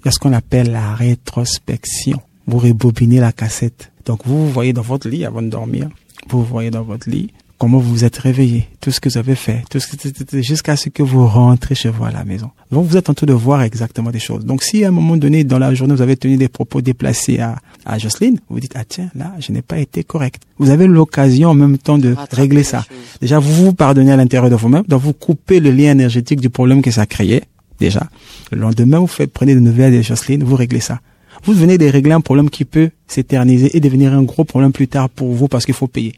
il 0.00 0.04
y 0.04 0.08
a 0.08 0.12
ce 0.12 0.18
qu'on 0.18 0.34
appelle 0.34 0.70
la 0.70 0.94
rétrospection. 0.94 2.20
Vous 2.46 2.58
rebobinez 2.58 3.20
la 3.20 3.32
cassette. 3.32 3.92
Donc 4.04 4.20
vous 4.24 4.46
vous 4.46 4.52
voyez 4.52 4.72
dans 4.72 4.82
votre 4.82 5.08
lit 5.08 5.24
avant 5.24 5.42
de 5.42 5.48
dormir. 5.48 5.88
Vous 6.28 6.40
vous 6.40 6.44
voyez 6.44 6.70
dans 6.70 6.82
votre 6.82 7.08
lit 7.10 7.32
comment 7.58 7.78
vous 7.78 7.90
vous 7.90 8.04
êtes 8.04 8.18
réveillé, 8.18 8.68
tout 8.80 8.90
ce 8.90 9.00
que 9.00 9.08
vous 9.08 9.18
avez 9.18 9.34
fait, 9.34 9.62
tout 9.70 9.80
ce 9.80 9.86
que 9.86 10.42
jusqu'à 10.42 10.76
ce 10.76 10.88
que 10.88 11.02
vous 11.02 11.26
rentrez 11.26 11.74
chez 11.74 11.88
vous 11.88 12.04
à 12.04 12.10
la 12.10 12.24
maison. 12.24 12.50
Donc 12.70 12.86
vous 12.86 12.96
êtes 12.96 13.08
en 13.08 13.14
train 13.14 13.26
de 13.26 13.32
voir 13.32 13.62
exactement 13.62 14.10
des 14.10 14.18
choses. 14.18 14.44
Donc 14.44 14.62
si 14.62 14.84
à 14.84 14.88
un 14.88 14.90
moment 14.90 15.16
donné 15.16 15.44
dans 15.44 15.58
la 15.58 15.74
journée 15.74 15.94
vous 15.94 16.02
avez 16.02 16.16
tenu 16.16 16.36
des 16.36 16.48
propos 16.48 16.80
déplacés 16.82 17.38
à, 17.40 17.56
à 17.84 17.98
Jocelyne, 17.98 18.40
vous 18.50 18.60
dites 18.60 18.72
ah 18.76 18.84
tiens 18.86 19.10
là 19.14 19.32
je 19.38 19.52
n'ai 19.52 19.62
pas 19.62 19.78
été 19.78 20.04
correct. 20.04 20.42
Vous 20.58 20.70
avez 20.70 20.86
l'occasion 20.86 21.50
en 21.50 21.54
même 21.54 21.78
temps 21.78 21.98
de 21.98 22.10
Rattraper 22.10 22.42
régler 22.42 22.62
ça. 22.62 22.84
Déjà 23.20 23.38
vous 23.38 23.66
vous 23.66 23.72
pardonnez 23.72 24.12
à 24.12 24.16
l'intérieur 24.16 24.50
de 24.50 24.56
vous-même, 24.56 24.84
donc 24.86 25.02
vous 25.02 25.12
coupez 25.12 25.60
le 25.60 25.70
lien 25.70 25.92
énergétique 25.92 26.40
du 26.40 26.50
problème 26.50 26.82
que 26.82 26.90
ça 26.90 27.06
créait 27.06 27.44
déjà. 27.80 28.06
Le 28.52 28.58
lendemain 28.58 28.98
vous 28.98 29.06
faites 29.06 29.32
prenez 29.32 29.54
de 29.54 29.60
nouvelles 29.60 29.96
de 29.96 30.02
Jocelyne, 30.02 30.44
vous 30.44 30.56
réglez 30.56 30.80
ça. 30.80 31.00
Vous 31.46 31.52
venez 31.52 31.78
de 31.78 31.86
régler 31.86 32.10
un 32.10 32.20
problème 32.20 32.50
qui 32.50 32.64
peut 32.64 32.90
s'éterniser 33.06 33.76
et 33.76 33.78
devenir 33.78 34.12
un 34.12 34.24
gros 34.24 34.42
problème 34.42 34.72
plus 34.72 34.88
tard 34.88 35.08
pour 35.08 35.32
vous 35.32 35.46
parce 35.46 35.64
qu'il 35.64 35.74
faut 35.74 35.86
payer. 35.86 36.16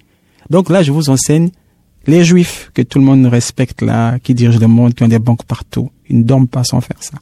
Donc 0.49 0.71
là, 0.71 0.83
je 0.83 0.91
vous 0.91 1.11
enseigne 1.11 1.51
les 2.07 2.25
juifs 2.25 2.71
que 2.73 2.81
tout 2.81 2.99
le 2.99 3.05
monde 3.05 3.27
respecte 3.27 3.83
là, 3.83 4.19
qui 4.21 4.33
dirigent 4.33 4.59
le 4.59 4.69
monde, 4.69 4.95
qui 4.95 5.03
ont 5.03 5.09
des 5.09 5.19
banques 5.19 5.45
partout. 5.45 5.91
Ils 6.09 6.21
ne 6.21 6.23
dorment 6.23 6.49
pas 6.49 6.65
sans 6.65 6.81
faire 6.81 7.03
ça. 7.03 7.19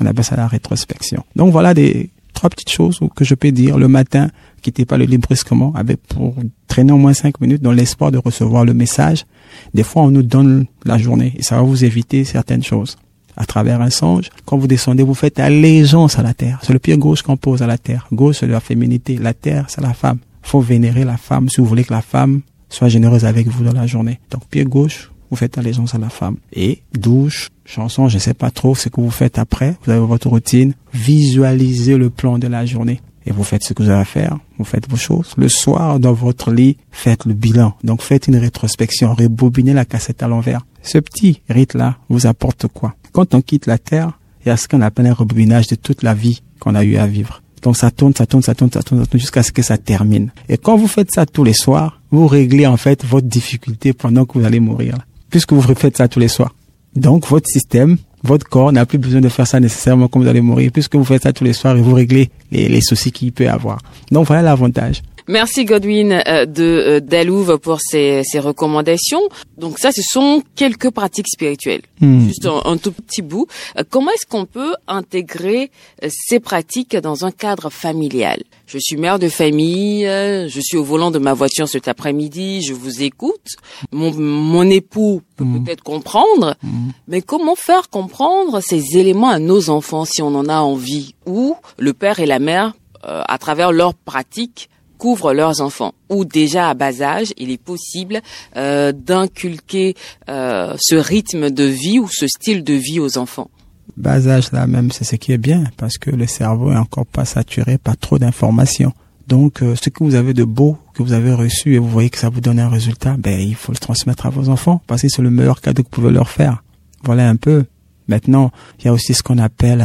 On 0.00 0.06
appelle 0.06 0.22
ça 0.22 0.36
la 0.36 0.46
rétrospection. 0.46 1.24
Donc 1.34 1.50
voilà 1.50 1.74
des 1.74 2.10
trois 2.34 2.50
petites 2.50 2.70
choses 2.70 3.00
que 3.16 3.24
je 3.24 3.34
peux 3.34 3.50
dire 3.50 3.78
le 3.78 3.88
matin. 3.88 4.30
Quittez 4.62 4.84
pas 4.84 4.96
le 4.96 5.04
lit 5.04 5.18
brusquement 5.18 5.72
avec 5.74 6.00
pour 6.06 6.36
traîner 6.68 6.92
au 6.92 6.98
moins 6.98 7.14
cinq 7.14 7.40
minutes 7.40 7.62
dans 7.62 7.72
l'espoir 7.72 8.12
de 8.12 8.18
recevoir 8.18 8.64
le 8.64 8.74
message. 8.74 9.26
Des 9.74 9.82
fois, 9.82 10.02
on 10.02 10.12
nous 10.12 10.22
donne 10.22 10.66
la 10.84 10.98
journée 10.98 11.32
et 11.36 11.42
ça 11.42 11.56
va 11.56 11.62
vous 11.62 11.84
éviter 11.84 12.22
certaines 12.24 12.62
choses. 12.62 12.96
À 13.40 13.46
travers 13.46 13.80
un 13.80 13.90
songe, 13.90 14.30
quand 14.44 14.58
vous 14.58 14.66
descendez, 14.66 15.04
vous 15.04 15.14
faites 15.14 15.38
allégeance 15.38 16.18
à 16.18 16.24
la 16.24 16.34
terre. 16.34 16.58
C'est 16.62 16.72
le 16.72 16.80
pied 16.80 16.98
gauche 16.98 17.22
qu'on 17.22 17.36
pose 17.36 17.62
à 17.62 17.68
la 17.68 17.78
terre. 17.78 18.08
Gauche, 18.12 18.38
c'est 18.40 18.48
la 18.48 18.58
féminité. 18.58 19.16
La 19.16 19.32
terre, 19.32 19.66
c'est 19.68 19.80
la 19.80 19.94
femme. 19.94 20.18
Faut 20.42 20.60
vénérer 20.60 21.04
la 21.04 21.16
femme 21.16 21.48
si 21.48 21.60
vous 21.60 21.66
voulez 21.68 21.84
que 21.84 21.92
la 21.92 22.02
femme 22.02 22.40
soit 22.68 22.88
généreuse 22.88 23.24
avec 23.24 23.46
vous 23.46 23.62
dans 23.62 23.72
la 23.72 23.86
journée. 23.86 24.18
Donc, 24.32 24.44
pied 24.50 24.64
gauche, 24.64 25.12
vous 25.30 25.36
faites 25.36 25.56
allégeance 25.56 25.94
à 25.94 25.98
la 25.98 26.08
femme. 26.08 26.36
Et 26.52 26.82
douche, 26.92 27.50
chanson, 27.64 28.08
je 28.08 28.18
sais 28.18 28.34
pas 28.34 28.50
trop 28.50 28.74
ce 28.74 28.88
que 28.88 29.00
vous 29.00 29.10
faites 29.10 29.38
après. 29.38 29.76
Vous 29.84 29.92
avez 29.92 30.04
votre 30.04 30.28
routine. 30.28 30.74
Visualisez 30.92 31.96
le 31.96 32.10
plan 32.10 32.38
de 32.40 32.48
la 32.48 32.66
journée. 32.66 33.00
Et 33.28 33.32
vous 33.32 33.44
faites 33.44 33.62
ce 33.62 33.74
que 33.74 33.82
vous 33.82 33.90
avez 33.90 34.00
à 34.00 34.04
faire. 34.06 34.38
Vous 34.56 34.64
faites 34.64 34.88
vos 34.88 34.96
choses. 34.96 35.34
Le 35.36 35.50
soir, 35.50 36.00
dans 36.00 36.14
votre 36.14 36.50
lit, 36.50 36.78
faites 36.90 37.26
le 37.26 37.34
bilan. 37.34 37.74
Donc, 37.84 38.00
faites 38.00 38.26
une 38.26 38.36
rétrospection. 38.36 39.12
Rebobinez 39.12 39.74
la 39.74 39.84
cassette 39.84 40.22
à 40.22 40.28
l'envers. 40.28 40.64
Ce 40.82 40.96
petit 40.96 41.42
rite-là 41.50 41.98
vous 42.08 42.26
apporte 42.26 42.68
quoi? 42.68 42.94
Quand 43.12 43.34
on 43.34 43.42
quitte 43.42 43.66
la 43.66 43.76
terre, 43.76 44.18
il 44.44 44.48
y 44.48 44.50
a 44.50 44.56
ce 44.56 44.66
qu'on 44.66 44.80
appelle 44.80 45.06
un 45.06 45.12
rebobinage 45.12 45.66
de 45.66 45.74
toute 45.74 46.02
la 46.02 46.14
vie 46.14 46.42
qu'on 46.58 46.74
a 46.74 46.84
eu 46.84 46.96
à 46.96 47.06
vivre. 47.06 47.42
Donc 47.60 47.76
ça 47.76 47.90
tourne, 47.90 48.14
ça 48.16 48.24
tourne, 48.24 48.42
ça 48.42 48.54
tourne, 48.54 48.70
ça 48.72 48.82
tourne, 48.82 49.00
ça 49.00 49.06
tourne 49.06 49.20
jusqu'à 49.20 49.42
ce 49.42 49.52
que 49.52 49.60
ça 49.60 49.76
termine. 49.76 50.30
Et 50.48 50.56
quand 50.56 50.78
vous 50.78 50.86
faites 50.86 51.10
ça 51.12 51.26
tous 51.26 51.44
les 51.44 51.52
soirs, 51.52 52.00
vous 52.10 52.26
réglez 52.26 52.66
en 52.66 52.78
fait 52.78 53.04
votre 53.04 53.26
difficulté 53.26 53.92
pendant 53.92 54.24
que 54.24 54.38
vous 54.38 54.44
allez 54.46 54.60
mourir. 54.60 54.96
Puisque 55.28 55.52
vous 55.52 55.60
faites 55.60 55.98
ça 55.98 56.08
tous 56.08 56.20
les 56.20 56.28
soirs. 56.28 56.54
Donc 56.96 57.26
votre 57.26 57.48
système, 57.48 57.98
votre 58.22 58.48
corps 58.48 58.72
n'a 58.72 58.86
plus 58.86 58.98
besoin 58.98 59.20
de 59.20 59.28
faire 59.28 59.46
ça 59.46 59.60
nécessairement 59.60 60.08
quand 60.08 60.20
vous 60.20 60.28
allez 60.28 60.40
mourir, 60.40 60.70
puisque 60.72 60.96
vous 60.96 61.04
faites 61.04 61.22
ça 61.22 61.32
tous 61.32 61.44
les 61.44 61.52
soirs 61.52 61.76
et 61.76 61.80
vous 61.80 61.94
réglez 61.94 62.30
les, 62.50 62.68
les 62.68 62.80
soucis 62.80 63.12
qu'il 63.12 63.32
peut 63.32 63.48
avoir. 63.48 63.78
Donc 64.10 64.26
voilà 64.26 64.42
l'avantage. 64.42 65.02
Merci 65.28 65.66
Godwin 65.66 66.22
euh, 66.26 66.46
de 66.46 66.62
euh, 66.62 67.00
Dalouve 67.00 67.58
pour 67.58 67.80
ces, 67.82 68.22
ces, 68.24 68.40
recommandations. 68.40 69.20
Donc 69.58 69.78
ça, 69.78 69.92
ce 69.92 70.00
sont 70.02 70.42
quelques 70.56 70.90
pratiques 70.90 71.28
spirituelles. 71.28 71.82
Hmm. 72.00 72.20
Juste 72.20 72.46
un, 72.46 72.78
tout 72.78 72.92
petit 72.92 73.20
bout. 73.20 73.46
Euh, 73.76 73.82
comment 73.88 74.10
est-ce 74.10 74.24
qu'on 74.24 74.46
peut 74.46 74.74
intégrer 74.86 75.70
ces 76.08 76.40
pratiques 76.40 76.96
dans 76.96 77.26
un 77.26 77.30
cadre 77.30 77.68
familial? 77.68 78.42
Je 78.66 78.78
suis 78.78 78.96
mère 78.96 79.18
de 79.18 79.28
famille, 79.28 80.04
je 80.04 80.60
suis 80.62 80.78
au 80.78 80.84
volant 80.84 81.10
de 81.10 81.18
ma 81.18 81.34
voiture 81.34 81.68
cet 81.68 81.88
après-midi, 81.88 82.62
je 82.62 82.72
vous 82.72 83.02
écoute. 83.02 83.56
Mon, 83.92 84.12
mon 84.14 84.68
époux 84.70 85.20
peut 85.36 85.44
hmm. 85.44 85.64
peut-être 85.64 85.82
comprendre, 85.82 86.56
hmm. 86.62 86.88
mais 87.06 87.20
comment 87.20 87.54
faire 87.54 87.90
comprendre 87.90 88.62
ces 88.62 88.96
éléments 88.96 89.28
à 89.28 89.38
nos 89.38 89.68
enfants 89.68 90.06
si 90.06 90.22
on 90.22 90.34
en 90.34 90.48
a 90.48 90.60
envie? 90.60 91.14
Ou 91.26 91.54
le 91.78 91.92
père 91.92 92.18
et 92.18 92.26
la 92.26 92.38
mère, 92.38 92.74
à 93.02 93.38
travers 93.38 93.72
leurs 93.72 93.94
pratiques, 93.94 94.68
couvrent 94.98 95.32
leurs 95.32 95.60
enfants 95.60 95.94
ou 96.10 96.24
déjà 96.24 96.68
à 96.68 96.74
bas 96.74 97.00
âge, 97.00 97.32
il 97.38 97.50
est 97.50 97.62
possible 97.62 98.20
euh, 98.56 98.92
d'inculquer 98.92 99.94
euh, 100.28 100.74
ce 100.78 100.96
rythme 100.96 101.50
de 101.50 101.64
vie 101.64 101.98
ou 101.98 102.08
ce 102.08 102.26
style 102.26 102.64
de 102.64 102.74
vie 102.74 103.00
aux 103.00 103.16
enfants. 103.16 103.50
Bas 103.96 104.28
âge 104.28 104.52
là 104.52 104.66
même, 104.66 104.90
c'est 104.92 105.04
ce 105.04 105.16
qui 105.16 105.32
est 105.32 105.38
bien 105.38 105.64
parce 105.76 105.98
que 105.98 106.10
le 106.10 106.26
cerveau 106.26 106.72
est 106.72 106.76
encore 106.76 107.06
pas 107.06 107.24
saturé 107.24 107.78
par 107.78 107.96
trop 107.96 108.18
d'informations. 108.18 108.92
Donc, 109.26 109.62
euh, 109.62 109.74
ce 109.76 109.90
que 109.90 110.04
vous 110.04 110.14
avez 110.14 110.32
de 110.32 110.44
beau, 110.44 110.78
que 110.94 111.02
vous 111.02 111.12
avez 111.12 111.32
reçu 111.32 111.74
et 111.74 111.78
vous 111.78 111.88
voyez 111.88 112.08
que 112.08 112.18
ça 112.18 112.30
vous 112.30 112.40
donne 112.40 112.58
un 112.58 112.68
résultat, 112.68 113.16
ben 113.18 113.38
il 113.38 113.54
faut 113.54 113.72
le 113.72 113.78
transmettre 113.78 114.26
à 114.26 114.30
vos 114.30 114.48
enfants 114.48 114.82
parce 114.86 115.02
que 115.02 115.08
c'est 115.08 115.22
le 115.22 115.30
meilleur 115.30 115.60
cadeau 115.60 115.82
que 115.82 115.88
vous 115.88 116.02
pouvez 116.02 116.12
leur 116.12 116.30
faire. 116.30 116.62
Voilà 117.04 117.28
un 117.28 117.36
peu. 117.36 117.64
Maintenant, 118.08 118.50
il 118.78 118.86
y 118.86 118.88
a 118.88 118.92
aussi 118.92 119.12
ce 119.12 119.22
qu'on 119.22 119.36
appelle 119.36 119.82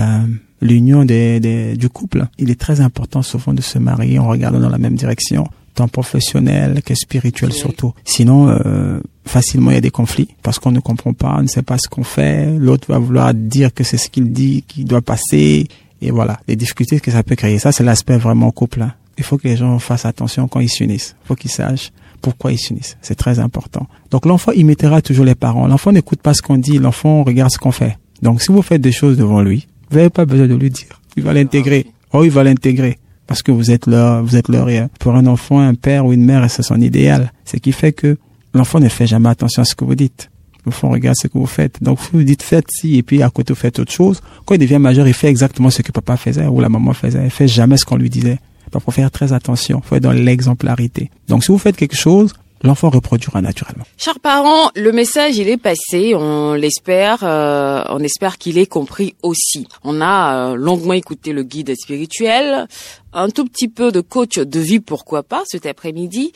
l'union 0.64 1.06
des, 1.06 1.40
des, 1.40 1.76
du 1.76 1.90
couple. 1.90 2.26
Il 2.38 2.50
est 2.50 2.60
très 2.60 2.82
important 2.82 3.22
souvent 3.22 3.54
de 3.54 3.62
se 3.62 3.78
marier 3.78 4.18
en 4.18 4.28
regardant 4.28 4.60
dans 4.60 4.70
la 4.70 4.78
même 4.78 4.96
direction, 4.96 5.48
tant 5.76 5.88
professionnel 5.88 6.82
que 6.84 6.96
spirituel 6.96 7.54
surtout. 7.54 7.94
Sinon, 8.06 8.50
euh, 8.50 9.00
facilement 9.26 9.72
il 9.72 9.76
y 9.76 9.78
a 9.78 9.82
des 9.82 9.92
conflits 9.92 10.30
parce 10.42 10.60
qu'on 10.60 10.72
ne 10.72 10.80
comprend 10.80 11.14
pas, 11.14 11.36
on 11.38 11.44
ne 11.44 11.48
sait 11.48 11.62
pas 11.62 11.78
ce 11.78 11.88
qu'on 11.88 12.04
fait. 12.04 12.58
L'autre 12.58 12.88
va 12.92 12.98
vouloir 12.98 13.34
dire 13.34 13.74
que 13.74 13.84
c'est 13.84 13.98
ce 13.98 14.10
qu'il 14.10 14.32
dit 14.32 14.64
qui 14.68 14.86
doit 14.86 15.02
passer. 15.02 15.68
Et 16.02 16.12
voilà, 16.12 16.40
les 16.48 16.56
difficultés 16.56 17.00
que 17.00 17.12
ça 17.12 17.24
peut 17.24 17.36
créer. 17.36 17.60
Ça, 17.60 17.72
c'est 17.72 17.84
l'aspect 17.84 18.18
vraiment 18.18 18.52
couple. 18.52 18.82
Hein. 18.82 18.94
Il 19.18 19.24
faut 19.24 19.38
que 19.38 19.48
les 19.48 19.56
gens 19.56 19.78
fassent 19.80 20.06
attention 20.06 20.48
quand 20.48 20.60
ils 20.60 20.70
s'unissent. 20.70 21.16
Il 21.24 21.28
faut 21.28 21.36
qu'ils 21.36 21.52
sachent 21.52 21.92
pourquoi 22.22 22.52
ils 22.52 22.58
s'unissent. 22.58 22.98
C'est 23.02 23.16
très 23.16 23.40
important. 23.40 23.88
Donc 24.10 24.26
l'enfant 24.26 24.52
imitera 24.54 25.02
toujours 25.02 25.26
les 25.26 25.36
parents. 25.36 25.68
L'enfant 25.68 25.92
n'écoute 25.92 26.22
pas 26.22 26.34
ce 26.34 26.42
qu'on 26.42 26.58
dit, 26.58 26.80
l'enfant 26.80 27.24
regarde 27.24 27.52
ce 27.52 27.58
qu'on 27.58 27.72
fait. 27.72 27.98
Donc 28.22 28.42
si 28.42 28.52
vous 28.52 28.62
faites 28.62 28.82
des 28.82 28.94
choses 28.94 29.18
devant 29.18 29.42
lui, 29.42 29.68
vous 29.94 30.00
n'avez 30.00 30.10
pas 30.10 30.26
besoin 30.26 30.48
de 30.48 30.56
lui 30.56 30.72
dire. 30.72 31.00
Il 31.16 31.22
va 31.22 31.34
l'intégrer. 31.34 31.86
Oh, 32.14 32.24
il 32.24 32.32
va 32.32 32.44
l'intégrer. 32.44 32.98
Parce 33.28 33.44
que 33.44 33.52
vous 33.52 33.70
êtes 33.70 33.86
là, 33.86 34.22
vous 34.22 34.36
êtes 34.36 34.48
rien. 34.48 34.90
Pour 35.00 35.14
un 35.16 35.28
enfant, 35.28 35.60
un 35.60 35.76
père 35.76 36.08
ou 36.08 36.14
une 36.14 36.26
mère, 36.26 36.50
c'est 36.50 36.64
son 36.64 36.82
idéal. 36.82 37.32
Ce 37.46 37.58
qui 37.58 37.72
fait 37.72 37.94
que 37.94 38.18
l'enfant 38.56 38.80
ne 38.80 38.90
fait 38.90 39.06
jamais 39.06 39.30
attention 39.30 39.62
à 39.62 39.66
ce 39.66 39.76
que 39.76 39.86
vous 39.86 39.94
dites. 39.94 40.32
L'enfant 40.66 40.90
regarde 40.90 41.16
ce 41.22 41.28
que 41.28 41.38
vous 41.38 41.46
faites. 41.46 41.84
Donc, 41.84 42.00
vous 42.12 42.24
dites 42.24 42.42
faites 42.42 42.66
ci 42.72 42.98
et 42.98 43.04
puis 43.04 43.22
à 43.22 43.30
côté 43.30 43.54
vous 43.54 43.60
faites 43.60 43.78
autre 43.78 43.92
chose. 43.92 44.20
Quand 44.46 44.56
il 44.56 44.58
devient 44.58 44.80
majeur, 44.80 45.08
il 45.08 45.14
fait 45.14 45.28
exactement 45.30 45.70
ce 45.70 45.84
que 45.84 45.92
papa 45.92 46.18
faisait 46.18 46.48
ou 46.48 46.60
la 46.60 46.70
maman 46.70 46.94
faisait. 46.94 47.24
Il 47.24 47.30
fait 47.30 47.48
jamais 47.48 47.78
ce 47.78 47.86
qu'on 47.86 47.98
lui 47.98 48.10
disait. 48.10 48.40
Il 48.74 48.80
faut 48.80 48.90
faire 48.90 49.12
très 49.12 49.32
attention. 49.32 49.80
Il 49.84 49.88
faut 49.88 49.96
être 49.96 50.04
dans 50.04 50.12
l'exemplarité. 50.12 51.12
Donc, 51.28 51.44
si 51.44 51.52
vous 51.52 51.60
faites 51.60 51.76
quelque 51.76 51.96
chose, 51.96 52.34
l'enfant 52.64 52.90
reproduira 52.90 53.42
naturellement. 53.42 53.86
Chers 53.98 54.20
parents, 54.20 54.72
le 54.76 54.92
message 54.92 55.38
il 55.38 55.50
est 55.50 55.58
passé, 55.58 56.16
on 56.16 56.54
l'espère, 56.54 57.20
euh, 57.24 57.84
on 57.90 58.00
espère 58.00 58.38
qu'il 58.38 58.58
est 58.58 58.66
compris 58.66 59.16
aussi. 59.22 59.68
On 59.84 60.02
a 60.02 60.52
euh, 60.52 60.56
longuement 60.56 60.94
écouté 60.94 61.34
le 61.34 61.44
guide 61.44 61.76
spirituel, 61.76 62.68
un 63.12 63.30
tout 63.30 63.46
petit 63.46 63.68
peu 63.68 63.92
de 63.92 64.02
coach 64.02 64.40
de 64.40 64.60
vie 64.60 64.80
pourquoi 64.80 65.24
pas 65.24 65.44
cet 65.46 65.66
après-midi. 65.66 66.32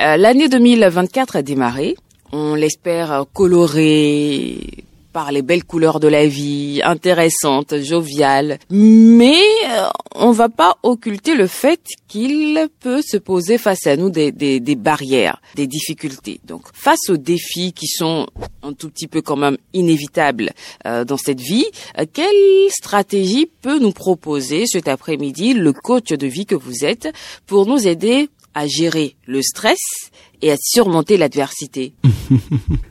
Euh, 0.00 0.16
l'année 0.16 0.48
2024 0.48 1.36
a 1.36 1.42
démarré. 1.42 1.96
On 2.32 2.54
l'espère 2.54 3.26
coloré, 3.34 4.84
par 5.12 5.32
les 5.32 5.42
belles 5.42 5.64
couleurs 5.64 6.00
de 6.00 6.08
la 6.08 6.26
vie, 6.26 6.80
intéressante, 6.84 7.80
joviale. 7.82 8.58
Mais 8.70 9.40
euh, 9.70 9.86
on 10.14 10.32
va 10.32 10.48
pas 10.48 10.78
occulter 10.82 11.34
le 11.34 11.46
fait 11.46 11.80
qu'il 12.08 12.68
peut 12.80 13.02
se 13.02 13.16
poser 13.16 13.58
face 13.58 13.86
à 13.86 13.96
nous 13.96 14.10
des, 14.10 14.32
des, 14.32 14.60
des, 14.60 14.76
barrières, 14.76 15.40
des 15.54 15.66
difficultés. 15.66 16.40
Donc 16.44 16.62
face 16.72 17.08
aux 17.08 17.16
défis 17.16 17.72
qui 17.72 17.86
sont 17.86 18.26
un 18.62 18.72
tout 18.72 18.88
petit 18.88 19.08
peu 19.08 19.22
quand 19.22 19.36
même 19.36 19.56
inévitables 19.72 20.50
euh, 20.86 21.04
dans 21.04 21.16
cette 21.16 21.40
vie, 21.40 21.66
euh, 21.98 22.06
quelle 22.12 22.70
stratégie 22.70 23.50
peut 23.60 23.78
nous 23.78 23.92
proposer 23.92 24.66
cet 24.66 24.88
après-midi 24.88 25.54
le 25.54 25.72
coach 25.72 26.08
de 26.08 26.26
vie 26.26 26.46
que 26.46 26.54
vous 26.54 26.84
êtes 26.84 27.12
pour 27.46 27.66
nous 27.66 27.86
aider 27.86 28.28
à 28.54 28.66
gérer 28.66 29.16
le 29.26 29.42
stress 29.42 29.80
et 30.42 30.52
à 30.52 30.56
surmonter 30.60 31.16
l'adversité? 31.16 31.94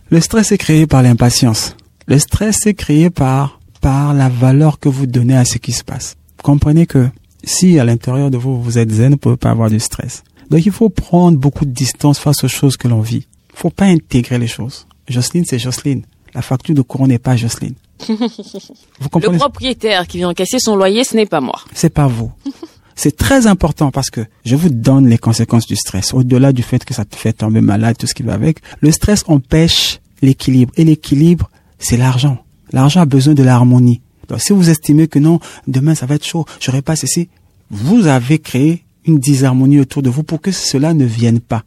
Le 0.10 0.20
stress 0.20 0.52
est 0.52 0.58
créé 0.58 0.88
par 0.88 1.04
l'impatience. 1.04 1.74
Le 2.12 2.20
stress 2.20 2.66
est 2.66 2.74
créé 2.74 3.10
par, 3.10 3.62
par 3.80 4.14
la 4.14 4.28
valeur 4.28 4.80
que 4.80 4.90
vous 4.90 5.06
donnez 5.06 5.38
à 5.38 5.46
ce 5.46 5.58
qui 5.60 5.72
se 5.72 5.82
passe. 5.82 6.18
comprenez 6.44 6.86
que 6.86 7.08
si 7.42 7.80
à 7.80 7.86
l'intérieur 7.86 8.30
de 8.30 8.36
vous, 8.38 8.62
vous 8.62 8.78
êtes 8.78 8.92
zen, 8.92 9.06
vous 9.06 9.12
ne 9.12 9.16
pouvez 9.16 9.38
pas 9.38 9.52
avoir 9.52 9.70
du 9.70 9.80
stress. 9.80 10.22
Donc 10.50 10.66
il 10.66 10.74
faut 10.74 10.90
prendre 10.90 11.38
beaucoup 11.38 11.64
de 11.64 11.72
distance 11.72 12.20
face 12.20 12.44
aux 12.44 12.50
choses 12.50 12.76
que 12.76 12.90
l'on 12.90 13.00
vit. 13.00 13.26
Il 13.54 13.58
faut 13.58 13.70
pas 13.70 13.86
intégrer 13.86 14.38
les 14.40 14.48
choses. 14.48 14.88
Jocelyne, 15.08 15.46
c'est 15.48 15.58
Jocelyne. 15.58 16.02
La 16.34 16.42
facture 16.42 16.76
de 16.76 16.82
courant 16.82 17.08
n'est 17.08 17.18
pas 17.18 17.38
Jocelyne. 17.38 17.76
vous 18.10 19.08
comprenez? 19.10 19.32
Le 19.32 19.40
propriétaire 19.40 20.06
qui 20.06 20.18
vient 20.18 20.34
casser 20.34 20.58
son 20.60 20.76
loyer, 20.76 21.06
ce 21.06 21.16
n'est 21.16 21.26
pas 21.26 21.40
moi. 21.40 21.62
C'est 21.74 21.94
pas 21.94 22.08
vous. 22.08 22.30
C'est 22.98 23.16
très 23.16 23.48
important 23.48 23.90
parce 23.90 24.10
que 24.10 24.20
je 24.44 24.58
vous 24.58 24.68
donne 24.68 25.08
les 25.08 25.18
conséquences 25.18 25.66
du 25.66 25.78
stress. 25.78 26.14
Au-delà 26.14 26.52
du 26.52 26.62
fait 26.62 26.84
que 26.84 26.94
ça 26.94 27.06
te 27.06 27.16
fait 27.16 27.32
tomber 27.32 27.62
malade, 27.62 27.96
tout 27.98 28.06
ce 28.06 28.14
qui 28.14 28.24
va 28.24 28.34
avec, 28.34 28.60
le 28.82 28.92
stress 28.92 29.24
empêche 29.28 30.02
l'équilibre. 30.22 30.74
Et 30.76 30.84
l'équilibre, 30.84 31.50
c'est 31.82 31.98
l'argent. 31.98 32.38
L'argent 32.72 33.02
a 33.02 33.06
besoin 33.06 33.34
de 33.34 33.44
l'harmonie. 33.44 34.02
Donc 34.30 34.40
si 34.40 34.54
vous 34.54 34.70
estimez 34.70 35.08
que 35.08 35.20
non, 35.20 35.40
demain 35.68 35.96
ça 35.96 36.06
va 36.06 36.16
être 36.16 36.26
chaud, 36.26 36.46
j'aurai 36.62 36.82
pas 36.82 36.96
ceci, 36.96 37.28
vous 37.70 38.08
avez 38.08 38.40
créé 38.40 38.84
une 39.06 39.20
disharmonie 39.20 39.80
autour 39.80 40.02
de 40.02 40.10
vous 40.10 40.24
pour 40.24 40.40
que 40.40 40.52
cela 40.52 40.94
ne 40.94 41.06
vienne 41.06 41.40
pas. 41.40 41.64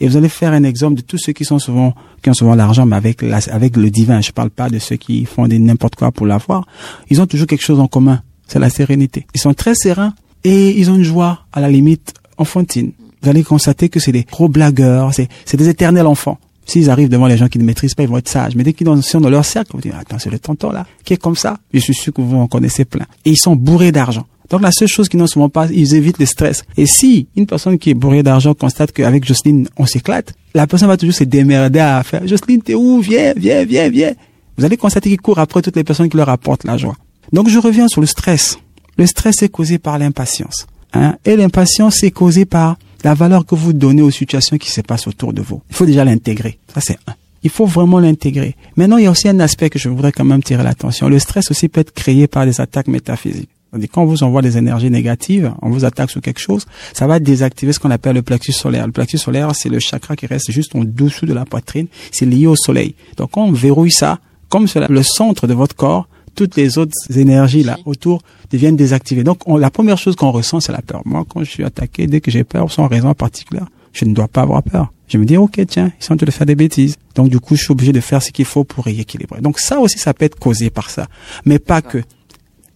Et 0.00 0.08
vous 0.08 0.16
allez 0.16 0.28
faire 0.28 0.52
un 0.52 0.64
exemple 0.64 0.96
de 0.96 1.02
tous 1.02 1.18
ceux 1.18 1.32
qui 1.32 1.44
sont 1.44 1.60
souvent, 1.60 1.94
qui 2.22 2.30
ont 2.30 2.34
souvent 2.34 2.56
l'argent, 2.56 2.86
mais 2.86 2.96
avec 2.96 3.22
avec 3.22 3.76
le 3.76 3.88
divin. 3.88 4.20
Je 4.20 4.32
parle 4.32 4.50
pas 4.50 4.68
de 4.68 4.80
ceux 4.80 4.96
qui 4.96 5.24
font 5.26 5.46
n'importe 5.46 5.94
quoi 5.94 6.10
pour 6.10 6.26
l'avoir. 6.26 6.66
Ils 7.08 7.20
ont 7.20 7.26
toujours 7.26 7.46
quelque 7.46 7.64
chose 7.64 7.78
en 7.78 7.86
commun. 7.86 8.20
C'est 8.48 8.58
la 8.58 8.68
sérénité. 8.68 9.26
Ils 9.32 9.40
sont 9.40 9.54
très 9.54 9.76
sereins 9.76 10.12
et 10.42 10.76
ils 10.76 10.90
ont 10.90 10.96
une 10.96 11.04
joie, 11.04 11.46
à 11.52 11.60
la 11.60 11.70
limite, 11.70 12.14
enfantine. 12.36 12.92
Vous 13.22 13.28
allez 13.28 13.44
constater 13.44 13.88
que 13.88 14.00
c'est 14.00 14.10
des 14.10 14.24
gros 14.24 14.48
blagueurs, 14.48 15.14
c'est 15.14 15.56
des 15.56 15.68
éternels 15.68 16.08
enfants. 16.08 16.38
S'ils 16.64 16.90
arrivent 16.90 17.08
devant 17.08 17.26
les 17.26 17.36
gens 17.36 17.48
qui 17.48 17.58
ne 17.58 17.64
maîtrisent 17.64 17.94
pas, 17.94 18.02
ils 18.02 18.08
vont 18.08 18.18
être 18.18 18.28
sages. 18.28 18.54
Mais 18.54 18.62
dès 18.62 18.72
qu'ils 18.72 18.86
sont 19.02 19.20
dans 19.20 19.30
leur 19.30 19.44
cercle, 19.44 19.72
vous 19.74 19.80
dites, 19.80 19.92
attends, 19.98 20.18
c'est 20.18 20.30
le 20.30 20.38
tonton 20.38 20.70
là, 20.70 20.86
qui 21.04 21.14
est 21.14 21.16
comme 21.16 21.36
ça. 21.36 21.58
Je 21.72 21.80
suis 21.80 21.94
sûr 21.94 22.12
que 22.12 22.20
vous 22.20 22.36
en 22.36 22.46
connaissez 22.46 22.84
plein. 22.84 23.06
Et 23.24 23.30
ils 23.30 23.38
sont 23.38 23.56
bourrés 23.56 23.92
d'argent. 23.92 24.26
Donc 24.50 24.60
la 24.60 24.70
seule 24.70 24.88
chose 24.88 25.08
qu'ils 25.08 25.18
n'ont 25.18 25.26
souvent 25.26 25.48
pas, 25.48 25.66
ils 25.72 25.94
évitent 25.94 26.18
le 26.18 26.26
stress. 26.26 26.62
Et 26.76 26.86
si 26.86 27.26
une 27.36 27.46
personne 27.46 27.78
qui 27.78 27.90
est 27.90 27.94
bourrée 27.94 28.22
d'argent 28.22 28.52
constate 28.54 28.92
qu'avec 28.92 29.24
Jocelyne, 29.24 29.66
on 29.78 29.86
s'éclate, 29.86 30.34
la 30.54 30.66
personne 30.66 30.88
va 30.88 30.98
toujours 30.98 31.14
se 31.14 31.24
démerder 31.24 31.78
à 31.80 32.02
faire, 32.02 32.26
Jocelyne, 32.26 32.60
t'es 32.60 32.74
où? 32.74 33.00
Viens, 33.00 33.32
viens, 33.34 33.64
viens, 33.64 33.88
viens. 33.88 34.12
Vous 34.58 34.64
allez 34.64 34.76
constater 34.76 35.08
qu'ils 35.08 35.20
courent 35.20 35.38
après 35.38 35.62
toutes 35.62 35.76
les 35.76 35.84
personnes 35.84 36.10
qui 36.10 36.18
leur 36.18 36.28
apportent 36.28 36.64
la 36.64 36.76
joie. 36.76 36.96
Donc 37.32 37.48
je 37.48 37.58
reviens 37.58 37.88
sur 37.88 38.02
le 38.02 38.06
stress. 38.06 38.58
Le 38.98 39.06
stress 39.06 39.42
est 39.42 39.48
causé 39.48 39.78
par 39.78 39.98
l'impatience. 39.98 40.66
Hein? 40.92 41.16
Et 41.24 41.36
l'impatience 41.36 42.02
est 42.02 42.10
causée 42.10 42.44
par 42.44 42.76
la 43.04 43.14
valeur 43.14 43.46
que 43.46 43.54
vous 43.54 43.72
donnez 43.72 44.02
aux 44.02 44.10
situations 44.10 44.58
qui 44.58 44.70
se 44.70 44.80
passent 44.80 45.06
autour 45.06 45.32
de 45.32 45.42
vous. 45.42 45.60
Il 45.70 45.76
faut 45.76 45.86
déjà 45.86 46.04
l'intégrer. 46.04 46.58
Ça, 46.72 46.80
c'est 46.80 46.98
un. 47.06 47.14
Il 47.44 47.50
faut 47.50 47.66
vraiment 47.66 47.98
l'intégrer. 47.98 48.54
Maintenant, 48.76 48.98
il 48.98 49.04
y 49.04 49.06
a 49.06 49.10
aussi 49.10 49.28
un 49.28 49.40
aspect 49.40 49.68
que 49.68 49.78
je 49.78 49.88
voudrais 49.88 50.12
quand 50.12 50.24
même 50.24 50.42
tirer 50.42 50.62
l'attention. 50.62 51.08
Le 51.08 51.18
stress 51.18 51.50
aussi 51.50 51.68
peut 51.68 51.80
être 51.80 51.92
créé 51.92 52.28
par 52.28 52.46
des 52.46 52.60
attaques 52.60 52.86
métaphysiques. 52.86 53.50
Quand 53.90 54.02
on 54.02 54.06
vous 54.06 54.22
envoie 54.22 54.42
des 54.42 54.58
énergies 54.58 54.90
négatives, 54.90 55.52
on 55.62 55.70
vous 55.70 55.86
attaque 55.86 56.10
sur 56.10 56.20
quelque 56.20 56.40
chose, 56.40 56.66
ça 56.92 57.06
va 57.06 57.18
désactiver 57.18 57.72
ce 57.72 57.80
qu'on 57.80 57.90
appelle 57.90 58.14
le 58.14 58.22
plexus 58.22 58.52
solaire. 58.52 58.86
Le 58.86 58.92
plexus 58.92 59.18
solaire, 59.18 59.54
c'est 59.54 59.70
le 59.70 59.78
chakra 59.78 60.14
qui 60.14 60.26
reste 60.26 60.50
juste 60.50 60.76
en 60.76 60.84
dessous 60.84 61.24
de 61.24 61.32
la 61.32 61.46
poitrine. 61.46 61.86
C'est 62.10 62.26
lié 62.26 62.46
au 62.46 62.54
soleil. 62.54 62.94
Donc, 63.16 63.30
quand 63.32 63.44
on 63.44 63.52
verrouille 63.52 63.90
ça, 63.90 64.18
comme 64.50 64.68
c'est 64.68 64.86
le 64.86 65.02
centre 65.02 65.46
de 65.46 65.54
votre 65.54 65.74
corps, 65.74 66.06
toutes 66.34 66.56
les 66.56 66.78
autres 66.78 66.92
énergies 67.14 67.62
là 67.62 67.78
autour 67.84 68.22
deviennent 68.50 68.76
désactivées. 68.76 69.24
Donc 69.24 69.40
la 69.46 69.70
première 69.70 69.98
chose 69.98 70.16
qu'on 70.16 70.30
ressent, 70.30 70.60
c'est 70.60 70.72
la 70.72 70.82
peur. 70.82 71.02
Moi, 71.04 71.24
quand 71.28 71.40
je 71.40 71.50
suis 71.50 71.64
attaqué, 71.64 72.06
dès 72.06 72.20
que 72.20 72.30
j'ai 72.30 72.44
peur, 72.44 72.70
sans 72.70 72.86
raison 72.86 73.12
particulière, 73.14 73.66
je 73.92 74.04
ne 74.04 74.14
dois 74.14 74.28
pas 74.28 74.42
avoir 74.42 74.62
peur. 74.62 74.92
Je 75.08 75.18
me 75.18 75.26
dis, 75.26 75.36
ok, 75.36 75.60
tiens, 75.66 75.92
ils 76.00 76.04
sont 76.04 76.14
en 76.14 76.16
train 76.16 76.26
de 76.26 76.30
faire 76.30 76.46
des 76.46 76.54
bêtises. 76.54 76.96
Donc 77.14 77.28
du 77.28 77.38
coup, 77.38 77.54
je 77.54 77.64
suis 77.64 77.72
obligé 77.72 77.92
de 77.92 78.00
faire 78.00 78.22
ce 78.22 78.30
qu'il 78.30 78.46
faut 78.46 78.64
pour 78.64 78.84
rééquilibrer. 78.84 79.40
Donc 79.40 79.58
ça 79.58 79.78
aussi, 79.78 79.98
ça 79.98 80.14
peut 80.14 80.24
être 80.24 80.38
causé 80.38 80.70
par 80.70 80.90
ça. 80.90 81.06
Mais 81.44 81.58
pas 81.58 81.82
que. 81.82 82.02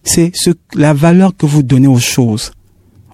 C'est 0.03 0.31
ce, 0.35 0.51
la 0.73 0.93
valeur 0.93 1.35
que 1.35 1.45
vous 1.45 1.63
donnez 1.63 1.87
aux 1.87 1.99
choses. 1.99 2.51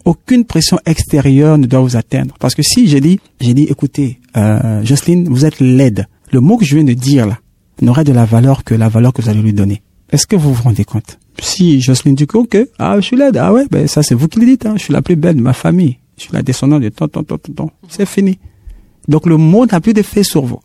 Aucune 0.06 0.44
pression 0.44 0.78
extérieure 0.86 1.58
ne 1.58 1.66
doit 1.66 1.80
vous 1.80 1.96
atteindre. 1.96 2.36
Parce 2.40 2.54
que 2.54 2.62
si 2.62 2.88
j'ai 2.88 3.00
dit, 3.00 3.20
j'ai 3.40 3.54
dit, 3.54 3.64
écoutez, 3.64 4.20
euh, 4.36 4.84
Jocelyne, 4.84 5.28
vous 5.30 5.46
êtes 5.46 5.60
laide. 5.60 6.08
Le 6.32 6.42
mot 6.42 6.58
que 6.58 6.66
je 6.66 6.76
viens 6.76 6.84
de 6.84 6.94
dire 6.94 7.26
là 7.26 7.40
n'aurait 7.82 8.04
de 8.04 8.12
la 8.12 8.26
valeur 8.26 8.64
que 8.64 8.76
la 8.76 8.90
valeur 8.90 9.14
que 9.14 9.22
vous 9.22 9.30
allez 9.30 9.42
lui 9.42 9.54
donner. 9.54 9.82
Est-ce 10.14 10.28
que 10.28 10.36
vous 10.36 10.54
vous 10.54 10.62
rendez 10.62 10.86
compte? 10.86 11.18
Si 11.42 11.82
Jocelyne 11.82 12.14
dit 12.14 12.28
ok, 12.32 12.56
ah, 12.78 12.98
je 12.98 13.02
suis 13.02 13.18
laide, 13.18 13.36
ah 13.38 13.52
ouais, 13.52 13.66
ben 13.72 13.88
ça 13.88 14.04
c'est 14.04 14.14
vous 14.14 14.28
qui 14.28 14.40
le 14.40 14.46
dites, 14.46 14.68
hein, 14.68 14.76
je 14.78 14.84
suis 14.84 14.94
la 14.94 15.02
plus 15.02 15.16
belle 15.16 15.38
de 15.38 15.42
ma 15.42 15.54
famille. 15.54 15.98
Je 16.18 16.24
suis 16.24 16.34
la 16.34 16.44
descendante 16.44 16.84
de 16.84 16.90
ton, 16.90 17.08
ton, 17.08 17.24
ton, 17.24 17.40
ton, 17.40 17.52
ton. 17.52 17.72
C'est 17.90 18.06
fini. 18.06 18.38
Donc 19.08 19.26
le 19.26 19.38
monde 19.38 19.72
n'a 19.72 19.82
plus 19.82 19.94
d'effet 19.94 20.22
sur 20.22 20.46
vous. 20.46 20.60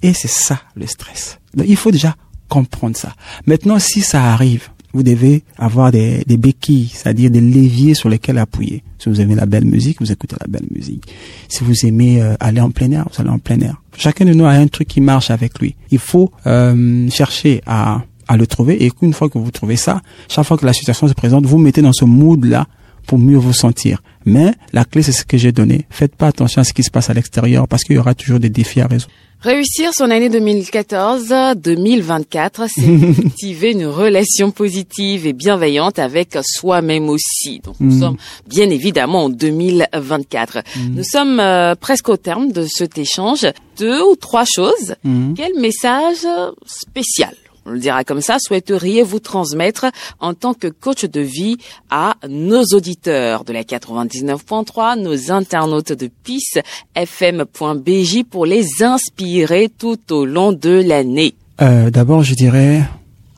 Et 0.00 0.14
c'est 0.14 0.30
ça 0.30 0.62
le 0.74 0.86
stress. 0.86 1.38
Donc, 1.52 1.66
il 1.68 1.76
faut 1.76 1.90
déjà 1.90 2.16
comprendre 2.48 2.96
ça. 2.96 3.14
Maintenant, 3.46 3.78
si 3.78 4.00
ça 4.00 4.24
arrive, 4.32 4.70
vous 4.94 5.02
devez 5.02 5.42
avoir 5.58 5.90
des, 5.90 6.24
des 6.24 6.38
béquilles, 6.38 6.90
c'est-à-dire 6.94 7.30
des 7.30 7.42
leviers 7.42 7.94
sur 7.94 8.08
lesquels 8.08 8.38
appuyer. 8.38 8.82
Si 8.98 9.10
vous 9.10 9.20
aimez 9.20 9.34
la 9.34 9.44
belle 9.44 9.66
musique, 9.66 10.00
vous 10.00 10.12
écoutez 10.12 10.36
la 10.40 10.46
belle 10.46 10.68
musique. 10.70 11.12
Si 11.48 11.62
vous 11.62 11.84
aimez 11.84 12.22
euh, 12.22 12.36
aller 12.40 12.60
en 12.60 12.70
plein 12.70 12.90
air, 12.92 13.06
vous 13.12 13.20
allez 13.20 13.30
en 13.30 13.38
plein 13.38 13.60
air. 13.60 13.82
Chacun 13.96 14.24
de 14.24 14.32
nous 14.32 14.46
a 14.46 14.50
un 14.50 14.66
truc 14.66 14.88
qui 14.88 15.02
marche 15.02 15.30
avec 15.30 15.58
lui. 15.58 15.76
Il 15.90 15.98
faut 15.98 16.30
euh, 16.46 17.08
chercher 17.10 17.60
à, 17.66 18.02
à 18.28 18.36
le 18.36 18.46
trouver 18.46 18.84
et 18.84 18.92
une 19.02 19.12
fois 19.12 19.28
que 19.28 19.38
vous 19.38 19.50
trouvez 19.50 19.74
ça, 19.76 20.00
chaque 20.28 20.46
fois 20.46 20.56
que 20.56 20.64
la 20.66 20.72
situation 20.72 21.08
se 21.08 21.14
présente, 21.14 21.44
vous 21.46 21.58
mettez 21.58 21.82
dans 21.82 21.92
ce 21.92 22.04
mood-là 22.04 22.66
pour 23.06 23.18
mieux 23.18 23.36
vous 23.36 23.52
sentir. 23.52 24.02
Mais 24.24 24.54
la 24.72 24.84
clé, 24.86 25.02
c'est 25.02 25.12
ce 25.12 25.24
que 25.26 25.36
j'ai 25.36 25.52
donné. 25.52 25.84
Faites 25.90 26.16
pas 26.16 26.28
attention 26.28 26.62
à 26.62 26.64
ce 26.64 26.72
qui 26.72 26.82
se 26.82 26.90
passe 26.90 27.10
à 27.10 27.14
l'extérieur 27.14 27.68
parce 27.68 27.84
qu'il 27.84 27.96
y 27.96 27.98
aura 27.98 28.14
toujours 28.14 28.40
des 28.40 28.48
défis 28.48 28.80
à 28.80 28.86
résoudre. 28.86 29.12
Réussir 29.42 29.92
son 29.92 30.10
année 30.10 30.30
2014-2024, 30.30 32.66
c'est 32.68 32.82
cultiver 33.20 33.72
une 33.72 33.84
relation 33.86 34.50
positive 34.50 35.26
et 35.26 35.32
bienveillante 35.34 35.98
avec 35.98 36.38
soi-même 36.42 37.08
aussi. 37.10 37.60
Donc 37.62 37.76
nous 37.80 37.92
Mhm. 37.92 38.00
sommes 38.00 38.16
bien 38.48 38.70
évidemment 38.70 39.24
en 39.24 39.28
2024. 39.28 40.62
Mhm. 40.76 40.94
Nous 40.96 41.04
sommes 41.04 41.40
euh, 41.40 41.74
presque 41.74 42.08
au 42.08 42.16
terme 42.16 42.52
de 42.52 42.64
cet 42.66 42.96
échange. 42.98 43.46
Deux 43.78 44.02
ou 44.02 44.16
trois 44.16 44.44
choses. 44.46 44.94
Mhm. 45.04 45.34
Quel 45.36 45.52
message 45.60 46.26
spécial 46.66 47.34
on 47.66 47.70
le 47.70 47.78
dira 47.78 48.04
comme 48.04 48.20
ça, 48.20 48.36
souhaiteriez-vous 48.38 49.20
transmettre 49.20 49.86
en 50.20 50.34
tant 50.34 50.54
que 50.54 50.68
coach 50.68 51.04
de 51.04 51.20
vie 51.20 51.56
à 51.90 52.14
nos 52.28 52.62
auditeurs 52.72 53.44
de 53.44 53.52
la 53.52 53.62
99.3, 53.62 55.00
nos 55.00 55.32
internautes 55.32 55.92
de 55.92 56.10
peacefm.bj 56.24 58.24
pour 58.30 58.46
les 58.46 58.66
inspirer 58.82 59.68
tout 59.76 59.98
au 60.12 60.24
long 60.24 60.52
de 60.52 60.82
l'année 60.86 61.34
Euh, 61.60 61.90
D'abord, 61.90 62.22
je 62.22 62.34
dirais, 62.34 62.82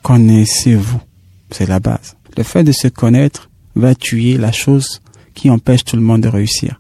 connaissez-vous. 0.03 1.01
C'est 1.51 1.69
la 1.69 1.81
base. 1.81 2.17
Le 2.37 2.43
fait 2.43 2.65
de 2.65 2.73
se 2.73 2.89
connaître 2.89 3.51
va 3.75 3.95
tuer 3.95 4.37
la 4.39 4.53
chose 4.53 5.01
qui 5.35 5.51
empêche 5.51 5.85
tout 5.85 5.97
le 5.97 6.03
monde 6.03 6.23
de 6.23 6.29
réussir. 6.29 6.79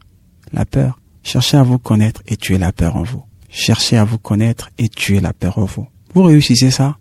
La 0.52 0.64
peur. 0.64 0.98
Cherchez 1.22 1.56
à 1.56 1.62
vous 1.62 1.78
connaître 1.78 2.22
et 2.26 2.36
tuez 2.36 2.58
la 2.58 2.72
peur 2.72 2.96
en 2.96 3.02
vous. 3.02 3.22
Cherchez 3.50 3.96
à 3.96 4.04
vous 4.04 4.18
connaître 4.18 4.70
et 4.78 4.88
tuez 4.88 5.20
la 5.20 5.32
peur 5.32 5.58
en 5.58 5.64
vous. 5.64 5.86
Vous 6.14 6.22
réussissez 6.22 6.70
ça, 6.70 6.96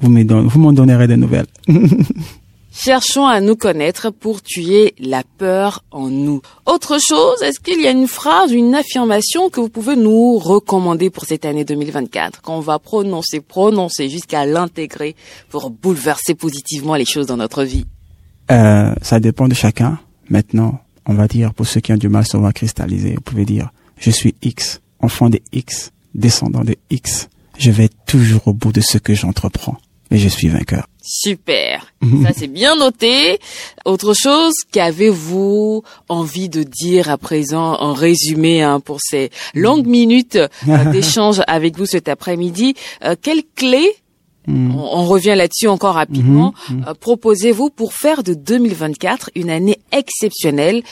vous 0.00 0.58
m'en 0.58 0.72
donnerez 0.72 1.06
des 1.06 1.16
nouvelles. 1.16 1.46
Cherchons 2.72 3.26
à 3.26 3.40
nous 3.40 3.56
connaître 3.56 4.10
pour 4.10 4.42
tuer 4.42 4.94
la 5.00 5.24
peur 5.38 5.84
en 5.90 6.08
nous. 6.08 6.40
Autre 6.66 6.98
chose, 7.00 7.42
est-ce 7.42 7.58
qu'il 7.58 7.80
y 7.82 7.86
a 7.88 7.90
une 7.90 8.06
phrase, 8.06 8.52
une 8.52 8.76
affirmation 8.76 9.50
que 9.50 9.60
vous 9.60 9.68
pouvez 9.68 9.96
nous 9.96 10.38
recommander 10.38 11.10
pour 11.10 11.24
cette 11.24 11.44
année 11.44 11.64
2024, 11.64 12.42
qu'on 12.42 12.60
va 12.60 12.78
prononcer, 12.78 13.40
prononcer 13.40 14.08
jusqu'à 14.08 14.46
l'intégrer 14.46 15.16
pour 15.48 15.70
bouleverser 15.70 16.34
positivement 16.34 16.94
les 16.94 17.04
choses 17.04 17.26
dans 17.26 17.36
notre 17.36 17.64
vie? 17.64 17.86
Euh, 18.52 18.94
ça 19.02 19.18
dépend 19.18 19.48
de 19.48 19.54
chacun. 19.54 19.98
Maintenant, 20.28 20.80
on 21.06 21.14
va 21.14 21.26
dire, 21.26 21.52
pour 21.52 21.66
ceux 21.66 21.80
qui 21.80 21.92
ont 21.92 21.96
du 21.96 22.08
mal 22.08 22.24
souvent 22.24 22.46
à 22.46 22.52
cristalliser, 22.52 23.14
vous 23.16 23.20
pouvez 23.20 23.44
dire, 23.44 23.72
je 23.98 24.10
suis 24.10 24.36
X, 24.42 24.80
enfant 25.00 25.28
de 25.28 25.40
X, 25.52 25.90
descendant 26.14 26.62
de 26.62 26.76
X. 26.88 27.28
Je 27.58 27.72
vais 27.72 27.90
toujours 28.06 28.46
au 28.46 28.52
bout 28.52 28.72
de 28.72 28.80
ce 28.80 28.96
que 28.96 29.12
j'entreprends. 29.12 29.76
Et 30.10 30.18
je 30.18 30.28
suis 30.28 30.48
vainqueur. 30.48 30.86
Super. 31.02 31.86
Ça, 32.24 32.30
c'est 32.36 32.48
bien 32.48 32.76
noté. 32.76 33.38
Autre 33.84 34.12
chose, 34.14 34.54
qu'avez-vous 34.72 35.82
envie 36.08 36.48
de 36.48 36.62
dire 36.62 37.08
à 37.10 37.16
présent 37.18 37.74
en 37.80 37.92
résumé 37.92 38.62
hein, 38.62 38.80
pour 38.80 38.98
ces 39.00 39.30
longues 39.54 39.86
minutes 39.86 40.36
euh, 40.68 40.84
d'échange 40.92 41.40
avec 41.46 41.76
vous 41.78 41.86
cet 41.86 42.08
après-midi 42.08 42.74
Euh, 43.04 43.14
Quelle 43.20 43.42
clé 43.54 43.94
Mm. 44.46 44.74
on, 44.74 45.00
on 45.00 45.04
revient 45.04 45.34
là-dessus 45.36 45.68
encore 45.68 45.94
rapidement. 45.96 46.54
euh, 46.70 46.94
Proposez-vous 46.98 47.68
pour 47.68 47.92
faire 47.92 48.22
de 48.22 48.32
2024 48.32 49.28
une 49.34 49.50
année 49.50 49.78
exceptionnelle, 49.92 50.82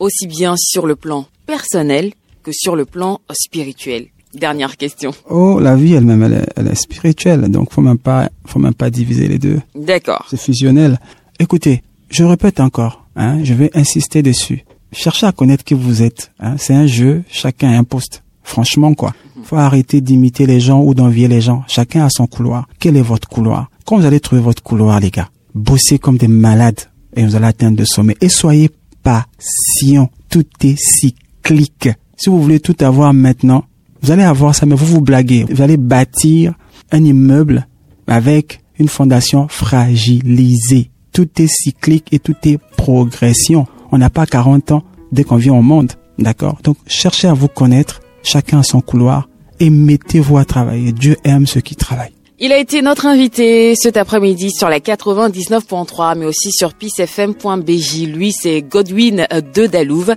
aussi 0.00 0.26
bien 0.26 0.56
sur 0.58 0.86
le 0.88 0.96
plan 0.96 1.26
personnel 1.46 2.12
que 2.42 2.50
sur 2.52 2.74
le 2.74 2.84
plan 2.84 3.20
spirituel? 3.30 4.08
Dernière 4.34 4.76
question. 4.76 5.12
Oh, 5.30 5.58
la 5.60 5.76
vie 5.76 5.94
elle-même, 5.94 6.22
elle 6.22 6.32
est, 6.34 6.46
elle 6.56 6.68
est 6.68 6.74
spirituelle. 6.74 7.42
Donc, 7.48 7.72
faut 7.72 7.80
même 7.80 7.98
pas, 7.98 8.28
faut 8.46 8.58
même 8.58 8.74
pas 8.74 8.90
diviser 8.90 9.28
les 9.28 9.38
deux. 9.38 9.60
D'accord. 9.74 10.26
C'est 10.28 10.40
fusionnel. 10.40 10.98
Écoutez, 11.38 11.82
je 12.10 12.24
répète 12.24 12.60
encore, 12.60 13.06
hein, 13.16 13.42
je 13.42 13.54
vais 13.54 13.70
insister 13.74 14.22
dessus. 14.22 14.64
Cherchez 14.92 15.26
à 15.26 15.32
connaître 15.32 15.64
qui 15.64 15.74
vous 15.74 16.02
êtes. 16.02 16.32
Hein. 16.40 16.54
C'est 16.58 16.74
un 16.74 16.86
jeu, 16.86 17.22
chacun 17.28 17.72
a 17.72 17.78
un 17.78 17.84
poste. 17.84 18.22
Franchement, 18.42 18.94
quoi. 18.94 19.12
Faut 19.44 19.56
arrêter 19.56 20.00
d'imiter 20.00 20.46
les 20.46 20.60
gens 20.60 20.82
ou 20.82 20.94
d'envier 20.94 21.28
les 21.28 21.40
gens. 21.40 21.64
Chacun 21.66 22.04
a 22.04 22.10
son 22.10 22.26
couloir. 22.26 22.68
Quel 22.78 22.96
est 22.96 23.02
votre 23.02 23.28
couloir? 23.28 23.70
Quand 23.84 23.98
vous 23.98 24.06
allez 24.06 24.20
trouver 24.20 24.40
votre 24.40 24.62
couloir, 24.62 25.00
les 25.00 25.10
gars, 25.10 25.28
bossez 25.54 25.98
comme 25.98 26.16
des 26.16 26.28
malades 26.28 26.80
et 27.14 27.24
vous 27.24 27.36
allez 27.36 27.46
atteindre 27.46 27.78
le 27.78 27.84
sommet. 27.84 28.16
Et 28.20 28.28
soyez 28.28 28.70
patient. 29.02 30.10
Tout 30.30 30.46
est 30.62 30.78
cyclique. 30.78 31.88
Si 32.16 32.30
vous 32.30 32.40
voulez 32.40 32.60
tout 32.60 32.76
avoir 32.80 33.12
maintenant, 33.12 33.64
vous 34.02 34.10
allez 34.10 34.22
avoir 34.22 34.54
ça, 34.54 34.66
mais 34.66 34.74
vous 34.74 34.86
vous 34.86 35.00
blaguez. 35.00 35.44
Vous 35.50 35.62
allez 35.62 35.76
bâtir 35.76 36.54
un 36.92 37.04
immeuble 37.04 37.66
avec 38.06 38.60
une 38.78 38.88
fondation 38.88 39.48
fragilisée. 39.48 40.90
Tout 41.12 41.28
est 41.40 41.48
cyclique 41.48 42.12
et 42.12 42.18
tout 42.18 42.36
est 42.44 42.58
progression. 42.76 43.66
On 43.90 43.98
n'a 43.98 44.10
pas 44.10 44.26
40 44.26 44.72
ans 44.72 44.82
dès 45.12 45.24
qu'on 45.24 45.36
vient 45.36 45.54
au 45.54 45.62
monde. 45.62 45.92
D'accord? 46.18 46.58
Donc, 46.62 46.76
cherchez 46.86 47.28
à 47.28 47.34
vous 47.34 47.48
connaître, 47.48 48.00
chacun 48.22 48.60
a 48.60 48.62
son 48.62 48.80
couloir, 48.80 49.28
et 49.60 49.70
mettez-vous 49.70 50.38
à 50.38 50.44
travailler. 50.44 50.92
Dieu 50.92 51.16
aime 51.24 51.46
ceux 51.46 51.60
qui 51.60 51.76
travaillent. 51.76 52.15
Il 52.38 52.52
a 52.52 52.58
été 52.58 52.82
notre 52.82 53.06
invité 53.06 53.74
cet 53.76 53.96
après-midi 53.96 54.50
sur 54.50 54.68
la 54.68 54.78
99.3, 54.78 56.18
mais 56.18 56.26
aussi 56.26 56.52
sur 56.52 56.74
peacefm.bj. 56.74 58.08
Lui, 58.08 58.30
c'est 58.32 58.60
Godwin 58.60 59.26
de 59.54 59.66
Dalouve, 59.66 60.14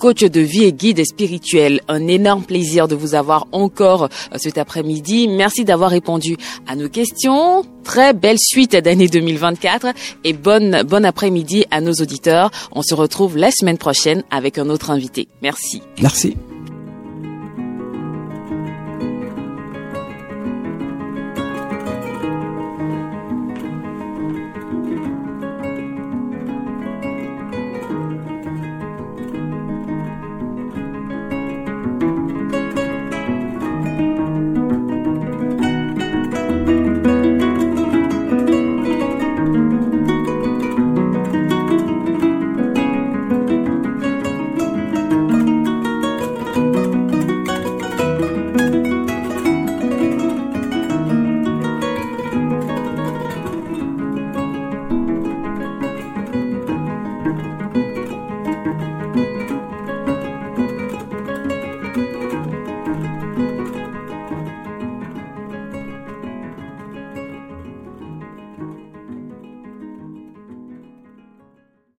coach 0.00 0.24
de 0.24 0.40
vie 0.40 0.64
et 0.64 0.72
guide 0.72 1.04
spirituel. 1.04 1.80
Un 1.86 2.08
énorme 2.08 2.42
plaisir 2.42 2.88
de 2.88 2.96
vous 2.96 3.14
avoir 3.14 3.46
encore 3.52 4.04
euh, 4.04 4.36
cet 4.36 4.58
après-midi. 4.58 5.28
Merci 5.28 5.64
d'avoir 5.64 5.90
répondu 5.90 6.36
à 6.66 6.74
nos 6.74 6.88
questions. 6.88 7.62
Très 7.84 8.14
belle 8.14 8.38
suite 8.40 8.72
d'année 8.74 9.06
2024 9.06 9.94
et 10.24 10.32
bonne, 10.32 10.82
bon 10.82 11.04
après-midi 11.04 11.66
à 11.70 11.80
nos 11.80 11.92
auditeurs. 11.92 12.50
On 12.72 12.82
se 12.82 12.94
retrouve 12.94 13.36
la 13.36 13.52
semaine 13.52 13.78
prochaine 13.78 14.24
avec 14.32 14.58
un 14.58 14.70
autre 14.70 14.90
invité. 14.90 15.28
Merci. 15.40 15.82
Merci. 16.02 16.36